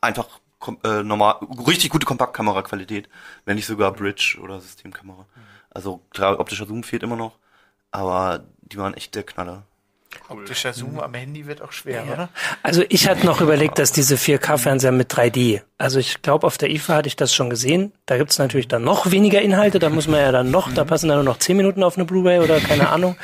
einfach 0.00 0.40
äh, 0.82 1.02
normal, 1.02 1.36
richtig 1.66 1.90
gute 1.90 2.06
Kompaktkameraqualität, 2.06 3.08
wenn 3.44 3.56
nicht 3.56 3.66
sogar 3.66 3.92
Bridge 3.92 4.38
oder 4.40 4.60
Systemkamera. 4.60 5.26
Also 5.70 6.00
klar, 6.10 6.38
optischer 6.38 6.66
Zoom 6.66 6.84
fehlt 6.84 7.02
immer 7.02 7.16
noch, 7.16 7.38
aber 7.90 8.44
die 8.62 8.76
waren 8.76 8.94
echt 8.94 9.14
der 9.14 9.24
Knaller. 9.24 9.64
Optischer 10.28 10.72
Zoom 10.72 11.00
am 11.00 11.14
Handy 11.14 11.46
wird 11.46 11.62
auch 11.62 11.72
schwer, 11.72 12.04
oder? 12.12 12.28
Also 12.62 12.82
ich 12.88 13.08
hatte 13.08 13.26
noch 13.26 13.40
überlegt, 13.40 13.78
dass 13.78 13.92
diese 13.92 14.16
4K-Fernseher 14.16 14.92
mit 14.92 15.12
3D. 15.12 15.62
Also 15.78 15.98
ich 15.98 16.22
glaube, 16.22 16.46
auf 16.46 16.58
der 16.58 16.70
IFA 16.70 16.94
hatte 16.96 17.08
ich 17.08 17.16
das 17.16 17.34
schon 17.34 17.50
gesehen. 17.50 17.92
Da 18.06 18.16
gibt's 18.16 18.38
natürlich 18.38 18.68
dann 18.68 18.84
noch 18.84 19.10
weniger 19.10 19.40
Inhalte. 19.40 19.78
Da 19.78 19.90
muss 19.90 20.08
man 20.08 20.20
ja 20.20 20.32
dann 20.32 20.50
noch, 20.50 20.72
da 20.72 20.84
passen 20.84 21.08
dann 21.08 21.18
nur 21.18 21.24
noch 21.24 21.38
10 21.38 21.56
Minuten 21.56 21.82
auf 21.82 21.96
eine 21.96 22.04
Blu-ray 22.04 22.40
oder 22.40 22.60
keine 22.60 22.88
Ahnung. 22.90 23.16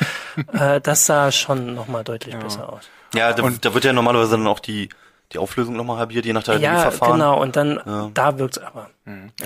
äh, 0.53 0.79
das 0.81 1.05
sah 1.05 1.31
schon 1.31 1.73
nochmal 1.75 2.03
deutlich 2.03 2.35
besser 2.37 2.71
aus. 2.71 2.89
Ja, 3.13 3.33
da, 3.33 3.49
da 3.61 3.73
wird 3.73 3.83
ja 3.83 3.93
normalerweise 3.93 4.31
dann 4.31 4.47
auch 4.47 4.59
die, 4.59 4.89
die 5.33 5.37
Auflösung 5.39 5.75
nochmal 5.75 5.97
halbiert, 5.97 6.25
je 6.25 6.33
nach 6.33 6.43
der 6.43 6.57
Ja, 6.59 6.79
Verfahren. 6.81 7.13
genau. 7.13 7.41
Und 7.41 7.55
dann, 7.55 8.11
da 8.13 8.37
wirkt's 8.37 8.57
aber. 8.57 8.89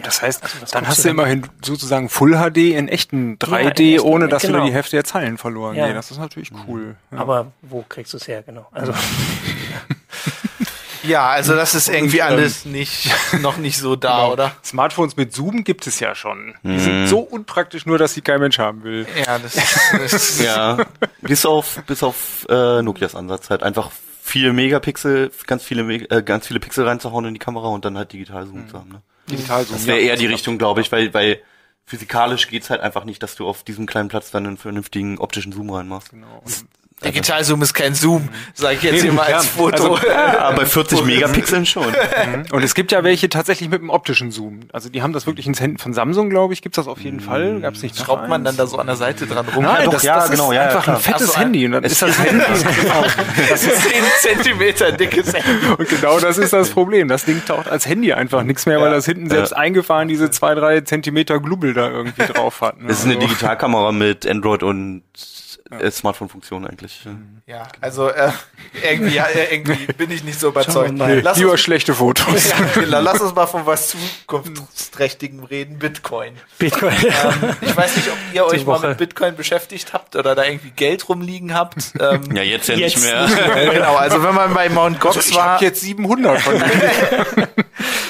Das 0.03 0.21
heißt, 0.21 0.43
dann 0.43 0.51
guckst 0.51 0.75
hast 0.87 0.97
du 0.99 1.03
du 1.03 1.09
immerhin 1.09 1.47
sozusagen 1.63 2.09
Full 2.09 2.33
HD 2.33 2.57
in 2.75 2.87
echten 2.87 3.37
3D, 3.39 3.79
in 3.79 3.95
echten- 3.95 3.99
ohne 4.07 4.27
dass 4.27 4.41
genau. 4.43 4.57
wieder 4.57 4.65
die 4.67 4.73
Hälfte 4.73 4.97
der 4.97 5.03
Zeilen 5.05 5.37
verloren 5.37 5.75
Ja. 5.75 5.85
gehen. 5.87 5.95
Das 5.95 6.11
ist 6.11 6.17
natürlich 6.19 6.51
cool. 6.67 6.95
Ja. 7.11 7.17
Aber 7.19 7.47
wo 7.61 7.83
kriegst 7.87 8.13
du's 8.13 8.27
her? 8.27 8.43
Genau. 8.43 8.67
Also 8.71 8.93
Ja, 11.03 11.29
also 11.29 11.53
das 11.55 11.75
ist 11.75 11.87
irgendwie 11.87 12.23
alles 12.23 12.65
nicht, 12.65 13.11
noch 13.41 13.57
nicht 13.57 13.77
so 13.77 13.95
da, 13.95 14.27
oder? 14.27 14.53
Smartphones 14.63 15.15
mit 15.15 15.33
Zoom 15.35 15.63
gibt 15.63 15.85
es 15.85 15.99
ja 15.99 16.15
schon. 16.15 16.55
Die 16.63 16.79
sind 16.79 17.05
so 17.07 17.19
unpraktisch 17.19 17.85
nur, 17.85 17.99
dass 17.99 18.15
sie 18.15 18.21
kein 18.21 18.39
Mensch 18.39 18.57
haben 18.57 18.83
will. 18.83 19.05
Ja, 19.23 19.37
das, 19.37 19.55
das 19.91 20.39
Ja, 20.43 20.77
bis 21.21 21.45
auf 21.45 21.79
bis 21.85 22.01
auf 22.01 22.47
äh, 22.49 22.81
Nokias 22.81 23.13
Ansatz 23.13 23.51
halt 23.51 23.61
einfach 23.61 23.91
viele 24.25 24.53
Megapixel, 24.53 25.31
ganz 25.45 25.63
viele 25.63 25.83
äh, 25.93 26.23
ganz 26.23 26.47
viele 26.47 26.59
Pixel 26.59 26.85
reinzuhauen 26.85 27.25
in 27.25 27.33
die 27.33 27.39
Kamera 27.39 27.67
und 27.67 27.85
dann 27.85 27.97
halt 27.97 28.11
digital 28.11 28.47
Zoom 28.47 28.67
zu 28.67 28.79
haben. 28.79 28.89
Ne? 28.89 29.01
Digital 29.29 29.63
Zoom. 29.63 29.77
Das 29.77 29.87
wäre 29.87 29.99
eher 29.99 30.15
die 30.15 30.25
Richtung, 30.25 30.57
glaube 30.57 30.81
ich, 30.81 30.91
weil 30.91 31.13
weil 31.13 31.41
physikalisch 31.85 32.47
geht's 32.47 32.71
halt 32.71 32.81
einfach 32.81 33.05
nicht, 33.05 33.21
dass 33.21 33.35
du 33.35 33.47
auf 33.47 33.63
diesem 33.63 33.85
kleinen 33.85 34.09
Platz 34.09 34.31
dann 34.31 34.47
einen 34.47 34.57
vernünftigen 34.57 35.19
optischen 35.19 35.51
Zoom 35.51 35.69
reinmachst. 35.69 36.09
Genau. 36.09 36.41
Digital 36.43 36.67
Zoom 37.41 37.61
ist 37.61 37.73
kein 37.73 37.93
Zoom, 37.93 38.29
sag 38.53 38.73
ich 38.73 38.83
jetzt 38.83 39.01
hier 39.01 39.11
mal 39.11 39.23
als 39.23 39.45
ja. 39.45 39.49
Foto. 39.51 39.95
Also, 39.95 40.07
Aber 40.39 40.55
bei 40.55 40.65
40 40.65 41.03
Megapixeln 41.03 41.65
schon. 41.65 41.93
Und 42.51 42.63
es 42.63 42.73
gibt 42.73 42.91
ja 42.91 43.03
welche 43.03 43.29
tatsächlich 43.29 43.69
mit 43.69 43.81
einem 43.81 43.89
optischen 43.89 44.31
Zoom. 44.31 44.61
Also 44.71 44.89
die 44.89 45.01
haben 45.01 45.13
das 45.13 45.27
wirklich 45.27 45.45
ins 45.45 45.59
Händen 45.59 45.77
von 45.77 45.93
Samsung, 45.93 46.29
glaube 46.29 46.53
ich, 46.53 46.61
gibt's 46.61 46.77
das 46.77 46.87
auf 46.87 47.01
jeden 47.01 47.19
Fall. 47.19 47.59
Gab's 47.59 47.83
nicht 47.83 47.97
noch 47.99 48.05
Schraubt 48.05 48.29
man 48.29 48.41
eins? 48.41 48.55
dann 48.55 48.65
da 48.65 48.67
so 48.67 48.77
an 48.77 48.87
der 48.87 48.95
Seite 48.95 49.27
dran 49.27 49.45
rum? 49.49 49.63
Nein, 49.65 49.85
doch, 49.85 49.93
das, 49.93 50.03
ja, 50.03 50.15
das 50.15 50.31
genau, 50.31 50.51
ist 50.51 50.55
ja, 50.55 50.61
ja, 50.61 50.67
einfach 50.69 50.83
klar. 50.83 50.95
ein 50.95 51.01
fettes 51.01 51.27
so, 51.33 51.37
Handy. 51.37 51.65
Und 51.65 51.71
dann 51.73 51.83
ist 51.83 52.01
das 52.01 52.17
Handy. 52.17 52.45
Das 53.49 53.63
ist 53.63 53.81
10 53.89 54.03
Zentimeter 54.19 54.91
dickes 54.91 55.33
Handy. 55.33 55.67
Und 55.77 55.89
genau 55.89 56.19
das 56.19 56.37
ist 56.37 56.53
das 56.53 56.69
Problem. 56.69 57.07
Das 57.07 57.25
Ding 57.25 57.43
taucht 57.45 57.67
als 57.67 57.85
Handy 57.87 58.13
einfach 58.13 58.43
nichts 58.43 58.65
mehr, 58.65 58.79
weil 58.81 58.91
das 58.91 59.05
hinten 59.05 59.29
selbst 59.29 59.53
eingefahren 59.53 60.07
diese 60.07 60.29
zwei, 60.31 60.55
drei 60.55 60.81
Zentimeter 60.81 61.39
Glubbel 61.39 61.73
da 61.73 61.89
irgendwie 61.89 62.25
drauf 62.25 62.61
hat. 62.61 62.79
Ne? 62.79 62.87
Das 62.87 62.99
ist 62.99 63.05
eine 63.05 63.15
Also- 63.15 63.27
Digitalkamera 63.27 63.91
mit 63.91 64.25
Android 64.25 64.63
und 64.63 65.03
äh, 65.71 65.89
Smartphone-Funktion 65.91 66.65
eigentlich. 66.67 66.84
Ja, 67.47 67.67
also 67.81 68.09
äh, 68.09 68.31
irgendwie, 68.83 69.15
ja, 69.15 69.25
äh, 69.25 69.53
irgendwie 69.53 69.85
bin 69.97 70.09
ich 70.11 70.23
nicht 70.23 70.39
so 70.39 70.49
überzeugt. 70.49 70.97
Mal. 70.97 71.19
Lass 71.19 71.37
Lieber 71.37 71.51
uns, 71.51 71.61
schlechte 71.61 71.93
Fotos. 71.93 72.49
ja, 72.75 72.81
genau, 72.81 73.01
lass 73.01 73.21
uns 73.21 73.35
mal 73.35 73.45
von 73.45 73.65
was 73.65 73.89
zukunftsträchtigem 74.27 75.43
reden, 75.43 75.77
Bitcoin. 75.79 76.33
Bitcoin. 76.57 76.93
Ähm, 77.03 77.55
ich 77.61 77.75
weiß 77.75 77.95
nicht, 77.97 78.09
ob 78.09 78.17
ihr 78.33 78.45
euch 78.45 78.65
mal 78.65 78.79
mit 78.79 78.97
Bitcoin 78.97 79.35
beschäftigt 79.35 79.93
habt 79.93 80.15
oder 80.15 80.35
da 80.35 80.43
irgendwie 80.43 80.71
Geld 80.71 81.07
rumliegen 81.09 81.53
habt. 81.53 81.93
Ähm, 81.99 82.35
Ja, 82.35 82.41
jetzt 82.43 82.67
ja 82.67 82.75
Jetzt 82.75 82.97
nicht 82.97 83.05
mehr. 83.05 83.27
äh, 83.55 83.69
genau, 83.73 83.95
also 83.95 84.23
wenn 84.23 84.33
man 84.35 84.53
bei 84.53 84.69
Mount 84.69 84.99
Gox 84.99 85.29
Ich 85.29 85.35
war, 85.35 85.45
habe 85.55 85.65
jetzt 85.65 85.81
700 85.81 86.39
von 86.41 86.53
denen. 86.53 87.47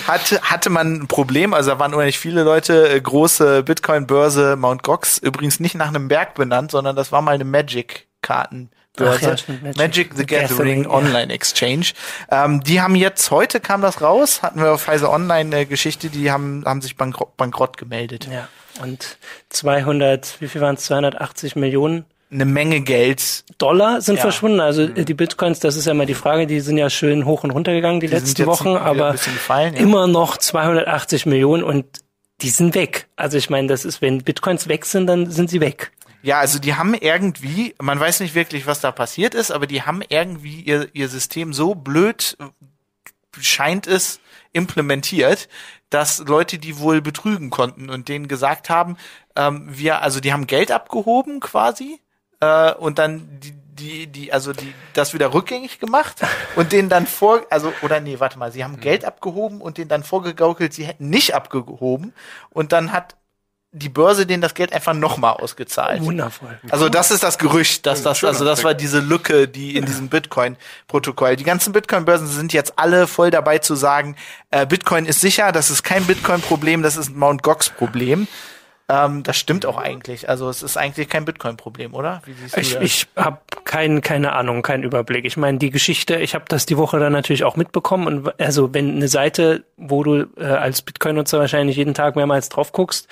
hatte, 0.08 0.42
hatte 0.42 0.70
man 0.70 0.94
ein 1.02 1.08
Problem, 1.08 1.54
also 1.54 1.72
da 1.72 1.80
waren 1.80 1.94
unheimlich 1.94 2.20
viele 2.20 2.44
Leute, 2.44 2.90
äh, 2.90 3.02
große 3.02 3.64
Bitcoin-Börse 3.64 4.56
Mount 4.56 4.84
Gox, 4.84 5.18
übrigens 5.18 5.60
nicht 5.60 5.76
nach 5.76 5.88
einem 5.88 6.08
Berg 6.08 6.36
benannt, 6.36 6.72
sondern 6.72 6.96
das 6.96 7.12
war 7.12 7.22
mal 7.22 7.36
eine 7.36 7.46
Magic-Kartenbörse. 7.46 8.15
Ach 9.00 9.22
ja, 9.22 9.30
Magic, 9.30 9.78
Magic 9.78 10.12
the 10.14 10.20
the 10.20 10.26
Gathering, 10.26 10.48
Gathering, 10.48 10.84
ja. 10.84 10.90
Online 10.90 11.34
Exchange. 11.34 11.88
Ähm, 12.32 12.64
die 12.64 12.82
haben 12.82 12.96
jetzt, 12.96 13.30
heute 13.32 13.60
kam 13.60 13.82
das 13.82 14.02
raus, 14.02 14.42
hatten 14.42 14.62
wir 14.62 14.74
auf 14.74 14.84
Pfizer 14.84 15.12
Online 15.12 15.54
eine 15.56 15.66
Geschichte, 15.66 16.10
die 16.10 16.32
haben, 16.32 16.64
haben 16.66 16.82
sich 16.82 16.96
bankrott, 16.96 17.36
bankrott 17.38 17.78
gemeldet. 17.78 18.28
Ja. 18.32 18.48
Und 18.82 19.18
200, 19.50 20.38
wie 20.40 20.48
viel 20.48 20.62
waren 20.62 20.76
es? 20.76 20.86
280 20.86 21.56
Millionen 21.56 22.06
Eine 22.32 22.46
Menge 22.46 22.82
Geld. 22.82 23.44
Dollar 23.58 24.02
sind 24.02 24.16
Ja. 24.16 24.22
verschwunden. 24.22 24.60
Also 24.60 24.84
äh, 24.84 25.06
die 25.06 25.14
Bitcoins, 25.14 25.60
das 25.60 25.76
ist 25.76 25.88
ja 25.88 25.94
mal 25.94 26.06
die 26.06 26.14
Frage, 26.14 26.48
die 26.48 26.60
sind 26.60 26.78
ja 26.78 26.90
schön 26.90 27.26
hoch 27.26 27.44
und 27.44 27.52
runter 27.52 27.74
gegangen 27.74 28.00
die, 28.00 28.08
sind 28.08 28.20
letzten 28.20 28.46
Wochen, 28.46 28.76
aber 28.76 29.12
gefallen, 29.12 29.76
ja. 29.76 29.82
immer 29.82 30.08
noch 30.08 30.38
280 30.38 31.26
Millionen 31.26 31.64
und 31.64 31.86
die 32.42 32.50
sind 32.50 32.76
weg. 32.76 33.08
Also 33.16 33.38
ich 33.38 33.50
meine, 33.50 33.68
das 33.68 33.86
ist, 33.86 34.02
wenn 34.02 34.24
Bitcoins 34.24 34.68
weg 34.68 34.86
sind, 34.86 35.08
dann 35.08 35.30
sind 35.32 35.50
sie 35.50 35.62
weg. 35.62 35.92
Ja, 36.26 36.40
also 36.40 36.58
die 36.58 36.74
haben 36.74 36.96
irgendwie, 36.96 37.76
man 37.80 38.00
weiß 38.00 38.22
nicht 38.22 38.34
wirklich, 38.34 38.66
was 38.66 38.82
da 38.82 38.92
passiert 38.92 39.36
ist, 39.36 39.52
aber 39.52 39.68
die 39.68 39.84
haben 39.84 40.02
irgendwie 40.10 40.60
ihr, 40.62 40.90
ihr 40.94 41.08
System 41.08 41.54
so 41.54 41.76
blöd, 41.76 42.36
äh, 42.40 42.46
scheint 43.40 43.86
es, 43.86 44.20
implementiert, 44.52 45.48
dass 45.92 46.18
Leute 46.18 46.58
die 46.58 46.80
wohl 46.80 47.00
betrügen 47.00 47.52
konnten 47.52 47.92
und 47.92 48.10
denen 48.10 48.28
gesagt 48.28 48.72
haben, 48.72 48.98
ähm, 49.36 49.68
wir, 49.70 50.02
also 50.02 50.20
die 50.20 50.34
haben 50.34 50.48
Geld 50.48 50.72
abgehoben 50.72 51.42
quasi 51.42 52.00
äh, 52.40 52.74
und 52.74 52.98
dann 52.98 53.30
die, 53.40 53.54
die, 53.76 54.08
die, 54.08 54.34
also 54.34 54.52
die, 54.52 54.74
das 54.94 55.14
wieder 55.14 55.32
rückgängig 55.32 55.80
gemacht 55.80 56.22
und 56.56 56.72
denen 56.72 56.90
dann 56.90 57.06
vor, 57.06 57.46
also, 57.52 57.72
oder 57.84 58.00
nee, 58.00 58.20
warte 58.20 58.40
mal, 58.40 58.52
sie 58.52 58.64
haben 58.64 58.80
Geld 58.80 59.06
abgehoben 59.06 59.62
und 59.62 59.78
denen 59.78 59.90
dann 59.90 60.04
vorgegaukelt, 60.04 60.74
sie 60.74 60.86
hätten 60.86 61.12
nicht 61.12 61.36
abgehoben 61.36 62.14
und 62.50 62.72
dann 62.72 62.92
hat 62.92 63.16
die 63.78 63.90
Börse 63.90 64.26
denen 64.26 64.42
das 64.42 64.54
Geld 64.54 64.72
einfach 64.72 64.94
nochmal 64.94 65.34
ausgezahlt. 65.34 66.02
Wundervoll. 66.02 66.58
Also 66.70 66.88
das 66.88 67.12
ist 67.12 67.24
das 67.24 67.38
Gerücht, 67.38 67.86
dass 67.86 68.04
das, 68.04 68.24
also 68.24 68.46
das 68.46 68.64
war 68.64 68.74
diese 68.74 69.00
Lücke, 69.02 69.50
die 69.50 69.76
in 69.76 69.86
diesem 69.86 70.08
Bitcoin-Protokoll. 70.08 71.36
Die 71.36 71.44
ganzen 71.44 71.74
Bitcoin-Börsen 71.74 72.28
sind 72.28 72.54
jetzt 72.54 72.80
alle 72.80 73.06
voll 73.06 73.32
dabei 73.32 73.58
zu 73.58 73.76
sagen, 73.76 74.16
äh, 74.52 74.66
Bitcoin 74.66 75.06
ist 75.06 75.20
sicher, 75.20 75.52
das 75.52 75.70
ist 75.70 75.84
kein 75.84 76.06
Bitcoin-Problem, 76.06 76.84
das 76.84 76.96
ist 76.96 77.10
ein 77.10 77.18
Mount 77.20 77.44
Gox-Problem. 77.44 78.28
Ähm, 78.88 79.24
das 79.24 79.38
stimmt 79.38 79.66
auch 79.66 79.78
eigentlich. 79.78 80.30
Also 80.30 80.48
es 80.48 80.62
ist 80.62 80.78
eigentlich 80.78 81.10
kein 81.10 81.26
Bitcoin-Problem, 81.26 81.96
oder? 81.96 82.22
Wie 82.26 82.34
siehst 82.34 82.56
du 82.56 82.62
Ich, 82.62 82.74
das? 82.76 82.84
ich 82.84 83.08
habe 83.16 83.40
kein, 83.64 84.02
keine 84.02 84.34
Ahnung, 84.34 84.62
keinen 84.62 84.84
Überblick. 84.84 85.26
Ich 85.26 85.38
meine, 85.38 85.58
die 85.58 85.72
Geschichte, 85.72 86.18
ich 86.18 86.36
habe 86.36 86.46
das 86.48 86.68
die 86.68 86.78
Woche 86.78 87.00
dann 87.00 87.12
natürlich 87.12 87.44
auch 87.46 87.56
mitbekommen. 87.56 88.06
Und 88.08 88.40
also 88.40 88.74
wenn 88.76 88.96
eine 88.96 89.08
Seite, 89.08 89.64
wo 89.76 90.04
du 90.04 90.28
äh, 90.38 90.44
als 90.46 90.84
Bitcoin-Nutzer 90.84 91.40
wahrscheinlich 91.40 91.78
jeden 91.78 91.96
Tag 91.96 92.16
mehrmals 92.16 92.50
drauf 92.50 92.72
guckst, 92.74 93.08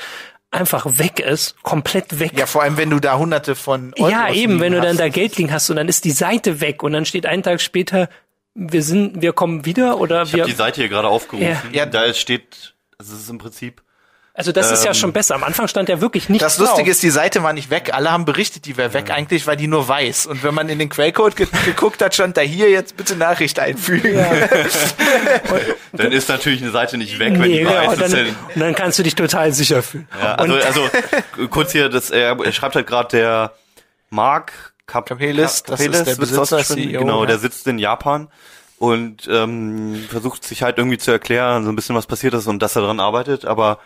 einfach 0.54 0.98
weg 0.98 1.20
ist, 1.20 1.62
komplett 1.64 2.20
weg. 2.20 2.32
ja, 2.38 2.46
vor 2.46 2.64
allem, 2.64 2.78
wenn 2.78 2.90
du 2.90 3.00
da 3.00 3.18
hunderte 3.18 3.56
von 3.56 3.94
Euros 3.98 4.12
Ja, 4.12 4.32
eben, 4.32 4.60
wenn 4.60 4.74
du 4.74 4.82
dann 4.82 4.98
da 4.98 5.10
Geld 5.10 5.38
liegen 5.38 5.52
hast 5.52 5.70
und 5.70 5.76
dann 5.76 5.88
ist 5.88 6.06
die 6.06 6.12
Seite 6.12 6.62
weg 6.62 6.84
und 6.84 6.94
dann 6.94 7.06
steht 7.06 7.26
einen 7.26 7.44
Tag 7.44 7.60
später, 7.62 8.10
wir 8.56 8.84
sind, 8.84 9.22
wir 9.22 9.34
kommen 9.34 9.66
wieder 9.66 10.00
oder 10.00 10.24
Ich 10.24 10.30
habe 10.30 10.38
wir. 10.38 10.46
die 10.46 10.52
Seite 10.54 10.82
hier 10.82 10.90
gerade 10.90 11.08
aufgerufen. 11.10 11.70
Ja. 11.74 11.86
Da 11.86 12.14
steht, 12.14 12.76
es 13.00 13.10
ist 13.10 13.30
im 13.30 13.38
Prinzip 13.40 13.83
Also 14.36 14.52
das 14.52 14.72
ist 14.72 14.84
ja 14.84 14.90
Ähm, 14.92 14.96
schon 14.96 15.14
besser. 15.14 15.36
Am 15.36 15.44
Anfang 15.44 15.68
stand 15.68 15.90
ja 15.90 16.02
wirklich 16.02 16.28
nichts 16.28 16.44
Das 16.44 16.58
Lustige 16.58 16.86
drauf. 16.86 16.92
ist, 16.94 17.04
die 17.04 17.12
Seite 17.12 17.44
war 17.44 17.54
nicht 17.54 17.70
weg. 17.70 17.92
Alle 17.94 18.12
haben 18.12 18.26
berichtet, 18.26 18.66
die 18.66 18.78
wäre 18.78 18.92
weg. 18.94 19.12
Eigentlich 19.12 19.46
war 19.46 19.56
die 19.56 19.68
nur 19.68 19.88
weiß. 19.88 20.26
Und 20.26 20.44
wenn 20.44 20.56
man 20.56 20.70
in 20.70 20.80
den 20.80 20.90
Quellcode 20.90 21.36
ge 21.36 21.48
geguckt 21.66 22.02
hat, 22.02 22.16
stand 22.16 22.36
da 22.36 22.42
hier 22.42 22.72
jetzt 22.72 22.98
bitte 22.98 23.16
Nachricht 23.16 23.60
einfügen. 23.60 24.16
Dann 25.94 26.12
ist 26.12 26.30
natürlich 26.30 26.62
eine 26.64 26.72
Seite 26.72 26.98
nicht 26.98 27.20
weg, 27.20 27.34
wenn 27.34 27.42
Nee, 27.42 27.60
die 27.60 27.64
ja, 27.64 27.88
weiß 27.88 27.98
und, 27.98 28.04
ist. 28.06 28.14
dann, 28.14 28.26
Ja, 28.26 28.34
und 28.56 28.60
dann 28.62 28.76
kannst 28.76 28.98
du 29.00 29.04
dich 29.04 29.14
total 29.16 29.54
sicher 29.54 29.84
fühlen. 29.84 30.08
ja, 30.20 30.36
also, 30.36 30.56
also 30.56 30.90
kurz 31.50 31.72
hier, 31.72 31.90
das, 31.90 32.10
er, 32.10 32.38
er 32.44 32.52
schreibt 32.52 32.76
halt 32.76 32.88
gerade 32.88 33.10
der 33.10 33.52
Mark 34.10 34.74
Kap 34.88 35.08
Capelis, 35.08 35.64
das 35.64 35.80
ist 35.80 36.06
der 36.08 36.16
Besitzer? 36.16 36.58
CEO, 36.64 37.00
Genau, 37.02 37.22
ja. 37.22 37.28
der 37.28 37.38
sitzt 37.40 37.68
in 37.68 37.78
Japan 37.80 38.28
und 38.80 39.28
ähm, 39.32 40.04
versucht 40.10 40.44
sich 40.44 40.62
halt 40.64 40.78
irgendwie 40.78 40.98
zu 40.98 41.12
erklären, 41.12 41.64
so 41.64 41.72
ein 41.72 41.76
bisschen 41.76 41.96
was 41.96 42.06
passiert 42.08 42.34
ist 42.34 42.48
und 42.48 42.60
dass 42.60 42.76
er 42.76 42.82
daran 42.82 43.00
arbeitet, 43.00 43.46
aber 43.46 43.80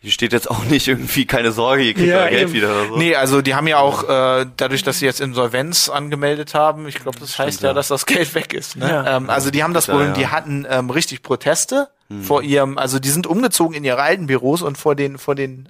hier 0.00 0.12
steht 0.12 0.32
jetzt 0.32 0.48
auch 0.50 0.62
nicht 0.64 0.86
irgendwie, 0.86 1.26
keine 1.26 1.50
Sorge, 1.52 1.82
ihr 1.82 1.94
kriegt 1.94 2.06
Ja, 2.08 2.18
euer 2.22 2.28
Geld 2.30 2.42
eben. 2.42 2.52
wieder 2.52 2.70
oder 2.70 2.88
so. 2.88 2.96
Nee, 2.98 3.16
also 3.16 3.42
die 3.42 3.54
haben 3.54 3.66
ja 3.66 3.78
auch, 3.78 4.04
äh, 4.08 4.46
dadurch, 4.56 4.82
dass 4.84 5.00
sie 5.00 5.06
jetzt 5.06 5.20
Insolvenz 5.20 5.88
angemeldet 5.88 6.54
haben, 6.54 6.86
ich 6.86 7.00
glaube, 7.00 7.18
das 7.18 7.38
heißt 7.38 7.62
ja, 7.62 7.68
ja. 7.70 7.74
dass 7.74 7.88
das 7.88 8.06
Geld 8.06 8.32
weg 8.34 8.54
ist. 8.54 8.76
Ne? 8.76 8.88
Ja. 8.88 9.16
Ähm, 9.16 9.28
also 9.28 9.50
die 9.50 9.62
haben 9.64 9.74
das 9.74 9.86
Ja, 9.88 9.94
Problem, 9.94 10.10
ja. 10.10 10.14
die 10.16 10.26
hatten 10.28 10.66
ähm, 10.70 10.90
richtig 10.90 11.22
Proteste 11.22 11.88
vor 12.22 12.42
ihrem, 12.42 12.78
also 12.78 12.98
die 12.98 13.10
sind 13.10 13.26
umgezogen 13.26 13.76
in 13.76 13.84
ihre 13.84 14.00
alten 14.00 14.28
Büros 14.28 14.62
und 14.62 14.78
vor 14.78 14.94
den, 14.94 15.18
vor 15.18 15.34
den, 15.34 15.68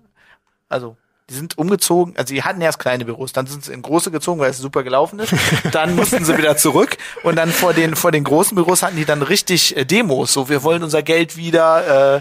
also 0.68 0.96
die 1.30 1.34
sind 1.34 1.58
umgezogen, 1.58 2.14
also 2.16 2.32
die 2.32 2.44
hatten 2.44 2.60
erst 2.60 2.78
kleine 2.78 3.04
Büros, 3.04 3.32
dann 3.32 3.48
sind 3.48 3.64
sie 3.64 3.72
in 3.72 3.82
große 3.82 4.12
gezogen, 4.12 4.38
weil 4.38 4.50
es 4.50 4.58
super 4.58 4.84
gelaufen 4.84 5.18
ist. 5.18 5.34
Dann 5.72 5.96
mussten 5.96 6.24
sie 6.24 6.38
wieder 6.38 6.56
zurück 6.56 6.96
und 7.24 7.34
dann 7.36 7.50
vor 7.50 7.74
den 7.74 7.96
vor 7.96 8.12
den 8.12 8.22
großen 8.24 8.54
Büros 8.54 8.82
hatten 8.84 8.96
die 8.96 9.04
dann 9.04 9.22
richtig 9.22 9.76
äh, 9.76 9.84
Demos, 9.84 10.32
so 10.32 10.48
wir 10.48 10.62
wollen 10.62 10.84
unser 10.84 11.02
Geld 11.02 11.36
wieder 11.36 12.16
äh, 12.18 12.20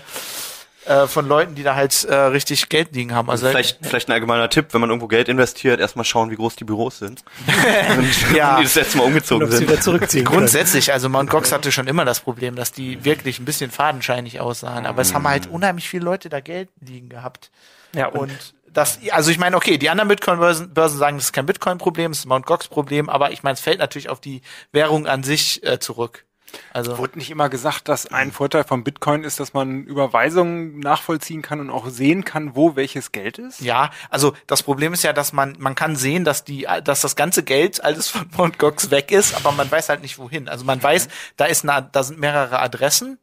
äh, 0.88 1.08
von 1.08 1.28
Leuten, 1.28 1.56
die 1.56 1.63
da 1.63 1.76
halt 1.76 2.04
äh, 2.06 2.15
richtig 2.15 2.69
Geld 2.69 2.95
liegen 2.95 3.13
haben. 3.13 3.30
Also 3.30 3.47
Vielleicht, 3.47 3.80
vielleicht 3.82 4.10
ein 4.10 4.13
allgemeiner 4.13 4.50
Tipp, 4.50 4.67
wenn 4.71 4.82
man 4.82 4.89
irgendwo 4.89 5.08
Geld 5.08 5.28
investiert, 5.30 5.80
erstmal 5.80 6.06
schauen, 6.06 6.32
wie 6.32 6.36
groß 6.36 6.56
die 6.56 6.63
Büros 6.63 7.00
sind. 7.00 7.23
und 7.97 8.36
Ja. 8.36 8.58
die 8.58 8.63
das 8.63 8.76
letzte 8.76 8.97
Mal 8.97 9.06
umgezogen 9.06 9.50
sind. 9.52 9.62
wieder 9.69 9.80
zurückziehen. 9.82 10.26
Grundsätzlich, 10.26 10.91
also 10.93 11.10
Mount 11.10 11.30
Gox 11.30 11.52
hatte 11.52 11.71
schon 11.71 11.88
immer 11.88 12.06
das 12.06 12.19
Problem, 12.19 12.56
dass 12.56 12.71
die 12.71 13.04
wirklich 13.06 13.39
ein 13.39 13.45
bisschen 13.45 13.71
fadenscheinig 13.71 14.39
aussahen. 14.39 14.86
Aber 14.86 15.02
es 15.02 15.13
haben 15.13 15.28
halt 15.28 15.47
unheimlich 15.47 15.88
viele 15.89 16.06
Leute 16.06 16.30
da 16.30 16.39
Geld 16.39 16.69
liegen 16.82 17.10
gehabt. 17.10 17.52
Ja, 17.93 18.08
und, 18.08 18.19
Und 18.19 18.54
das, 18.71 19.00
also 19.12 19.32
ich 19.32 19.39
meine, 19.39 19.56
okay, 19.56 19.78
die 19.78 19.89
anderen 19.89 20.08
Bitcoin-Börsen 20.10 20.73
Börsen 20.73 21.00
sagen, 21.00 21.17
das 21.17 21.26
ist 21.26 21.34
kein 21.34 21.45
Bitcoin-Problem, 21.47 22.12
es 22.12 22.19
ist 22.19 22.26
ein 22.26 22.30
Mount 22.30 22.45
Gox-Problem, 22.45 23.10
aber 23.10 23.32
ich 23.32 23.41
meine, 23.41 23.56
es 23.56 23.60
fällt 23.62 23.80
natürlich 23.80 24.10
auf 24.10 24.19
die 24.21 24.41
Währung 24.71 25.08
an 25.08 25.23
sich 25.23 25.63
äh, 25.65 25.80
zurück. 25.80 26.26
Also 26.74 26.98
Wurde 26.98 27.18
nicht 27.18 27.30
immer 27.30 27.50
gesagt, 27.50 27.90
dass 27.90 28.08
ein 28.08 28.32
Vorteil 28.32 28.64
von 28.64 28.84
Bitcoin 28.84 29.24
ist, 29.24 29.40
dass 29.40 29.54
man 29.54 29.84
Überweisungen 29.84 30.80
nachvollziehen 30.80 31.42
kann 31.42 31.60
und 31.60 31.70
auch 31.70 31.90
sehen 31.90 32.24
kann, 32.24 32.56
wo 32.56 32.76
welches 32.76 33.12
Geld 33.12 33.38
ist? 33.38 33.62
ja, 33.62 33.92
also 34.10 34.34
das 34.48 34.64
Problem 34.64 34.94
ist 34.94 35.04
ja, 35.04 35.14
dass 35.14 35.34
man 35.34 35.56
man 35.60 35.76
kann 35.76 35.96
sehen, 35.96 36.24
dass 36.24 36.44
die 36.44 36.68
dass 36.84 37.02
das 37.02 37.16
ganze 37.16 37.44
Geld 37.44 37.84
alles 37.84 38.10
von 38.10 38.30
Mount 38.38 38.60
Gox 38.60 38.92
weg 38.92 39.12
ist, 39.12 39.36
aber 39.36 39.52
man 39.52 39.70
weiß 39.70 39.90
halt 39.90 40.02
nicht 40.02 40.18
wohin. 40.18 40.48
Also 40.48 40.66
man 40.66 40.82
weiß, 40.82 41.10
da 41.36 41.46
ist 41.46 41.68
eine, 41.68 41.88
da 41.92 42.04
sind 42.04 42.20
mehrere 42.20 42.60
Adressen, 42.60 43.18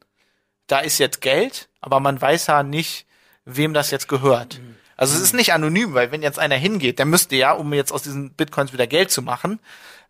da 0.67 0.81
ist 0.81 0.99
jetzt 0.99 1.21
Geld, 1.21 1.69
aber 1.81 2.01
man 2.01 2.21
weiß 2.21 2.47
ja 2.49 2.63
nicht, 2.63 3.07
wem 3.45 3.75
das 3.75 3.91
jetzt 3.91 4.09
gehört. 4.09 4.61
Also 4.97 5.17
es 5.17 5.23
ist 5.23 5.35
nicht 5.35 5.53
anonym, 5.53 5.95
weil 5.95 6.13
wenn 6.13 6.23
jetzt 6.23 6.39
einer 6.39 6.57
hingeht, 6.57 6.99
der 6.99 7.07
müsste 7.07 7.37
ja, 7.37 7.53
um 7.53 7.73
jetzt 7.73 7.93
aus 7.93 8.03
diesen 8.03 8.33
Bitcoins 8.35 8.73
wieder 8.73 8.87
Geld 8.87 9.11
zu 9.11 9.23
machen, 9.23 9.61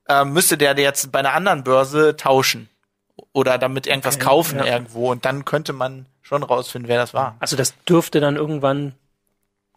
äh, 0.09 0.25
müsste 0.25 0.59
der 0.59 0.77
jetzt 0.77 1.11
bei 1.11 1.21
einer 1.21 1.33
anderen 1.33 1.65
Börse 1.65 2.17
tauschen 2.17 2.69
oder 3.33 3.59
damit 3.59 3.87
irgendwas 3.87 4.19
kaufen 4.19 4.59
ja. 4.59 4.67
irgendwo 4.67 5.11
und 5.11 5.25
dann 5.25 5.45
könnte 5.45 5.73
man 5.73 6.07
schon 6.23 6.43
rausfinden, 6.43 6.89
wer 6.89 6.99
das 6.99 7.15
war. 7.15 7.37
also 7.39 7.57
das 7.57 7.75
dürfte 7.85 8.21
dann 8.21 8.37
irgendwann 8.37 8.95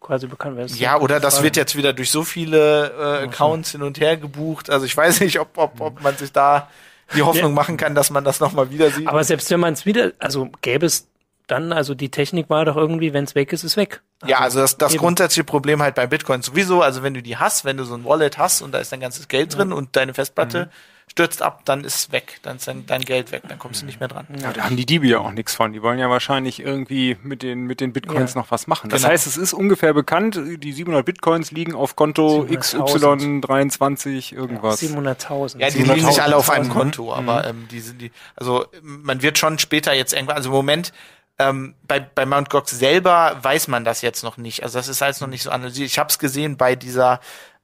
quasi 0.00 0.26
bekannt 0.26 0.56
werden. 0.56 0.74
Ja, 0.76 0.98
oder 1.00 1.20
das 1.20 1.42
wird 1.42 1.56
jetzt 1.56 1.76
wieder 1.76 1.92
durch 1.92 2.10
so 2.10 2.22
viele 2.22 2.90
äh, 2.90 3.24
Accounts 3.24 3.72
hin 3.72 3.82
und 3.82 4.00
her 4.00 4.16
gebucht. 4.16 4.70
Also 4.70 4.86
ich 4.86 4.96
weiß 4.96 5.20
nicht, 5.20 5.40
ob, 5.40 5.58
ob, 5.58 5.80
ob 5.80 6.02
man 6.02 6.16
sich 6.16 6.32
da 6.32 6.68
die 7.14 7.22
Hoffnung 7.22 7.54
machen 7.54 7.76
kann, 7.76 7.94
dass 7.94 8.10
man 8.10 8.24
das 8.24 8.38
nochmal 8.38 8.70
wieder 8.70 8.90
sieht. 8.90 9.08
Aber 9.08 9.24
selbst 9.24 9.50
wenn 9.50 9.60
man 9.60 9.72
es 9.72 9.86
wieder, 9.86 10.12
also 10.18 10.50
gäbe 10.60 10.86
es 10.86 11.08
dann, 11.46 11.72
also 11.72 11.94
die 11.94 12.10
Technik 12.10 12.50
war 12.50 12.64
doch 12.64 12.76
irgendwie, 12.76 13.12
wenn 13.12 13.24
es 13.24 13.34
weg 13.34 13.52
ist, 13.52 13.64
ist 13.64 13.76
weg. 13.76 14.02
ja, 14.26 14.38
also 14.40 14.60
das, 14.60 14.76
das 14.76 14.92
eben. 14.92 15.00
grundsätzliche 15.00 15.44
Problem 15.44 15.82
halt 15.82 15.94
bei 15.94 16.06
Bitcoin 16.06 16.42
sowieso, 16.42 16.82
also 16.82 17.02
wenn 17.02 17.14
du 17.14 17.22
die 17.22 17.38
hast, 17.38 17.64
wenn 17.64 17.78
du 17.78 17.84
so 17.84 17.94
ein 17.94 18.04
Wallet 18.04 18.36
hast 18.36 18.60
und 18.60 18.72
da 18.72 18.78
ist 18.78 18.92
dein 18.92 19.00
ganzes 19.00 19.28
Geld 19.28 19.56
drin 19.56 19.72
und 19.72 19.96
deine 19.96 20.12
Festplatte 20.12 20.70
stürzt 21.08 21.42
ab, 21.42 21.62
dann 21.64 21.84
ist 21.84 21.94
es 21.96 22.12
weg, 22.12 22.38
dann 22.42 22.56
ist 22.56 22.68
dein, 22.68 22.86
dein 22.86 23.00
Geld 23.00 23.32
weg, 23.32 23.42
dann 23.48 23.58
kommst 23.58 23.82
du 23.82 23.86
nicht 23.86 23.98
mehr 24.00 24.08
dran. 24.08 24.26
Ja, 24.40 24.52
da 24.52 24.62
haben 24.64 24.76
die 24.76 24.86
Diebe 24.86 25.06
ja 25.06 25.18
auch 25.18 25.32
nichts 25.32 25.54
von. 25.54 25.72
Die 25.72 25.82
wollen 25.82 25.98
ja 25.98 26.08
wahrscheinlich 26.10 26.60
irgendwie 26.60 27.16
mit 27.22 27.42
den, 27.42 27.64
mit 27.64 27.80
den 27.80 27.92
Bitcoins 27.92 28.34
Ja. 28.34 28.40
noch 28.40 28.50
was 28.50 28.66
machen. 28.66 28.88
Das 28.90 29.02
Genau. 29.02 29.12
heißt, 29.12 29.26
es 29.26 29.36
ist 29.36 29.52
ungefähr 29.52 29.94
bekannt, 29.94 30.38
die 30.58 30.72
700 30.72 31.04
Bitcoins 31.04 31.50
liegen 31.50 31.74
auf 31.74 31.96
Konto 31.96 32.42
700.000. 32.48 33.42
XY23 33.42 34.34
irgendwas. 34.34 34.80
700.000. 34.82 35.58
Ja, 35.60 35.70
die 35.70 35.82
liegen 35.82 36.06
nicht 36.06 36.20
alle 36.20 36.36
auf 36.36 36.50
einem 36.50 36.70
700.000, 36.70 36.72
Konto, 36.72 37.14
aber 37.14 37.46
ähm, 37.46 37.66
die 37.70 37.80
sind 37.80 38.00
die, 38.00 38.10
also 38.36 38.66
man 38.82 39.22
wird 39.22 39.38
schon 39.38 39.58
später 39.58 39.92
jetzt 39.94 40.12
irgendwann, 40.12 40.36
also 40.36 40.50
im 40.50 40.54
Moment 40.56 40.92
ähm, 41.38 41.74
bei, 41.86 42.00
bei 42.00 42.26
Mount 42.26 42.50
Gox 42.50 42.72
selber 42.72 43.38
weiß 43.42 43.68
man 43.68 43.84
das 43.84 44.02
jetzt 44.02 44.24
noch 44.24 44.36
nicht. 44.38 44.62
Also 44.64 44.78
das 44.78 44.88
ist 44.88 45.02
alles 45.02 45.20
noch 45.20 45.28
nicht 45.28 45.42
so 45.44 45.50
analysiert. 45.50 45.88
Ich 45.88 45.98
habe 45.98 46.10
es 46.10 46.18
gesehen 46.18 46.56
bei 46.56 46.74
dieser 46.74 47.20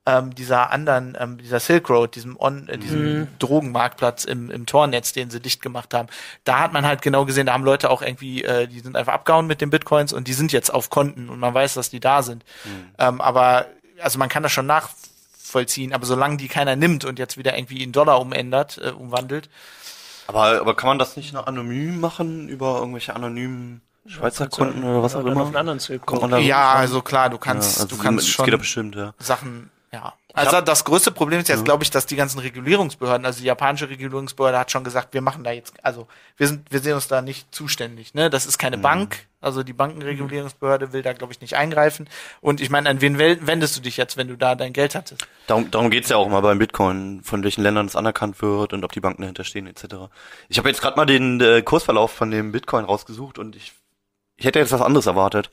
ähm, 0.07 0.35
dieser 0.35 0.71
anderen, 0.71 1.17
ähm, 1.19 1.38
dieser 1.38 1.61
Silk 1.61 1.88
Road, 1.88 2.14
diesem 2.14 2.38
On, 2.38 2.69
äh, 2.69 2.77
diesem 2.77 3.29
Drogenmarktplatz 3.38 4.25
im, 4.25 4.51
im 4.51 4.67
Tornetz, 4.67 5.12
den 5.14 5.31
sie 5.31 5.40
dicht 5.40 5.62
gemacht 5.62 5.95
haben. 5.95 6.09
Da 6.45 6.61
hat 6.61 6.73
man 6.75 6.85
halt 6.87 7.01
genau 7.01 7.25
gesehen, 7.25 7.47
da 7.47 7.55
haben 7.55 7.64
Leute 7.64 7.88
auch 7.90 8.03
irgendwie, 8.03 8.45
äh, 8.45 8.67
die 8.67 8.81
sind 8.81 8.97
einfach 8.97 9.14
abgehauen 9.14 9.47
mit 9.47 9.61
den 9.62 9.71
Bitcoins 9.71 10.12
und 10.12 10.29
die 10.29 10.35
sind 10.35 10.53
jetzt 10.53 10.73
auf 10.73 10.90
Konten 10.90 11.29
und 11.31 11.38
man 11.38 11.55
weiß, 11.55 11.75
dass 11.75 11.88
die 11.88 12.01
da 12.01 12.23
sind. 12.23 12.45
Ähm, 12.99 13.21
aber 13.23 13.67
also 14.03 14.19
man 14.19 14.29
kann 14.29 14.43
das 14.43 14.53
schon 14.53 14.67
nachvollziehen, 14.67 15.93
aber 15.95 16.05
solange 16.05 16.37
die 16.37 16.49
keiner 16.49 16.77
nimmt 16.77 17.05
und 17.05 17.19
jetzt 17.19 17.38
wieder 17.38 17.57
irgendwie 17.57 17.83
in 17.83 17.93
Dollar 17.93 18.21
umändert, 18.21 18.79
äh, 18.85 18.90
umwandelt, 18.90 19.49
Aber, 20.27 20.61
aber 20.61 20.75
kann 20.77 20.88
man 20.88 20.99
das 20.99 21.17
nicht 21.17 21.33
noch 21.33 21.47
anonym 21.47 22.01
machen 22.01 22.49
über 22.49 22.79
irgendwelche 22.79 23.14
anonymen 23.17 23.81
Schweizer 24.07 24.49
Konten 24.49 24.85
oder 24.85 25.03
was 25.03 25.14
auch 25.17 25.25
immer? 25.25 25.40
auf 25.43 25.47
einen 25.47 25.57
anderen 25.57 25.79
Silk 25.79 26.05
Kommt 26.05 26.21
Road. 26.23 26.31
man 26.31 26.40
da 26.40 26.47
ja, 26.47 26.75
also 26.75 27.01
klar, 27.01 27.31
du 27.31 27.38
kannst, 27.38 27.77
Ja, 27.79 27.83
also 27.85 27.97
du 27.97 28.03
kannst 28.03 28.19
das 28.27 28.29
schon 28.29 28.51
bestimmt, 28.59 28.97
ja. 28.97 29.14
Sachen, 29.19 29.71
ja. 29.94 30.12
Also 30.37 30.61
das 30.61 30.85
größte 30.85 31.12
Problem 31.12 31.38
ist 31.38 31.48
jetzt, 31.48 31.64
glaube 31.64 31.85
ich, 31.85 31.90
dass 31.90 32.07
die 32.07 32.16
ganzen 32.16 32.40
Regulierungsbehörden, 32.40 33.24
also 33.24 33.38
die 33.38 33.46
japanische 33.46 33.88
Regulierungsbehörde 33.88 34.59
hat 34.59 34.72
schon 34.72 34.83
gesagt, 34.83 35.14
wir 35.14 35.20
machen 35.20 35.44
da 35.44 35.52
jetzt, 35.52 35.72
also 35.85 36.09
wir 36.37 36.48
sind, 36.48 36.72
wir 36.72 36.80
sehen 36.80 36.94
uns 36.94 37.07
da 37.07 37.22
nicht 37.22 37.54
zuständig. 37.54 38.14
Ne, 38.14 38.30
das 38.30 38.44
ist 38.44 38.59
keine 38.59 38.76
Bank, 38.76 39.26
also 39.40 39.62
die 39.62 39.72
Bankenregulierungsbehörde 39.72 40.92
will 40.92 41.02
da, 41.02 41.12
glaube 41.12 41.33
ich, 41.33 41.40
nicht 41.40 41.54
eingreifen. 41.54 42.09
Und 42.40 42.61
ich 42.61 42.68
meine, 42.68 42.90
an 42.90 43.00
wen 43.00 43.16
wendest 43.18 43.76
du 43.76 43.80
dich 43.80 43.96
jetzt, 43.96 44.16
wenn 44.16 44.26
du 44.26 44.37
da 44.37 44.57
dein 44.57 44.72
Geld 44.72 44.96
hattest? 44.96 45.24
Darum, 45.46 45.70
darum 45.70 45.90
geht's 45.90 46.09
ja 46.09 46.16
auch 46.16 46.28
mal 46.28 46.40
beim 46.40 46.59
Bitcoin, 46.59 47.22
von 47.22 47.44
welchen 47.44 47.62
Ländern 47.62 47.87
es 47.87 47.94
anerkannt 47.94 48.42
wird 48.42 48.72
und 48.72 48.85
ob 48.85 48.90
die 48.90 49.00
Banken 49.00 49.22
dahinter 49.22 49.44
stehen 49.44 49.68
etc. 49.68 49.85
Ich 50.48 50.59
habe 50.59 50.68
jetzt 50.68 50.83
gerade 50.83 50.96
mal 50.96 51.07
den 51.07 51.40
äh, 51.40 51.62
Kursverlauf 51.62 52.11
von 52.11 52.33
dem 52.33 52.50
Bitcoin 52.50 52.85
rausgesucht 52.85 53.38
und 53.38 53.54
ich, 53.54 53.72
ich 54.37 54.46
hätte 54.46 54.59
jetzt 54.59 54.72
was 54.72 54.83
anderes 54.83 55.07
erwartet. 55.07 55.50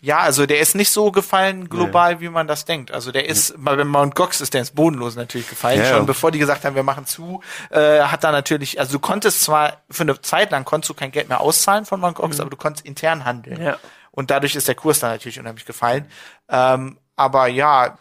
Ja, 0.00 0.18
also 0.18 0.46
der 0.46 0.60
ist 0.60 0.74
nicht 0.74 0.90
so 0.90 1.10
gefallen 1.10 1.68
global, 1.68 2.20
wie 2.20 2.28
man 2.28 2.46
das 2.46 2.64
denkt. 2.64 2.92
Also 2.92 3.10
der 3.10 3.28
ist, 3.28 3.54
bei 3.56 3.82
Mount 3.84 4.14
Gox 4.14 4.40
ist 4.40 4.54
der 4.54 4.60
ins 4.60 4.70
Bodenlos 4.70 5.16
natürlich 5.16 5.48
gefallen. 5.48 5.80
Ja, 5.80 5.86
Schon 5.86 5.96
ja. 5.98 6.02
bevor 6.04 6.30
die 6.30 6.38
gesagt 6.38 6.64
haben, 6.64 6.76
wir 6.76 6.82
machen 6.84 7.04
zu, 7.06 7.42
äh, 7.70 8.00
hat 8.02 8.22
da 8.22 8.30
natürlich, 8.30 8.78
also 8.78 8.92
du 8.92 8.98
konntest 9.00 9.42
zwar 9.42 9.78
für 9.90 10.04
eine 10.04 10.20
Zeit 10.20 10.52
lang 10.52 10.64
konntest 10.64 10.90
du 10.90 10.94
kein 10.94 11.10
Geld 11.10 11.28
mehr 11.28 11.40
auszahlen 11.40 11.84
von 11.84 12.00
Mount 12.00 12.16
Gox, 12.16 12.38
aber 12.38 12.50
du 12.50 12.56
konntest 12.56 12.86
intern 12.86 13.24
handeln. 13.24 13.60
Ja. 13.60 13.76
Und 14.12 14.30
dadurch 14.30 14.54
ist 14.54 14.68
der 14.68 14.74
Kurs 14.74 15.00
dann 15.00 15.10
natürlich 15.10 15.38
unheimlich 15.40 15.64
gefallen. 15.66 16.06
Ähm, 16.48 16.98
aber 17.16 17.48
ja, 17.48 17.98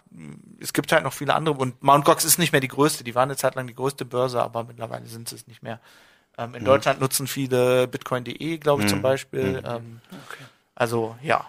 es 0.59 0.73
gibt 0.73 0.91
halt 0.91 1.03
noch 1.03 1.13
viele 1.13 1.33
andere. 1.33 1.55
Und 1.55 1.81
Mount 1.81 2.05
Gox 2.05 2.23
ist 2.25 2.37
nicht 2.37 2.51
mehr 2.51 2.61
die 2.61 2.67
größte. 2.67 3.03
Die 3.03 3.15
waren 3.15 3.29
eine 3.29 3.37
Zeit 3.37 3.55
lang 3.55 3.65
die 3.67 3.75
größte 3.75 4.05
Börse, 4.05 4.41
aber 4.41 4.63
mittlerweile 4.63 5.05
sind 5.07 5.29
sie 5.29 5.35
es 5.35 5.47
nicht 5.47 5.63
mehr. 5.63 5.79
Ähm, 6.37 6.53
in 6.53 6.63
Deutschland 6.63 7.01
nutzen 7.01 7.25
viele 7.27 7.87
Bitcoin.de, 7.87 8.57
glaube 8.59 8.83
ich, 8.83 8.89
zum 8.89 9.01
Beispiel. 9.01 9.63
Ähm, 9.65 10.01
Also 10.75 11.15
ja. 11.23 11.45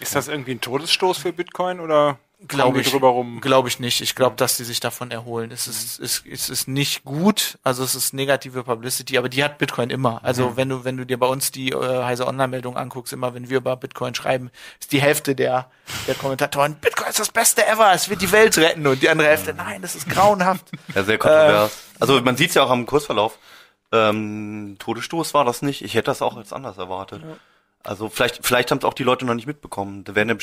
Ist 0.00 0.14
das 0.14 0.28
irgendwie 0.28 0.52
ein 0.52 0.60
Todesstoß 0.60 1.18
für 1.18 1.32
Bitcoin 1.32 1.80
oder? 1.80 2.18
Glaube 2.48 2.80
ich, 2.80 2.90
drüber 2.90 3.08
rum. 3.08 3.40
glaube 3.40 3.68
ich 3.68 3.78
nicht. 3.78 4.00
Ich 4.00 4.16
glaube, 4.16 4.34
dass 4.34 4.56
die 4.56 4.64
sich 4.64 4.80
davon 4.80 5.12
erholen. 5.12 5.52
Es 5.52 5.68
ist, 5.68 6.00
es, 6.00 6.24
es 6.28 6.48
ist 6.48 6.66
nicht 6.66 7.04
gut, 7.04 7.56
also 7.62 7.84
es 7.84 7.94
ist 7.94 8.14
negative 8.14 8.64
Publicity, 8.64 9.16
aber 9.16 9.28
die 9.28 9.44
hat 9.44 9.58
Bitcoin 9.58 9.90
immer. 9.90 10.24
Also 10.24 10.56
wenn 10.56 10.68
du, 10.68 10.84
wenn 10.84 10.96
du 10.96 11.06
dir 11.06 11.18
bei 11.18 11.26
uns 11.28 11.52
die 11.52 11.70
äh, 11.70 12.02
heise 12.02 12.26
Online-Meldung 12.26 12.76
anguckst, 12.76 13.12
immer 13.12 13.32
wenn 13.34 13.48
wir 13.48 13.58
über 13.58 13.76
Bitcoin 13.76 14.16
schreiben, 14.16 14.50
ist 14.80 14.90
die 14.90 15.00
Hälfte 15.00 15.36
der, 15.36 15.70
der 16.08 16.16
Kommentatoren, 16.16 16.74
Bitcoin 16.74 17.10
ist 17.10 17.20
das 17.20 17.30
Beste 17.30 17.64
ever, 17.64 17.92
es 17.92 18.10
wird 18.10 18.20
die 18.22 18.32
Welt 18.32 18.58
retten 18.58 18.84
und 18.88 19.00
die 19.00 19.08
andere 19.08 19.28
Hälfte, 19.28 19.54
nein, 19.54 19.80
das 19.80 19.94
ist 19.94 20.08
grauenhaft. 20.08 20.66
Ja, 20.96 21.04
sehr 21.04 21.18
kontrovers. 21.18 21.78
also 22.00 22.20
man 22.22 22.36
sieht 22.36 22.48
es 22.48 22.56
ja 22.56 22.64
auch 22.64 22.70
am 22.70 22.86
Kursverlauf. 22.86 23.38
Ähm, 23.92 24.76
Todesstoß 24.80 25.32
war 25.32 25.44
das 25.44 25.62
nicht. 25.62 25.82
Ich 25.82 25.94
hätte 25.94 26.06
das 26.06 26.22
auch 26.22 26.36
als 26.36 26.52
anders 26.52 26.76
erwartet. 26.76 27.22
Also 27.84 28.08
vielleicht, 28.08 28.44
vielleicht 28.46 28.70
haben 28.70 28.78
es 28.78 28.84
auch 28.84 28.94
die 28.94 29.02
Leute 29.02 29.24
noch 29.24 29.34
nicht 29.34 29.46
mitbekommen. 29.46 30.04
Da 30.04 30.14
werden 30.14 30.28
ja 30.28 30.36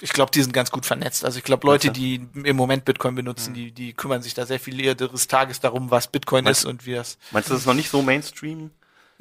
Ich 0.00 0.12
glaube, 0.12 0.30
die 0.30 0.42
sind 0.42 0.52
ganz 0.52 0.70
gut 0.70 0.86
vernetzt. 0.86 1.24
Also 1.24 1.38
ich 1.38 1.44
glaube, 1.44 1.66
Leute, 1.66 1.90
die 1.90 2.26
im 2.44 2.56
Moment 2.56 2.84
Bitcoin 2.84 3.14
benutzen, 3.14 3.54
die, 3.54 3.72
die 3.72 3.92
kümmern 3.92 4.22
sich 4.22 4.34
da 4.34 4.46
sehr 4.46 4.60
viel 4.60 4.80
ihres 4.80 5.28
Tages 5.28 5.60
darum, 5.60 5.90
was 5.90 6.08
Bitcoin 6.08 6.46
ist 6.46 6.64
und 6.64 6.86
wie 6.86 6.94
das. 6.94 7.18
Meinst 7.30 7.48
du, 7.50 7.54
das 7.54 7.62
ist 7.62 7.66
noch 7.66 7.74
nicht 7.74 7.90
so 7.90 8.02
Mainstream? 8.02 8.70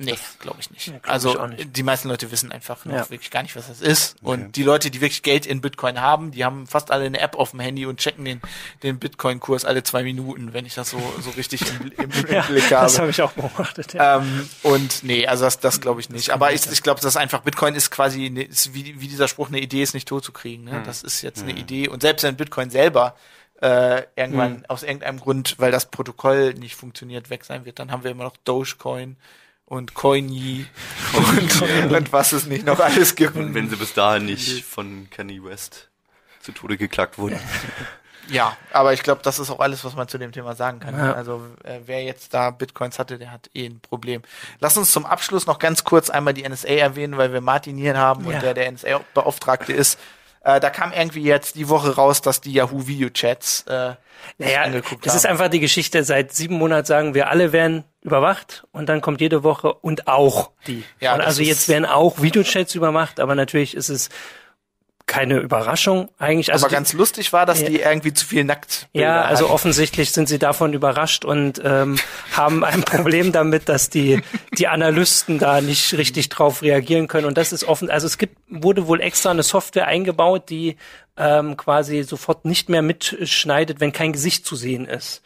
Nee, 0.06 0.18
glaube 0.40 0.58
ich 0.60 0.72
nicht. 0.72 0.86
glaub 0.86 1.08
also 1.08 1.44
ich 1.52 1.58
nicht. 1.58 1.78
die 1.78 1.84
meisten 1.84 2.10
Leute 2.10 2.32
wissen 2.32 2.52
einfach 2.52 2.84
noch 2.86 2.94
Ja. 2.94 3.10
wirklich 3.10 3.32
gar 3.32 3.44
nicht, 3.44 3.56
was 3.56 3.68
das 3.68 3.82
ist. 3.82 4.16
Und 4.22 4.56
die 4.56 4.64
Leute, 4.64 4.92
die 4.92 5.00
wirklich 5.02 5.24
Geld 5.24 5.46
in 5.46 5.62
Bitcoin 5.62 6.02
haben, 6.02 6.32
die 6.32 6.44
haben 6.44 6.68
fast 6.68 6.92
alle 6.92 7.06
eine 7.06 7.20
App 7.20 7.36
auf 7.36 7.52
dem 7.52 7.60
Handy 7.60 7.86
und 7.86 8.00
checken 8.00 8.26
den, 8.26 8.42
den 8.84 9.00
Bitcoin-Kurs 9.00 9.66
alle 9.66 9.84
zwei 9.84 10.04
Minuten, 10.04 10.54
wenn 10.54 10.66
ich 10.66 10.76
das 10.76 10.90
so, 10.90 11.00
so 11.22 11.30
richtig 11.32 11.62
im, 11.70 11.92
im, 11.98 12.12
im 12.12 12.28
Ja, 12.34 12.42
Blick 12.44 12.70
das 12.70 12.94
habe. 12.94 13.02
habe 13.04 13.12
ich 13.12 13.22
auch 13.22 13.32
beobachtet. 13.34 13.94
Ja. 13.94 14.18
Ähm, 14.18 14.50
und 14.64 15.04
nee, 15.04 15.26
also 15.28 15.46
das, 15.46 15.60
das 15.60 15.82
glaube 15.82 16.02
ich 16.02 16.10
nicht. 16.10 16.32
Aber 16.32 16.52
ich, 16.52 16.66
ich 16.72 16.82
glaube, 16.84 17.00
das 17.02 17.14
ist 17.14 17.18
einfach, 17.18 17.42
Bitcoin 17.42 17.76
ist 17.76 17.92
quasi, 17.92 18.30
ne, 18.30 18.44
ist 18.44 18.74
wie, 18.74 19.00
wie 19.00 19.08
dieser 19.08 19.28
Spruch, 19.28 19.48
eine 19.50 19.60
Idee 19.60 19.84
ist 19.84 19.94
nicht 19.94 20.08
tot 20.08 20.24
zu 20.26 20.32
kriegen. 20.32 20.64
Ne? 20.66 20.82
Das 20.86 21.04
ist 21.04 21.22
jetzt 21.22 21.42
eine 21.44 21.52
Idee. 21.54 21.88
Und 21.88 22.02
selbst 22.02 22.24
wenn 22.24 22.36
Bitcoin 22.36 22.70
selber 22.70 23.16
äh, 23.62 24.04
irgendwann 24.16 24.66
aus 24.68 24.82
irgendeinem 24.82 25.20
Grund, 25.20 25.56
weil 25.60 25.72
das 25.72 25.86
Protokoll 25.92 26.56
nicht 26.56 26.76
funktioniert, 26.76 27.30
weg 27.30 27.46
sein 27.46 27.64
wird, 27.64 27.78
dann 27.78 27.92
haben 27.92 28.04
wir 28.04 28.10
immer 28.10 28.24
noch 28.24 28.36
Dogecoin 28.38 29.18
und 29.72 29.94
Coiny 29.94 30.66
und, 31.14 31.92
und 31.94 32.12
was 32.12 32.34
es 32.34 32.46
nicht 32.46 32.66
noch 32.66 32.80
alles 32.82 33.16
gibt. 33.16 33.38
Und 33.38 33.54
wenn 33.54 33.70
sie 33.70 33.78
bis 33.78 33.94
dahin 33.94 34.26
nicht 34.26 34.66
von 34.66 35.08
Kanye 35.10 35.42
West 35.46 35.88
zu 36.42 36.52
Tode 36.52 36.76
geklagt 36.76 37.18
wurden. 37.18 37.40
Ja, 38.28 38.58
aber 38.74 38.92
ich 38.94 39.02
glaube, 39.02 39.22
das 39.24 39.40
ist 39.40 39.50
auch 39.50 39.62
alles, 39.62 39.86
was 39.86 39.96
man 39.96 40.10
zu 40.10 40.18
dem 40.18 40.34
Thema 40.34 40.56
sagen 40.56 40.80
kann. 40.82 40.98
Ja. 40.98 41.14
Also 41.14 41.42
äh, 41.64 41.80
wer 41.86 42.04
jetzt 42.04 42.34
da 42.34 42.52
Bitcoins 42.52 43.00
hatte, 43.00 43.18
der 43.18 43.32
hat 43.32 43.50
eh 43.54 43.66
ein 43.66 43.80
Problem. 43.80 44.22
Lass 44.60 44.76
uns 44.76 44.92
zum 44.92 45.06
Abschluss 45.06 45.48
noch 45.48 45.58
ganz 45.58 45.86
kurz 45.86 46.10
einmal 46.10 46.34
die 46.34 46.48
NSA 46.48 46.68
erwähnen, 46.68 47.18
weil 47.18 47.32
wir 47.32 47.40
Martin 47.42 47.78
hier 47.78 47.98
haben 47.98 48.26
Ja. 48.28 48.36
und 48.36 48.44
der 48.44 48.54
der 48.54 48.72
NSA-Beauftragte 48.72 49.72
ist. 49.72 49.98
Äh, 50.44 50.60
da 50.60 50.70
kam 50.70 50.92
irgendwie 50.92 51.24
jetzt 51.24 51.56
die 51.56 51.70
Woche 51.70 51.96
raus, 51.96 52.22
dass 52.22 52.42
die 52.42 52.52
Yahoo 52.52 52.88
Video-Chats 52.88 53.62
äh, 53.68 53.94
Naja, 54.38 54.64
angeguckt 54.64 55.06
das 55.06 55.16
ist 55.16 55.24
haben. 55.24 55.32
einfach 55.32 55.48
die 55.50 55.60
Geschichte. 55.62 56.04
Seit 56.04 56.34
sieben 56.34 56.56
Monaten 56.56 56.86
sagen 56.86 57.14
wir, 57.14 57.30
alle 57.30 57.54
werden 57.54 57.86
überwacht 58.02 58.64
und 58.72 58.90
dann 58.90 59.02
kommt 59.02 59.22
jede 59.22 59.44
Woche 59.44 59.74
und 59.74 60.08
auch 60.08 60.52
die. 60.68 60.84
Ja, 61.00 61.14
und 61.16 61.22
also 61.22 61.44
jetzt 61.44 61.70
werden 61.70 61.86
auch 61.86 62.22
Videochats 62.22 62.76
überwacht, 62.76 63.20
aber 63.20 63.36
natürlich 63.36 63.76
ist 63.76 63.90
es 63.90 64.10
keine 65.12 65.40
Überraschung 65.40 66.08
eigentlich. 66.20 66.54
Also 66.54 66.66
aber 66.66 66.70
die- 66.70 66.76
ganz 66.76 66.94
lustig 66.94 67.34
war, 67.34 67.46
dass 67.46 67.60
Ja. 67.60 67.68
die 67.68 67.82
irgendwie 67.82 68.14
zu 68.14 68.26
viel 68.26 68.46
nackt 68.46 68.88
ja, 68.94 69.22
also 69.24 69.44
hatten. 69.44 69.54
offensichtlich 69.54 70.12
sind 70.14 70.30
sie 70.30 70.40
davon 70.40 70.72
überrascht 70.72 71.26
und 71.26 71.62
ähm, 71.66 72.00
haben 72.32 72.64
ein 72.64 72.82
Problem 72.86 73.34
damit, 73.34 73.68
dass 73.68 73.90
die 73.90 74.22
die 74.58 74.70
Analysten 74.70 75.38
da 75.38 75.60
nicht 75.60 75.94
richtig 75.98 76.30
drauf 76.30 76.62
reagieren 76.62 77.10
können. 77.10 77.26
Und 77.28 77.38
das 77.38 77.52
ist 77.52 77.66
offen. 77.66 77.90
Also 77.90 78.08
es 78.08 78.18
gibt 78.18 78.38
wurde 78.48 78.88
wohl 78.88 79.02
extra 79.02 79.32
eine 79.32 79.44
Software 79.44 79.88
eingebaut, 79.88 80.50
die 80.50 80.78
ähm, 81.18 81.58
quasi 81.58 82.04
sofort 82.04 82.46
nicht 82.46 82.70
mehr 82.70 82.82
mitschneidet, 82.82 83.82
wenn 83.82 83.92
kein 83.92 84.14
Gesicht 84.14 84.46
zu 84.46 84.56
sehen 84.56 84.86
ist. 84.86 85.22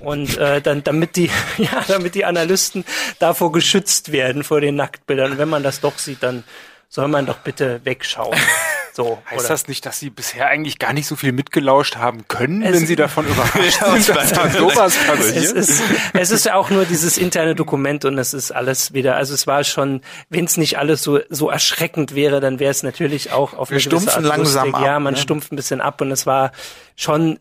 Und 0.00 0.38
äh, 0.38 0.62
dann 0.62 0.82
damit 0.82 1.16
die 1.16 1.30
ja 1.58 1.84
damit 1.88 2.14
die 2.14 2.24
Analysten 2.24 2.86
davor 3.18 3.52
geschützt 3.52 4.12
werden 4.12 4.44
vor 4.44 4.62
den 4.62 4.76
Nacktbildern. 4.76 5.32
Und 5.32 5.38
wenn 5.38 5.50
man 5.50 5.62
das 5.62 5.80
doch 5.80 5.98
sieht, 5.98 6.22
dann 6.22 6.42
soll 6.88 7.08
man 7.08 7.26
doch 7.26 7.38
bitte 7.38 7.82
wegschauen. 7.84 8.34
So 8.96 9.22
Heißt 9.30 9.40
oder? 9.40 9.48
das 9.48 9.68
nicht, 9.68 9.84
dass 9.84 10.00
Sie 10.00 10.08
bisher 10.08 10.46
eigentlich 10.48 10.78
gar 10.78 10.94
nicht 10.94 11.06
so 11.06 11.16
viel 11.16 11.32
mitgelauscht 11.32 11.96
haben 11.96 12.26
können, 12.28 12.62
Es- 12.62 12.72
wenn 12.74 12.86
Sie 12.86 12.96
davon 12.96 13.26
überrascht 13.28 13.78
sind, 13.84 14.16
dass 14.16 14.32
da 14.32 14.48
sowas 14.48 14.96
es 14.96 15.06
passiert? 15.06 15.52
ist, 15.54 15.82
es 16.14 16.30
ist 16.30 16.46
ja 16.46 16.54
auch 16.54 16.70
nur 16.70 16.86
dieses 16.86 17.18
interne 17.18 17.54
Dokument 17.54 18.06
und 18.06 18.16
es 18.16 18.32
ist 18.32 18.52
alles 18.52 18.94
wieder, 18.94 19.16
also 19.16 19.34
es 19.34 19.46
war 19.46 19.64
schon, 19.64 20.00
wenn 20.30 20.46
es 20.46 20.56
nicht 20.56 20.78
alles 20.78 21.02
so, 21.02 21.20
so 21.28 21.50
erschreckend 21.50 22.14
wäre, 22.14 22.40
dann 22.40 22.58
wäre 22.58 22.70
es 22.70 22.82
natürlich 22.82 23.32
auch 23.32 23.52
auf 23.52 23.68
Wir 23.70 23.76
eine 23.76 23.84
gewisse 23.84 24.00
stumpfen 24.08 24.24
Art 24.30 24.36
langsam 24.38 24.64
lustig. 24.68 24.74
ab, 24.80 24.86
Ja, 24.86 24.98
man 24.98 25.12
ne? 25.14 25.20
stumpft 25.20 25.52
ein 25.52 25.56
bisschen 25.56 25.82
ab 25.82 26.00
und 26.00 26.10
es 26.10 26.24
war 26.24 26.52
schon 26.96 27.38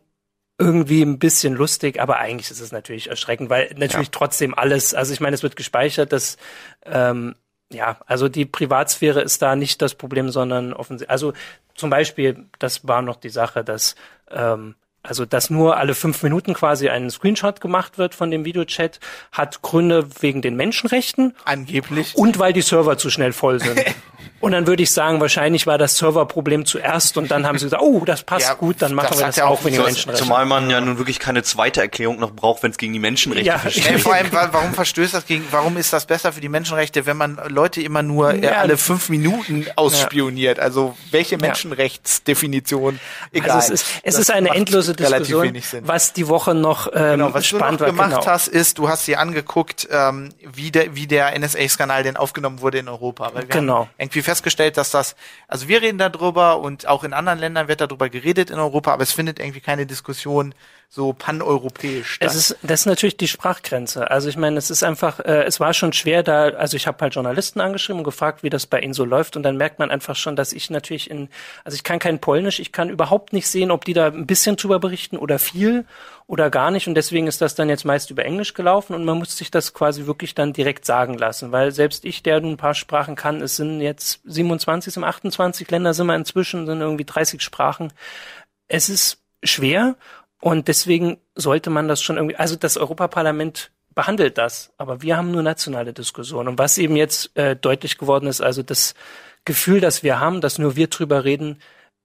irgendwie 0.58 1.02
ein 1.04 1.20
bisschen 1.20 1.54
lustig, 1.54 2.02
aber 2.02 2.18
eigentlich 2.18 2.52
ist 2.52 2.60
es 2.62 2.72
natürlich 2.74 3.10
erschreckend, 3.10 3.50
weil 3.50 3.74
natürlich 3.78 4.12
trotzdem 4.12 4.54
alles, 4.54 4.94
also 4.94 5.14
ich 5.14 5.20
meine, 5.22 5.36
es 5.36 5.44
wird 5.44 5.56
gespeichert, 5.56 6.12
dass 6.14 6.38
ähm, 6.86 7.36
ja, 7.72 7.98
also 8.06 8.30
die 8.30 8.46
Privatsphäre 8.46 9.22
ist 9.22 9.42
da 9.42 9.56
nicht 9.56 9.82
das 9.82 9.96
Problem, 9.96 10.30
sondern 10.30 10.74
offensichtlich, 10.74 11.10
also 11.10 11.34
zum 11.74 11.90
Beispiel, 11.90 12.46
das 12.60 12.88
war 12.88 13.02
noch 13.02 13.18
die 13.18 13.30
Sache, 13.30 13.64
dass 13.64 13.96
ähm, 14.30 14.76
also 15.08 15.26
dass 15.26 15.50
nur 15.50 15.78
alle 15.78 15.96
fünf 15.96 16.22
Minuten 16.24 16.54
quasi 16.54 16.90
ein 16.90 17.10
Screenshot 17.10 17.62
gemacht 17.62 17.98
wird 17.98 18.16
von 18.16 18.32
dem 18.32 18.46
Videochat, 18.46 19.00
hat 19.32 19.62
Gründe 19.62 20.08
wegen 20.20 20.42
den 20.42 20.56
Menschenrechten 20.56 21.36
angeblich. 21.46 22.16
und 22.16 22.40
weil 22.40 22.54
die 22.54 22.62
Server 22.62 22.98
zu 22.98 23.10
schnell 23.10 23.34
voll 23.34 23.60
sind. 23.60 23.80
Und 24.42 24.52
dann 24.52 24.68
würde 24.68 24.84
ich 24.84 24.92
sagen, 24.92 25.22
wahrscheinlich 25.22 25.66
war 25.66 25.78
das 25.80 25.98
Serverproblem 25.98 26.66
zuerst 26.66 27.18
und 27.18 27.32
dann 27.32 27.48
haben 27.48 27.58
sie 27.58 27.66
gesagt, 27.66 27.82
oh, 27.82 28.04
das 28.06 28.22
passt 28.24 28.46
Ja, 28.48 28.54
gut, 28.54 28.76
dann 28.80 28.94
machen 28.94 29.08
das 29.12 29.20
wir 29.20 29.26
das 29.28 29.36
ja 29.38 29.46
auch 29.48 29.64
wegen 29.64 29.76
den 29.76 29.86
Menschenrechten. 29.86 30.24
Zumal 30.28 30.46
man 30.46 30.70
ja 30.70 30.82
nun 30.82 30.98
wirklich 31.00 31.20
keine 31.20 31.42
zweite 31.42 31.82
Erklärung 31.82 32.20
noch 32.20 32.32
braucht, 32.32 32.62
wenn 32.62 32.70
es 32.70 32.78
gegen 32.78 32.94
die 32.94 33.00
Menschenrechte 33.00 33.48
Ja. 33.48 33.58
verstößt. 33.58 33.90
Nee, 33.92 33.98
vor 33.98 34.14
allem, 34.14 34.32
wa- 34.34 34.50
warum 34.52 34.74
verstößt 34.74 35.14
das 35.16 35.26
gegen, 35.26 35.46
warum 35.52 35.78
ist 35.78 35.94
das 35.94 36.06
besser 36.06 36.32
für 36.32 36.42
die 36.42 36.50
Menschenrechte, 36.50 37.06
wenn 37.08 37.18
man 37.18 37.40
Leute 37.48 37.82
immer 37.82 38.04
nur 38.04 38.34
äh, 38.34 38.44
Ja. 38.44 38.52
alle 38.58 38.78
fünf 38.78 39.10
Minuten 39.10 39.66
ausspioniert? 39.78 40.60
Also 40.60 40.96
welche 41.12 41.38
Menschenrechtsdefinition? 41.38 43.00
Egal. 43.32 43.52
Also 43.52 43.74
es 43.74 43.82
ist, 43.82 43.92
es 44.04 44.16
ist 44.20 44.32
eine 44.32 44.50
endlose 44.50 44.95
Diskussion, 44.96 45.44
wenig 45.44 45.68
Sinn. 45.68 45.88
was 45.88 46.14
die 46.14 46.28
Woche 46.28 46.54
noch 46.56 46.88
ähm, 46.94 47.12
Genau, 47.20 47.34
was 47.34 47.44
du 47.50 47.56
spannend 47.58 47.82
noch 47.82 47.88
war. 47.88 47.94
gemacht 47.94 48.10
Genau. 48.22 48.26
hast, 48.26 48.48
ist, 48.48 48.78
du 48.78 48.90
hast 48.90 49.06
dir 49.08 49.20
angeguckt, 49.20 49.88
ähm, 49.92 50.30
wie 50.42 50.72
der, 50.72 50.96
wie 50.96 51.08
der 51.08 51.38
NSA-Skandal 51.38 52.04
denn 52.04 52.18
aufgenommen 52.18 52.62
wurde 52.62 52.80
in 52.80 52.88
Europa. 52.90 53.32
Weil 53.34 53.44
wir 53.44 53.50
Genau. 53.50 53.80
haben 53.86 53.90
irgendwie 53.98 54.22
festgestellt, 54.22 54.78
dass 54.78 54.92
das, 54.92 55.16
also 55.48 55.68
wir 55.68 55.82
reden 55.82 55.98
darüber 55.98 56.60
und 56.60 56.88
auch 56.88 57.04
in 57.04 57.14
anderen 57.14 57.40
Ländern 57.40 57.68
wird 57.68 57.82
darüber 57.82 58.10
geredet 58.10 58.50
in 58.50 58.60
Europa, 58.60 58.94
aber 58.94 59.04
es 59.04 59.12
findet 59.12 59.40
irgendwie 59.40 59.62
keine 59.62 59.86
Diskussion 59.86 60.54
so 60.96 61.12
paneuropäisch. 61.12 62.18
Es 62.22 62.36
ist, 62.36 62.58
das 62.64 62.82
ist 62.82 62.86
natürlich 62.86 63.18
die 63.18 63.28
Sprachgrenze. 63.28 64.10
Also 64.10 64.30
ich 64.30 64.38
meine, 64.38 64.58
es 64.58 64.70
ist 64.70 64.82
einfach, 64.82 65.20
äh, 65.20 65.44
es 65.44 65.60
war 65.60 65.74
schon 65.74 65.92
schwer 65.92 66.24
da, 66.24 66.46
also 66.52 66.78
ich 66.78 66.88
habe 66.88 67.00
halt 67.02 67.14
Journalisten 67.16 67.60
angeschrieben 67.60 68.00
und 68.00 68.06
gefragt, 68.06 68.44
wie 68.44 68.50
das 68.50 68.66
bei 68.66 68.80
ihnen 68.80 68.94
so 68.94 69.04
läuft 69.04 69.36
und 69.36 69.44
dann 69.44 69.58
merkt 69.58 69.78
man 69.78 69.92
einfach 69.92 70.16
schon, 70.16 70.38
dass 70.38 70.54
ich 70.54 70.70
natürlich 70.70 71.12
in, 71.12 71.28
also 71.66 71.76
ich 71.76 71.84
kann 71.84 72.00
kein 72.00 72.20
Polnisch, 72.20 72.62
ich 72.62 72.72
kann 72.72 72.90
überhaupt 72.90 73.34
nicht 73.34 73.50
sehen, 73.50 73.72
ob 73.72 73.84
die 73.84 73.92
da 73.92 74.08
ein 74.08 74.26
bisschen 74.26 74.56
drüber 74.56 74.80
berichten 74.80 75.18
oder 75.18 75.38
viel 75.38 75.84
oder 76.28 76.50
gar 76.50 76.72
nicht 76.72 76.88
und 76.88 76.96
deswegen 76.96 77.28
ist 77.28 77.42
das 77.42 77.56
dann 77.56 77.68
jetzt 77.68 77.84
meist 77.84 78.10
über 78.10 78.24
Englisch 78.24 78.54
gelaufen 78.54 78.96
und 78.96 79.04
man 79.04 79.20
muss 79.20 79.36
sich 79.36 79.52
das 79.52 79.74
quasi 79.74 80.06
wirklich 80.06 80.34
dann 80.34 80.54
direkt 80.54 80.86
sagen 80.86 81.18
lassen, 81.18 81.52
weil 81.52 81.74
selbst 81.74 82.06
ich, 82.06 82.24
der 82.24 82.40
nun 82.40 82.54
ein 82.54 82.58
paar 82.58 82.74
Sprachen 82.74 83.18
kann, 83.18 83.42
es 83.42 83.58
sind 83.58 83.82
jetzt 83.82 84.22
27, 84.24 84.88
es 84.88 84.94
sind 84.94 85.04
28 85.04 85.70
Länder 85.70 85.94
sind 85.94 86.08
wir 86.08 86.16
inzwischen, 86.16 86.66
sind 86.66 86.80
irgendwie 86.80 87.04
30 87.06 87.42
Sprachen. 87.42 87.92
Es 88.70 88.88
ist 88.88 89.20
schwer 89.44 89.96
und 90.46 90.68
deswegen 90.68 91.18
sollte 91.34 91.72
man 91.72 91.88
das 91.88 92.04
schon 92.04 92.18
irgendwie, 92.18 92.36
also 92.36 92.56
das 92.56 92.78
Europaparlament 92.78 93.72
behandelt 93.96 94.38
das, 94.38 94.72
aber 94.78 95.02
wir 95.02 95.18
haben 95.18 95.32
nur 95.32 95.42
nationale 95.42 95.92
Diskussionen. 95.92 96.50
Und 96.50 96.60
was 96.60 96.78
eben 96.78 96.96
jetzt 96.96 97.36
äh, 97.36 97.56
deutlich 97.56 97.98
geworden 97.98 98.28
ist, 98.28 98.42
also 98.42 98.62
das 98.62 98.94
Gefühl, 99.44 99.80
das 99.80 100.04
wir 100.04 100.20
haben, 100.20 100.42
dass 100.42 100.60
nur 100.60 100.76
wir 100.76 100.86
drüber 100.86 101.24
reden, 101.24 101.60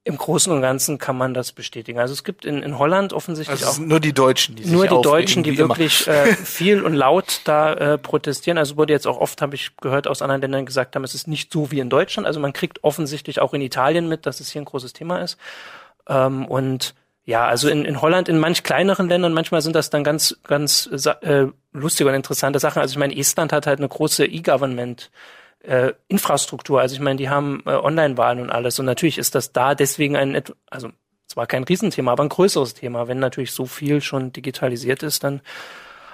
im 0.05 0.17
Großen 0.17 0.51
und 0.51 0.63
Ganzen 0.63 0.97
kann 0.97 1.19
man 1.19 1.35
das 1.35 1.53
bestätigen. 1.53 1.99
Also 1.99 2.15
es 2.15 2.25
gibt 2.25 2.47
in, 2.47 2.63
in 2.63 2.79
Holland 2.79 3.13
offensichtlich 3.13 3.61
also 3.61 3.83
auch 3.83 3.87
nur 3.87 4.01
die 4.01 4.15
Deutschen, 4.15 4.57
die 4.57 4.65
nur 4.65 4.87
die 4.87 5.03
Deutschen, 5.03 5.43
die 5.43 5.59
wirklich 5.59 6.09
äh, 6.09 6.35
viel 6.35 6.83
und 6.83 6.95
laut 6.95 7.43
da 7.45 7.75
äh, 7.75 7.99
protestieren. 7.99 8.57
Also 8.57 8.79
wurde 8.79 8.95
jetzt 8.95 9.07
auch 9.07 9.19
oft, 9.19 9.43
habe 9.43 9.55
ich 9.55 9.77
gehört, 9.77 10.09
aus 10.09 10.23
anderen 10.23 10.41
Ländern 10.41 10.65
gesagt 10.65 10.97
haben, 10.97 11.05
es 11.05 11.15
ist 11.15 11.29
nicht 11.29 11.53
so 11.53 11.71
wie 11.71 11.81
in 11.81 11.91
Deutschland. 11.91 12.27
Also 12.27 12.41
man 12.41 12.55
kriegt 12.55 12.85
offensichtlich 12.85 13.39
auch 13.39 13.53
in 13.53 13.61
Italien 13.61 14.09
mit, 14.09 14.25
dass 14.25 14.41
es 14.41 14.51
hier 14.51 14.63
ein 14.63 14.65
großes 14.65 14.95
Thema 14.95 15.19
ist. 15.19 15.37
Ähm, 16.09 16.47
und 16.47 16.95
ja, 17.31 17.47
also 17.47 17.69
in, 17.69 17.85
in 17.85 18.03
Holland, 18.03 18.29
in 18.29 18.41
manch 18.41 18.65
kleineren 18.65 19.09
Ländern, 19.09 19.33
manchmal 19.33 19.63
sind 19.63 19.77
das 19.77 19.89
dann 19.89 20.03
ganz, 20.03 20.37
ganz 20.43 20.91
äh, 21.23 21.47
lustige 21.73 22.11
und 22.11 22.17
interessante 22.17 22.59
Sachen. 22.59 22.83
Also 22.83 22.95
ich 22.95 22.99
meine, 22.99 23.17
Estland 23.17 23.53
hat 23.53 23.69
halt 23.69 23.79
eine 23.79 23.89
große 23.89 24.27
E-Government. 24.27 25.13
Äh, 25.63 25.93
Infrastruktur, 26.09 26.81
also 26.81 26.95
ich 26.95 27.01
meine, 27.01 27.17
die 27.17 27.29
haben 27.29 27.63
äh, 27.67 27.71
Online-Wahlen 27.71 28.41
und 28.41 28.51
alles 28.51 28.79
und 28.79 28.87
natürlich 28.87 29.19
ist 29.19 29.35
das 29.35 29.53
da 29.53 29.75
deswegen 29.75 30.17
ein, 30.17 30.43
also 30.71 30.89
zwar 31.27 31.47
kein 31.47 31.65
Riesenthema, 31.65 32.13
aber 32.13 32.25
ein 32.25 32.31
größeres 32.31 32.75
Thema. 32.75 33.07
Wenn 33.07 33.19
natürlich 33.19 33.53
so 33.53 33.67
viel 33.67 34.01
schon 34.01 34.33
digitalisiert 34.33 35.03
ist, 35.03 35.23
dann. 35.23 35.43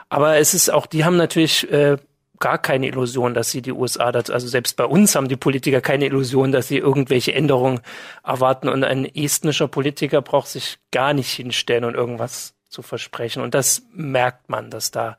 Aber 0.09 0.37
es 0.37 0.53
ist 0.53 0.69
auch, 0.69 0.85
die 0.87 1.05
haben 1.05 1.17
natürlich 1.17 1.71
äh, 1.71 1.97
gar 2.39 2.59
keine 2.59 2.87
Illusion, 2.87 3.35
dass 3.35 3.51
sie 3.51 3.63
die 3.63 3.73
USA 3.73 4.13
dazu, 4.13 4.33
also 4.33 4.47
selbst 4.47 4.77
bei 4.77 4.85
uns 4.85 5.15
haben 5.15 5.29
die 5.29 5.37
Politiker 5.37 5.81
keine 5.81 6.07
Illusion, 6.07 6.53
dass 6.53 6.69
sie 6.69 6.79
irgendwelche 6.79 7.35
Änderungen 7.35 7.81
erwarten 8.25 8.69
und 8.69 8.85
ein 8.85 9.05
estnischer 9.05 9.69
Politiker 9.69 10.23
braucht 10.23 10.49
sich 10.49 10.79
gar 10.91 11.15
nicht 11.15 11.31
hinstellen 11.31 11.85
und 11.85 11.95
irgendwas 11.95 12.55
zu 12.69 12.83
versprechen 12.83 13.43
und 13.43 13.55
das 13.55 13.83
merkt 13.93 14.49
man, 14.49 14.71
dass 14.71 14.91
da 14.91 15.17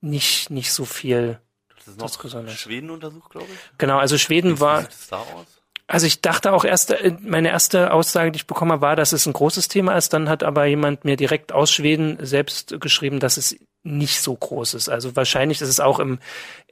nicht, 0.00 0.50
nicht 0.50 0.72
so 0.72 0.84
viel 0.84 1.40
Das 1.76 1.88
ist 1.88 1.98
noch. 1.98 2.48
Schweden 2.48 2.90
untersucht, 2.90 3.30
glaube 3.30 3.46
ich. 3.52 3.78
Genau, 3.78 3.98
also 3.98 4.18
Schweden 4.18 4.56
Wie 4.56 4.60
war, 4.60 4.82
sieht 4.82 4.90
es 4.90 5.08
da 5.08 5.18
aus? 5.18 5.60
also 5.86 6.06
ich 6.06 6.20
dachte 6.20 6.52
auch 6.52 6.64
erst, 6.64 6.92
äh, 6.92 7.16
meine 7.20 7.48
erste 7.48 7.92
Aussage, 7.92 8.32
die 8.32 8.36
ich 8.36 8.46
bekommen 8.46 8.72
habe, 8.72 8.82
war, 8.82 8.96
dass 8.96 9.12
es 9.12 9.26
ein 9.26 9.32
großes 9.32 9.68
Thema 9.68 9.96
ist. 9.96 10.12
Dann 10.12 10.28
hat 10.28 10.42
aber 10.42 10.66
jemand 10.66 11.04
mir 11.04 11.16
direkt 11.16 11.52
aus 11.52 11.72
Schweden 11.72 12.16
selbst 12.24 12.80
geschrieben, 12.80 13.18
dass 13.18 13.36
es 13.36 13.56
nicht 13.82 14.20
so 14.20 14.34
groß 14.34 14.74
ist. 14.74 14.88
Also 14.88 15.16
wahrscheinlich 15.16 15.60
ist 15.62 15.68
es 15.68 15.80
auch 15.80 16.00
im, 16.00 16.18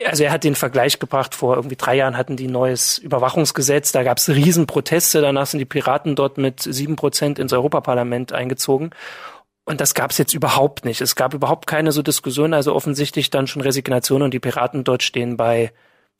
also 0.04 0.24
er 0.24 0.30
hat 0.30 0.44
den 0.44 0.54
Vergleich 0.54 0.98
gebracht, 0.98 1.34
vor 1.34 1.56
irgendwie 1.56 1.76
drei 1.76 1.96
Jahren 1.96 2.16
hatten 2.16 2.36
die 2.36 2.48
neues 2.48 2.98
Überwachungsgesetz, 2.98 3.92
da 3.92 4.02
gab 4.02 4.18
es 4.18 4.28
Riesenproteste, 4.28 5.20
danach 5.22 5.46
sind 5.46 5.58
die 5.60 5.64
Piraten 5.64 6.16
dort 6.16 6.36
mit 6.36 6.60
sieben 6.60 6.96
Prozent 6.96 7.38
ins 7.38 7.52
Europaparlament 7.52 8.32
eingezogen. 8.32 8.90
Und 9.64 9.80
das 9.82 9.94
gab 9.94 10.10
es 10.10 10.18
jetzt 10.18 10.32
überhaupt 10.34 10.84
nicht. 10.86 11.02
Es 11.02 11.14
gab 11.14 11.34
überhaupt 11.34 11.66
keine 11.66 11.92
so 11.92 12.00
Diskussion, 12.02 12.54
also 12.54 12.74
offensichtlich 12.74 13.28
dann 13.30 13.46
schon 13.46 13.60
Resignation 13.62 14.22
und 14.22 14.32
die 14.32 14.40
Piraten 14.40 14.82
dort 14.82 15.02
stehen 15.02 15.36
bei 15.36 15.72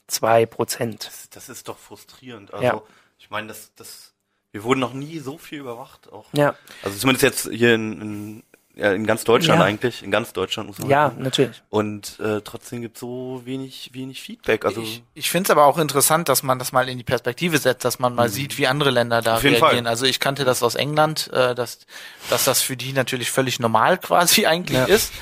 zwei 0.07 0.45
Prozent. 0.47 1.07
Das, 1.07 1.31
das 1.31 1.49
ist 1.49 1.69
doch 1.69 1.79
frustrierend. 1.79 2.53
Also, 2.53 2.65
Ja. 2.65 2.83
ich 3.19 3.31
meine, 3.31 3.49
das, 3.49 3.73
das, 3.77 4.13
wir 4.53 4.65
wurden 4.65 4.81
noch 4.81 4.93
nie 4.93 5.19
so 5.19 5.39
viel 5.39 5.61
überwacht. 5.61 6.13
Auch. 6.13 6.27
Ja, 6.33 6.57
Also 6.83 6.99
zumindest 6.99 7.23
jetzt 7.23 7.49
hier 7.51 7.75
in, 7.75 8.01
in, 8.03 8.43
ja, 8.79 8.93
in 8.93 9.07
ganz 9.07 9.25
Deutschland 9.25 9.61
Ja. 9.61 9.67
eigentlich, 9.67 10.03
in 10.03 10.11
ganz 10.11 10.33
Deutschland 10.33 10.69
muss 10.69 10.79
man 10.79 10.89
ja, 10.89 11.09
sagen. 11.11 11.23
natürlich. 11.23 11.63
Und 11.69 12.19
äh, 12.21 12.41
trotzdem 12.43 12.81
gibt 12.81 12.97
so 12.97 13.43
wenig, 13.45 13.91
wenig 13.93 14.23
Feedback. 14.23 14.65
Also 14.65 14.81
ich 14.81 15.03
ich 15.15 15.31
finde 15.31 15.49
es 15.49 15.51
aber 15.51 15.65
auch 15.67 15.79
interessant, 15.79 16.29
dass 16.29 16.43
man 16.43 16.59
das 16.59 16.71
mal 16.73 16.89
in 16.89 16.97
die 16.97 17.05
Perspektive 17.05 17.59
setzt, 17.59 17.85
dass 17.85 17.99
man 17.99 18.15
mal 18.15 18.29
sieht, 18.29 18.57
wie 18.57 18.67
andere 18.69 18.91
Länder 18.91 19.21
da 19.21 19.37
Auf 19.37 19.43
jeden 19.43 19.57
reagieren. 19.57 19.85
Fall. 19.85 19.91
Also 19.91 20.07
ich 20.07 20.21
kannte 20.21 20.45
das 20.45 20.63
aus 20.63 20.77
England, 20.77 21.29
äh, 21.33 21.55
dass, 21.55 21.81
dass 22.31 22.45
das 22.45 22.63
für 22.63 22.77
die 22.77 22.93
natürlich 22.93 23.31
völlig 23.31 23.59
normal 23.59 23.99
quasi 23.99 24.47
eigentlich 24.47 24.79
Ja. 24.79 24.85
ist. 24.85 25.13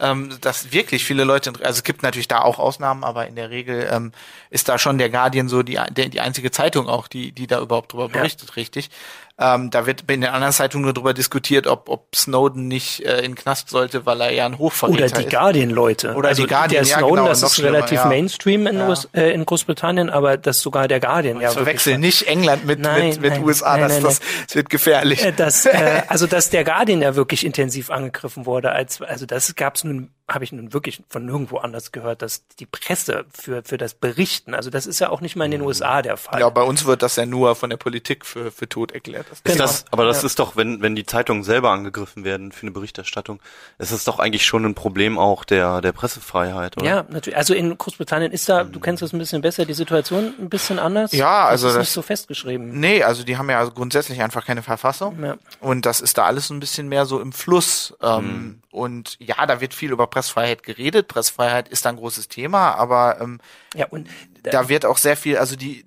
Ähm, 0.00 0.36
dass 0.40 0.72
wirklich 0.72 1.04
viele 1.04 1.22
Leute, 1.22 1.52
also 1.62 1.78
es 1.78 1.84
gibt 1.84 2.02
natürlich 2.02 2.26
da 2.26 2.40
auch 2.40 2.58
Ausnahmen, 2.58 3.04
aber 3.04 3.28
in 3.28 3.36
der 3.36 3.50
Regel 3.50 3.88
ähm, 3.92 4.10
ist 4.50 4.68
da 4.68 4.76
schon 4.76 4.98
der 4.98 5.08
Guardian 5.08 5.48
so 5.48 5.62
die, 5.62 5.78
der, 5.90 6.08
die 6.08 6.20
einzige 6.20 6.50
Zeitung 6.50 6.88
auch, 6.88 7.06
die, 7.06 7.30
die 7.30 7.46
da 7.46 7.60
überhaupt 7.60 7.92
drüber 7.92 8.08
berichtet, 8.08 8.56
richtig. 8.56 8.90
Ähm, 9.36 9.70
da 9.70 9.84
wird 9.84 10.08
in 10.08 10.20
den 10.20 10.30
anderen 10.30 10.52
Zeitungen 10.52 10.84
nur 10.84 10.92
drüber 10.92 11.12
diskutiert, 11.12 11.66
ob, 11.66 11.88
ob 11.88 12.14
Snowden 12.14 12.68
nicht 12.68 13.00
äh, 13.04 13.16
in 13.18 13.32
den 13.32 13.34
Knast 13.34 13.68
sollte, 13.68 14.06
weil 14.06 14.20
er 14.20 14.30
ja 14.30 14.46
ein 14.46 14.58
Hochverräter 14.58 14.96
Oder 14.96 15.08
die 15.08 15.24
ist. 15.24 15.30
Guardian-Leute. 15.30 16.14
Oder 16.14 16.28
also 16.28 16.42
die 16.42 16.48
Guardian, 16.48 16.84
der 16.84 16.90
ja, 16.92 16.98
Snowden, 16.98 17.16
genau, 17.16 17.28
das 17.28 17.42
ist 17.42 17.60
relativ 17.60 17.98
ja. 17.98 18.04
Mainstream 18.06 18.68
in, 18.68 18.78
Ja. 18.78 18.88
US, 18.88 19.08
äh, 19.12 19.32
in 19.32 19.44
Großbritannien, 19.44 20.08
aber 20.08 20.36
dass 20.36 20.60
sogar 20.60 20.86
der 20.86 21.00
Guardian 21.00 21.40
ja 21.40 21.48
Ich 21.48 21.54
verwechsel 21.56 21.94
wirklich- 21.94 22.20
nicht 22.20 22.28
England 22.28 22.64
mit, 22.64 22.78
Nein, 22.78 23.08
mit, 23.08 23.20
mit 23.22 23.32
nein, 23.32 23.44
USA, 23.44 23.76
nein, 23.76 23.88
das, 23.88 24.02
das, 24.02 24.20
das 24.46 24.54
wird 24.54 24.70
gefährlich. 24.70 25.24
Äh, 25.24 25.32
dass, 25.32 25.66
äh, 25.66 26.02
also 26.08 26.28
dass 26.28 26.50
der 26.50 26.62
Guardian 26.62 27.02
ja 27.02 27.16
wirklich 27.16 27.44
intensiv 27.44 27.90
angegriffen 27.90 28.46
wurde, 28.46 28.70
als 28.70 29.02
also 29.02 29.26
das 29.26 29.52
gab's 29.56 29.82
nun 29.82 30.10
habe 30.26 30.44
ich 30.44 30.52
nun 30.52 30.72
wirklich 30.72 31.02
von 31.10 31.26
nirgendwo 31.26 31.58
anders 31.58 31.92
gehört, 31.92 32.22
dass 32.22 32.46
die 32.58 32.64
Presse 32.64 33.26
für 33.30 33.62
für 33.62 33.76
das 33.76 33.92
Berichten, 33.92 34.54
also 34.54 34.70
das 34.70 34.86
ist 34.86 34.98
ja 34.98 35.10
auch 35.10 35.20
nicht 35.20 35.36
mal 35.36 35.44
in 35.44 35.50
den 35.50 35.60
USA 35.60 36.00
der 36.00 36.16
Fall. 36.16 36.40
Ja, 36.40 36.48
bei 36.48 36.62
uns 36.62 36.86
wird 36.86 37.02
das 37.02 37.16
ja 37.16 37.26
nur 37.26 37.54
von 37.56 37.68
der 37.68 37.76
Politik 37.76 38.24
für, 38.24 38.50
für 38.50 38.66
tot 38.66 38.92
erklärt. 38.92 39.26
Das 39.30 39.38
Ist 39.40 39.44
Genau. 39.44 39.58
das, 39.58 39.84
aber 39.90 40.06
das 40.06 40.22
Ja. 40.22 40.26
ist 40.26 40.38
doch, 40.38 40.56
wenn, 40.56 40.80
wenn 40.80 40.94
die 40.96 41.04
Zeitungen 41.04 41.44
selber 41.44 41.72
angegriffen 41.72 42.24
werden 42.24 42.52
für 42.52 42.62
eine 42.62 42.70
Berichterstattung, 42.70 43.38
ist 43.78 43.90
es 43.90 44.04
doch 44.04 44.18
eigentlich 44.18 44.46
schon 44.46 44.64
ein 44.64 44.74
Problem 44.74 45.18
auch 45.18 45.44
der, 45.44 45.82
der 45.82 45.92
Pressefreiheit, 45.92 46.78
oder? 46.78 46.86
Ja, 46.86 47.04
natürlich. 47.10 47.36
Also 47.36 47.52
in 47.52 47.76
Großbritannien 47.76 48.32
ist 48.32 48.48
da, 48.48 48.64
du 48.64 48.80
kennst 48.80 49.02
das 49.02 49.12
ein 49.12 49.18
bisschen 49.18 49.42
besser, 49.42 49.66
die 49.66 49.74
Situation 49.74 50.32
ein 50.40 50.48
bisschen 50.48 50.78
anders. 50.78 51.12
Ja, 51.12 51.44
also 51.44 51.66
das 51.66 51.72
ist 51.72 51.76
das- 51.76 51.86
nicht 51.88 51.92
so 51.92 52.02
festgeschrieben. 52.02 52.80
Nee, 52.80 53.02
also 53.02 53.24
die 53.24 53.36
haben 53.36 53.50
ja 53.50 53.62
grundsätzlich 53.66 54.22
einfach 54.22 54.46
keine 54.46 54.62
Verfassung. 54.62 55.22
Ja. 55.22 55.36
Und 55.60 55.84
das 55.84 56.00
ist 56.00 56.16
da 56.16 56.24
alles 56.24 56.46
so 56.46 56.54
ein 56.54 56.60
bisschen 56.60 56.88
mehr 56.88 57.04
so 57.04 57.20
im 57.20 57.32
Fluss. 57.32 57.94
Ähm, 58.02 58.60
Und 58.70 59.16
ja, 59.20 59.46
da 59.46 59.60
wird 59.60 59.72
viel 59.72 59.92
über 59.92 60.08
Pressefreiheit 60.14 60.62
geredet. 60.62 61.08
Pressefreiheit 61.08 61.68
ist 61.68 61.86
ein 61.86 61.96
großes 61.96 62.28
Thema, 62.28 62.74
aber 62.76 63.20
ähm, 63.20 63.40
Ja, 63.74 63.86
und 63.88 64.08
da 64.42 64.68
wird 64.68 64.86
auch 64.86 64.98
sehr 64.98 65.16
viel, 65.16 65.36
also 65.38 65.56
die, 65.56 65.84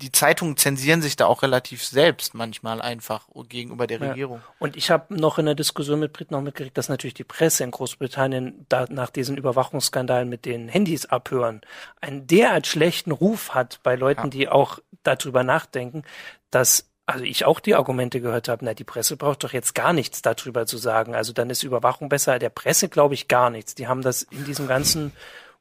die 0.00 0.12
Zeitungen 0.12 0.56
zensieren 0.56 1.02
sich 1.02 1.16
da 1.16 1.26
auch 1.26 1.42
relativ 1.42 1.84
selbst 1.84 2.32
manchmal 2.34 2.80
einfach 2.80 3.26
gegenüber 3.48 3.86
der 3.86 3.98
Ja. 4.00 4.08
Regierung. 4.10 4.40
Und 4.58 4.76
ich 4.76 4.90
habe 4.90 5.14
noch 5.14 5.38
in 5.38 5.46
der 5.46 5.54
Diskussion 5.54 5.98
mit 6.00 6.12
Briten 6.12 6.34
noch 6.34 6.40
mitgekriegt, 6.42 6.76
dass 6.78 6.88
natürlich 6.88 7.14
die 7.14 7.24
Presse 7.24 7.64
in 7.64 7.70
Großbritannien 7.70 8.64
da 8.68 8.86
nach 8.90 9.10
diesen 9.10 9.36
Überwachungsskandalen 9.36 10.28
mit 10.28 10.44
den 10.44 10.68
Handys 10.68 11.06
abhören 11.06 11.60
einen 12.00 12.26
derart 12.26 12.66
schlechten 12.66 13.10
Ruf 13.12 13.54
hat 13.54 13.80
bei 13.82 13.94
Leuten, 13.96 14.22
Ja. 14.24 14.28
die 14.28 14.48
auch 14.48 14.78
darüber 15.02 15.42
nachdenken, 15.42 16.02
dass 16.50 16.88
also 17.08 17.24
ich 17.24 17.46
auch 17.46 17.58
die 17.58 17.74
Argumente 17.74 18.20
gehört 18.20 18.48
habe, 18.48 18.64
na, 18.64 18.74
die 18.74 18.84
Presse 18.84 19.16
braucht 19.16 19.42
doch 19.42 19.54
jetzt 19.54 19.74
gar 19.74 19.94
nichts 19.94 20.20
darüber 20.20 20.66
zu 20.66 20.76
sagen. 20.76 21.14
Also 21.14 21.32
dann 21.32 21.48
ist 21.48 21.62
Überwachung 21.62 22.10
besser. 22.10 22.38
Der 22.38 22.50
Presse 22.50 22.88
glaube 22.88 23.14
ich 23.14 23.28
gar 23.28 23.48
nichts. 23.48 23.74
Die 23.74 23.88
haben 23.88 24.02
das 24.02 24.22
in 24.24 24.44
diesem 24.44 24.68
ganzen 24.68 25.12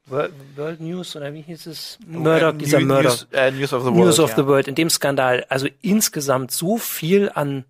World, 0.08 0.34
World 0.58 0.82
News 0.82 1.16
oder 1.16 1.34
wie 1.34 1.42
hieß 1.42 1.68
es? 1.68 2.00
Murdoch, 2.06 2.54
dieser 2.58 2.82
Murdoch. 2.82 3.12
News, 3.12 3.28
äh, 3.32 3.52
News 3.52 3.72
of 3.72 3.84
the 3.84 3.88
World. 3.88 3.98
News 3.98 4.20
of 4.20 4.34
the 4.36 4.46
World, 4.46 4.68
in 4.68 4.76
dem 4.76 4.90
Skandal, 4.90 5.46
also 5.48 5.68
insgesamt 5.82 6.52
so 6.52 6.78
viel 6.78 7.32
an, 7.34 7.64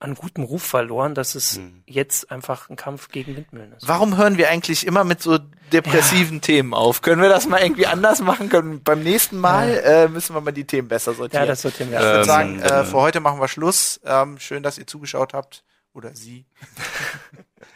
an 0.00 0.14
gutem 0.14 0.44
Ruf 0.44 0.62
verloren, 0.62 1.14
dass 1.14 1.34
es 1.34 1.56
Hm. 1.56 1.82
jetzt 1.86 2.30
einfach 2.30 2.68
ein 2.70 2.76
Kampf 2.76 3.08
gegen 3.08 3.36
Windmühlen 3.36 3.72
ist. 3.74 3.86
Warum 3.86 4.16
hören 4.16 4.38
wir 4.38 4.48
eigentlich 4.50 4.86
immer 4.86 5.04
mit 5.04 5.22
so 5.22 5.38
depressiven 5.72 6.40
Themen 6.40 6.74
auf? 6.74 7.02
Können 7.02 7.20
wir 7.22 7.28
das 7.28 7.46
mal 7.46 7.60
irgendwie 7.62 7.86
anders 7.86 8.20
machen? 8.20 8.48
Können 8.48 8.82
beim 8.82 9.02
nächsten 9.02 9.38
Mal 9.38 9.68
äh, 9.84 10.08
müssen 10.08 10.34
wir 10.34 10.40
mal 10.40 10.50
die 10.52 10.64
Themen 10.64 10.88
besser 10.88 11.12
sortieren. 11.14 11.42
Ja, 11.44 11.46
das 11.46 11.62
sortieren 11.62 11.90
wir. 11.90 11.98
ich 11.98 12.04
würde 12.04 12.18
Ähm, 12.20 12.24
sagen, 12.24 12.60
äh, 12.62 12.80
äh, 12.80 12.84
für 12.84 12.96
heute 12.96 13.20
machen 13.20 13.40
wir 13.40 13.46
Schluss. 13.48 14.00
Ähm, 14.04 14.38
schön, 14.38 14.62
dass 14.62 14.78
ihr 14.78 14.86
zugeschaut 14.86 15.34
habt. 15.34 15.62
Oder 15.92 16.14
Sie. 16.14 16.46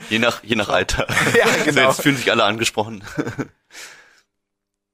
Je 0.09 0.19
nach, 0.19 0.43
je 0.45 0.55
nach 0.57 0.69
Alter. 0.69 1.07
Ja, 1.37 1.45
Also 1.45 1.65
genau. 1.65 1.89
jetzt 1.91 2.01
fühlen 2.03 2.17
sich 2.17 2.31
alle 2.31 2.45
angesprochen. 2.45 3.05